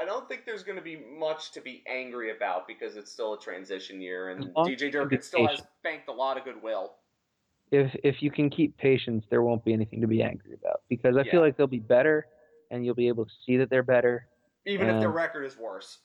I 0.00 0.04
don't 0.06 0.26
think 0.28 0.46
there's 0.46 0.62
going 0.62 0.78
to 0.78 0.82
be 0.84 0.96
much 1.18 1.52
to 1.52 1.60
be 1.60 1.82
angry 1.86 2.34
about 2.34 2.66
because 2.66 2.96
it's 2.96 3.12
still 3.12 3.34
a 3.34 3.38
transition 3.38 4.00
year, 4.00 4.30
and 4.30 4.46
DJ 4.54 4.56
as 4.56 4.68
you 4.68 4.76
can 4.76 4.90
Durkin 4.92 5.22
still 5.22 5.46
has 5.46 5.62
banked 5.82 6.08
a 6.08 6.12
lot 6.12 6.38
of 6.38 6.44
goodwill. 6.44 6.94
If 7.70 7.94
if 8.02 8.22
you 8.22 8.30
can 8.30 8.48
keep 8.48 8.76
patience, 8.78 9.24
there 9.30 9.42
won't 9.42 9.62
be 9.64 9.72
anything 9.74 10.00
to 10.00 10.06
be 10.06 10.22
angry 10.22 10.54
about 10.54 10.82
because 10.88 11.16
I 11.16 11.22
Yeah. 11.22 11.30
feel 11.32 11.40
like 11.42 11.56
they'll 11.58 11.66
be 11.66 11.78
better, 11.80 12.26
and 12.70 12.84
you'll 12.84 12.94
be 12.94 13.08
able 13.08 13.26
to 13.26 13.32
see 13.44 13.58
that 13.58 13.68
they're 13.68 13.82
better. 13.82 14.26
Even 14.64 14.88
if 14.88 15.00
their 15.00 15.10
record 15.10 15.44
is 15.44 15.56
worse. 15.58 15.98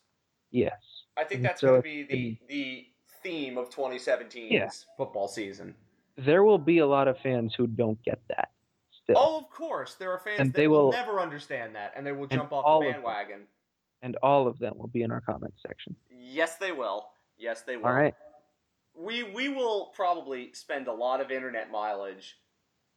Yes. 0.51 0.73
I 1.17 1.23
think 1.23 1.37
and 1.39 1.45
that's 1.45 1.61
so 1.61 1.67
going 1.67 1.81
to 1.81 1.83
be 1.83 2.03
the, 2.03 2.37
the 2.47 2.87
theme 3.23 3.57
of 3.57 3.69
2017's 3.69 4.51
Yeah. 4.51 4.69
football 4.97 5.27
season. 5.27 5.75
There 6.17 6.43
will 6.43 6.57
be 6.57 6.79
a 6.79 6.87
lot 6.87 7.07
of 7.07 7.17
fans 7.19 7.53
who 7.55 7.67
don't 7.67 8.01
get 8.03 8.19
that. 8.29 8.51
Still. 9.03 9.15
Oh, 9.17 9.37
of 9.39 9.49
course. 9.49 9.95
There 9.95 10.11
are 10.11 10.19
fans 10.19 10.39
And 10.39 10.53
that 10.53 10.57
they 10.57 10.67
will 10.67 10.85
will- 10.85 10.91
never 10.91 11.19
understand 11.19 11.75
that, 11.75 11.93
and 11.95 12.05
they 12.05 12.11
will 12.13 12.27
jump 12.27 12.51
off 12.53 12.81
the 12.83 12.91
bandwagon. 12.91 13.47
And 14.05 14.15
all 14.17 14.47
of 14.47 14.59
them 14.59 14.77
will 14.77 14.87
be 14.87 15.01
in 15.01 15.11
our 15.11 15.19
comments 15.19 15.63
section. 15.65 15.95
Yes, 16.11 16.57
they 16.57 16.71
will. 16.71 17.07
Yes, 17.39 17.63
they 17.63 17.75
will. 17.75 17.87
All 17.87 17.93
right. 17.93 18.13
We 18.95 19.23
we 19.23 19.49
will 19.49 19.91
probably 19.95 20.53
spend 20.53 20.87
a 20.87 20.93
lot 20.93 21.19
of 21.19 21.31
internet 21.31 21.71
mileage 21.71 22.37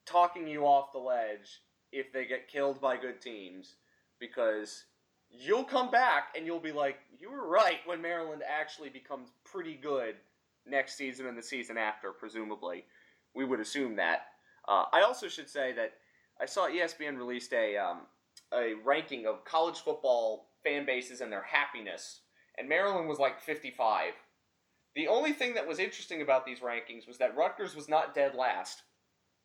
talking 0.05 0.47
you 0.47 0.65
off 0.65 0.93
the 0.93 0.99
ledge 0.99 1.63
if 1.91 2.13
they 2.13 2.27
get 2.27 2.47
killed 2.47 2.81
by 2.81 2.99
good 2.99 3.23
teams, 3.23 3.77
because 4.21 4.85
you'll 5.31 5.65
come 5.65 5.91
back 5.91 6.35
and 6.37 6.45
you'll 6.45 6.61
be 6.61 6.73
like, 6.73 6.99
you 7.19 7.31
were 7.31 7.49
right 7.49 7.79
when 7.87 8.03
Maryland 8.03 8.43
actually 8.47 8.91
becomes 8.91 9.31
pretty 9.45 9.75
good 9.75 10.15
next 10.67 10.97
season 10.97 11.27
and 11.27 11.39
the 11.39 11.43
season 11.43 11.79
after, 11.79 12.13
presumably. 12.13 12.85
We 13.35 13.47
would 13.47 13.61
assume 13.61 13.97
that. 13.97 14.27
Uh, 14.69 14.85
I 14.93 15.01
also 15.01 15.29
should 15.29 15.49
say 15.49 15.73
that 15.73 15.95
I 16.39 16.45
saw 16.45 16.69
ESPN 16.69 17.17
released 17.17 17.55
a 17.55 17.79
um, 17.79 18.01
a 18.53 18.75
ranking 18.85 19.27
of 19.27 19.45
college 19.45 19.79
football 19.79 20.48
fan 20.65 20.85
bases 20.87 21.21
and 21.21 21.33
their 21.33 21.43
happiness, 21.43 22.21
and 22.57 22.69
Maryland 22.69 23.09
was 23.09 23.19
like 23.19 23.41
55. 23.41 24.13
The 24.95 25.09
only 25.09 25.33
thing 25.33 25.55
that 25.55 25.67
was 25.67 25.79
interesting 25.79 26.23
about 26.23 26.45
these 26.45 26.61
rankings 26.61 27.07
was 27.07 27.19
that 27.19 27.37
Rutgers 27.37 27.77
was 27.77 27.89
not 27.89 28.15
dead 28.15 28.35
last. 28.35 28.83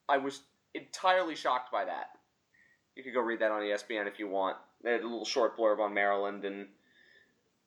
I 0.10 0.18
was 0.18 0.42
entirely 0.74 1.36
shocked 1.36 1.72
by 1.72 1.86
that. 1.86 2.08
You 2.96 3.04
could 3.04 3.14
go 3.14 3.22
read 3.22 3.40
that 3.40 3.52
on 3.52 3.62
ESPN 3.62 4.08
if 4.08 4.20
you 4.20 4.28
want. 4.28 4.58
They 4.84 4.92
had 4.92 5.02
a 5.02 5.08
little 5.08 5.26
short 5.26 5.58
blurb 5.58 5.80
on 5.80 5.94
Maryland, 5.94 6.46
and 6.46 6.68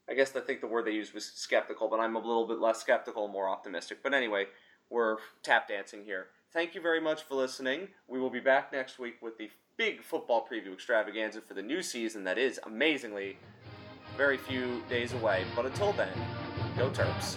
I 0.08 0.14
guess 0.14 0.34
I 0.36 0.40
think 0.40 0.60
the 0.60 0.66
word 0.66 0.84
they 0.84 0.92
used 0.92 1.14
was 1.14 1.24
skeptical, 1.24 1.88
but 1.88 2.00
I'm 2.00 2.16
a 2.16 2.20
little 2.20 2.46
bit 2.46 2.58
less 2.58 2.80
skeptical, 2.80 3.28
more 3.28 3.48
optimistic. 3.48 3.98
But 4.02 4.14
anyway, 4.14 4.46
we're 4.90 5.16
tap 5.42 5.68
dancing 5.68 6.04
here. 6.04 6.28
Thank 6.52 6.74
you 6.74 6.80
very 6.80 7.00
much 7.00 7.22
for 7.24 7.34
listening. 7.34 7.88
We 8.06 8.20
will 8.20 8.30
be 8.30 8.40
back 8.40 8.72
next 8.72 8.98
week 8.98 9.16
with 9.20 9.36
the 9.36 9.50
big 9.76 10.02
football 10.02 10.46
preview 10.50 10.72
extravaganza 10.72 11.40
for 11.40 11.54
the 11.54 11.62
new 11.62 11.82
season 11.82 12.24
that 12.24 12.38
is 12.38 12.58
amazingly 12.64 13.36
very 14.16 14.38
few 14.38 14.82
days 14.88 15.12
away. 15.12 15.44
But 15.54 15.66
until 15.66 15.92
then, 15.92 16.12
go 16.76 16.88
Terps. 16.90 17.36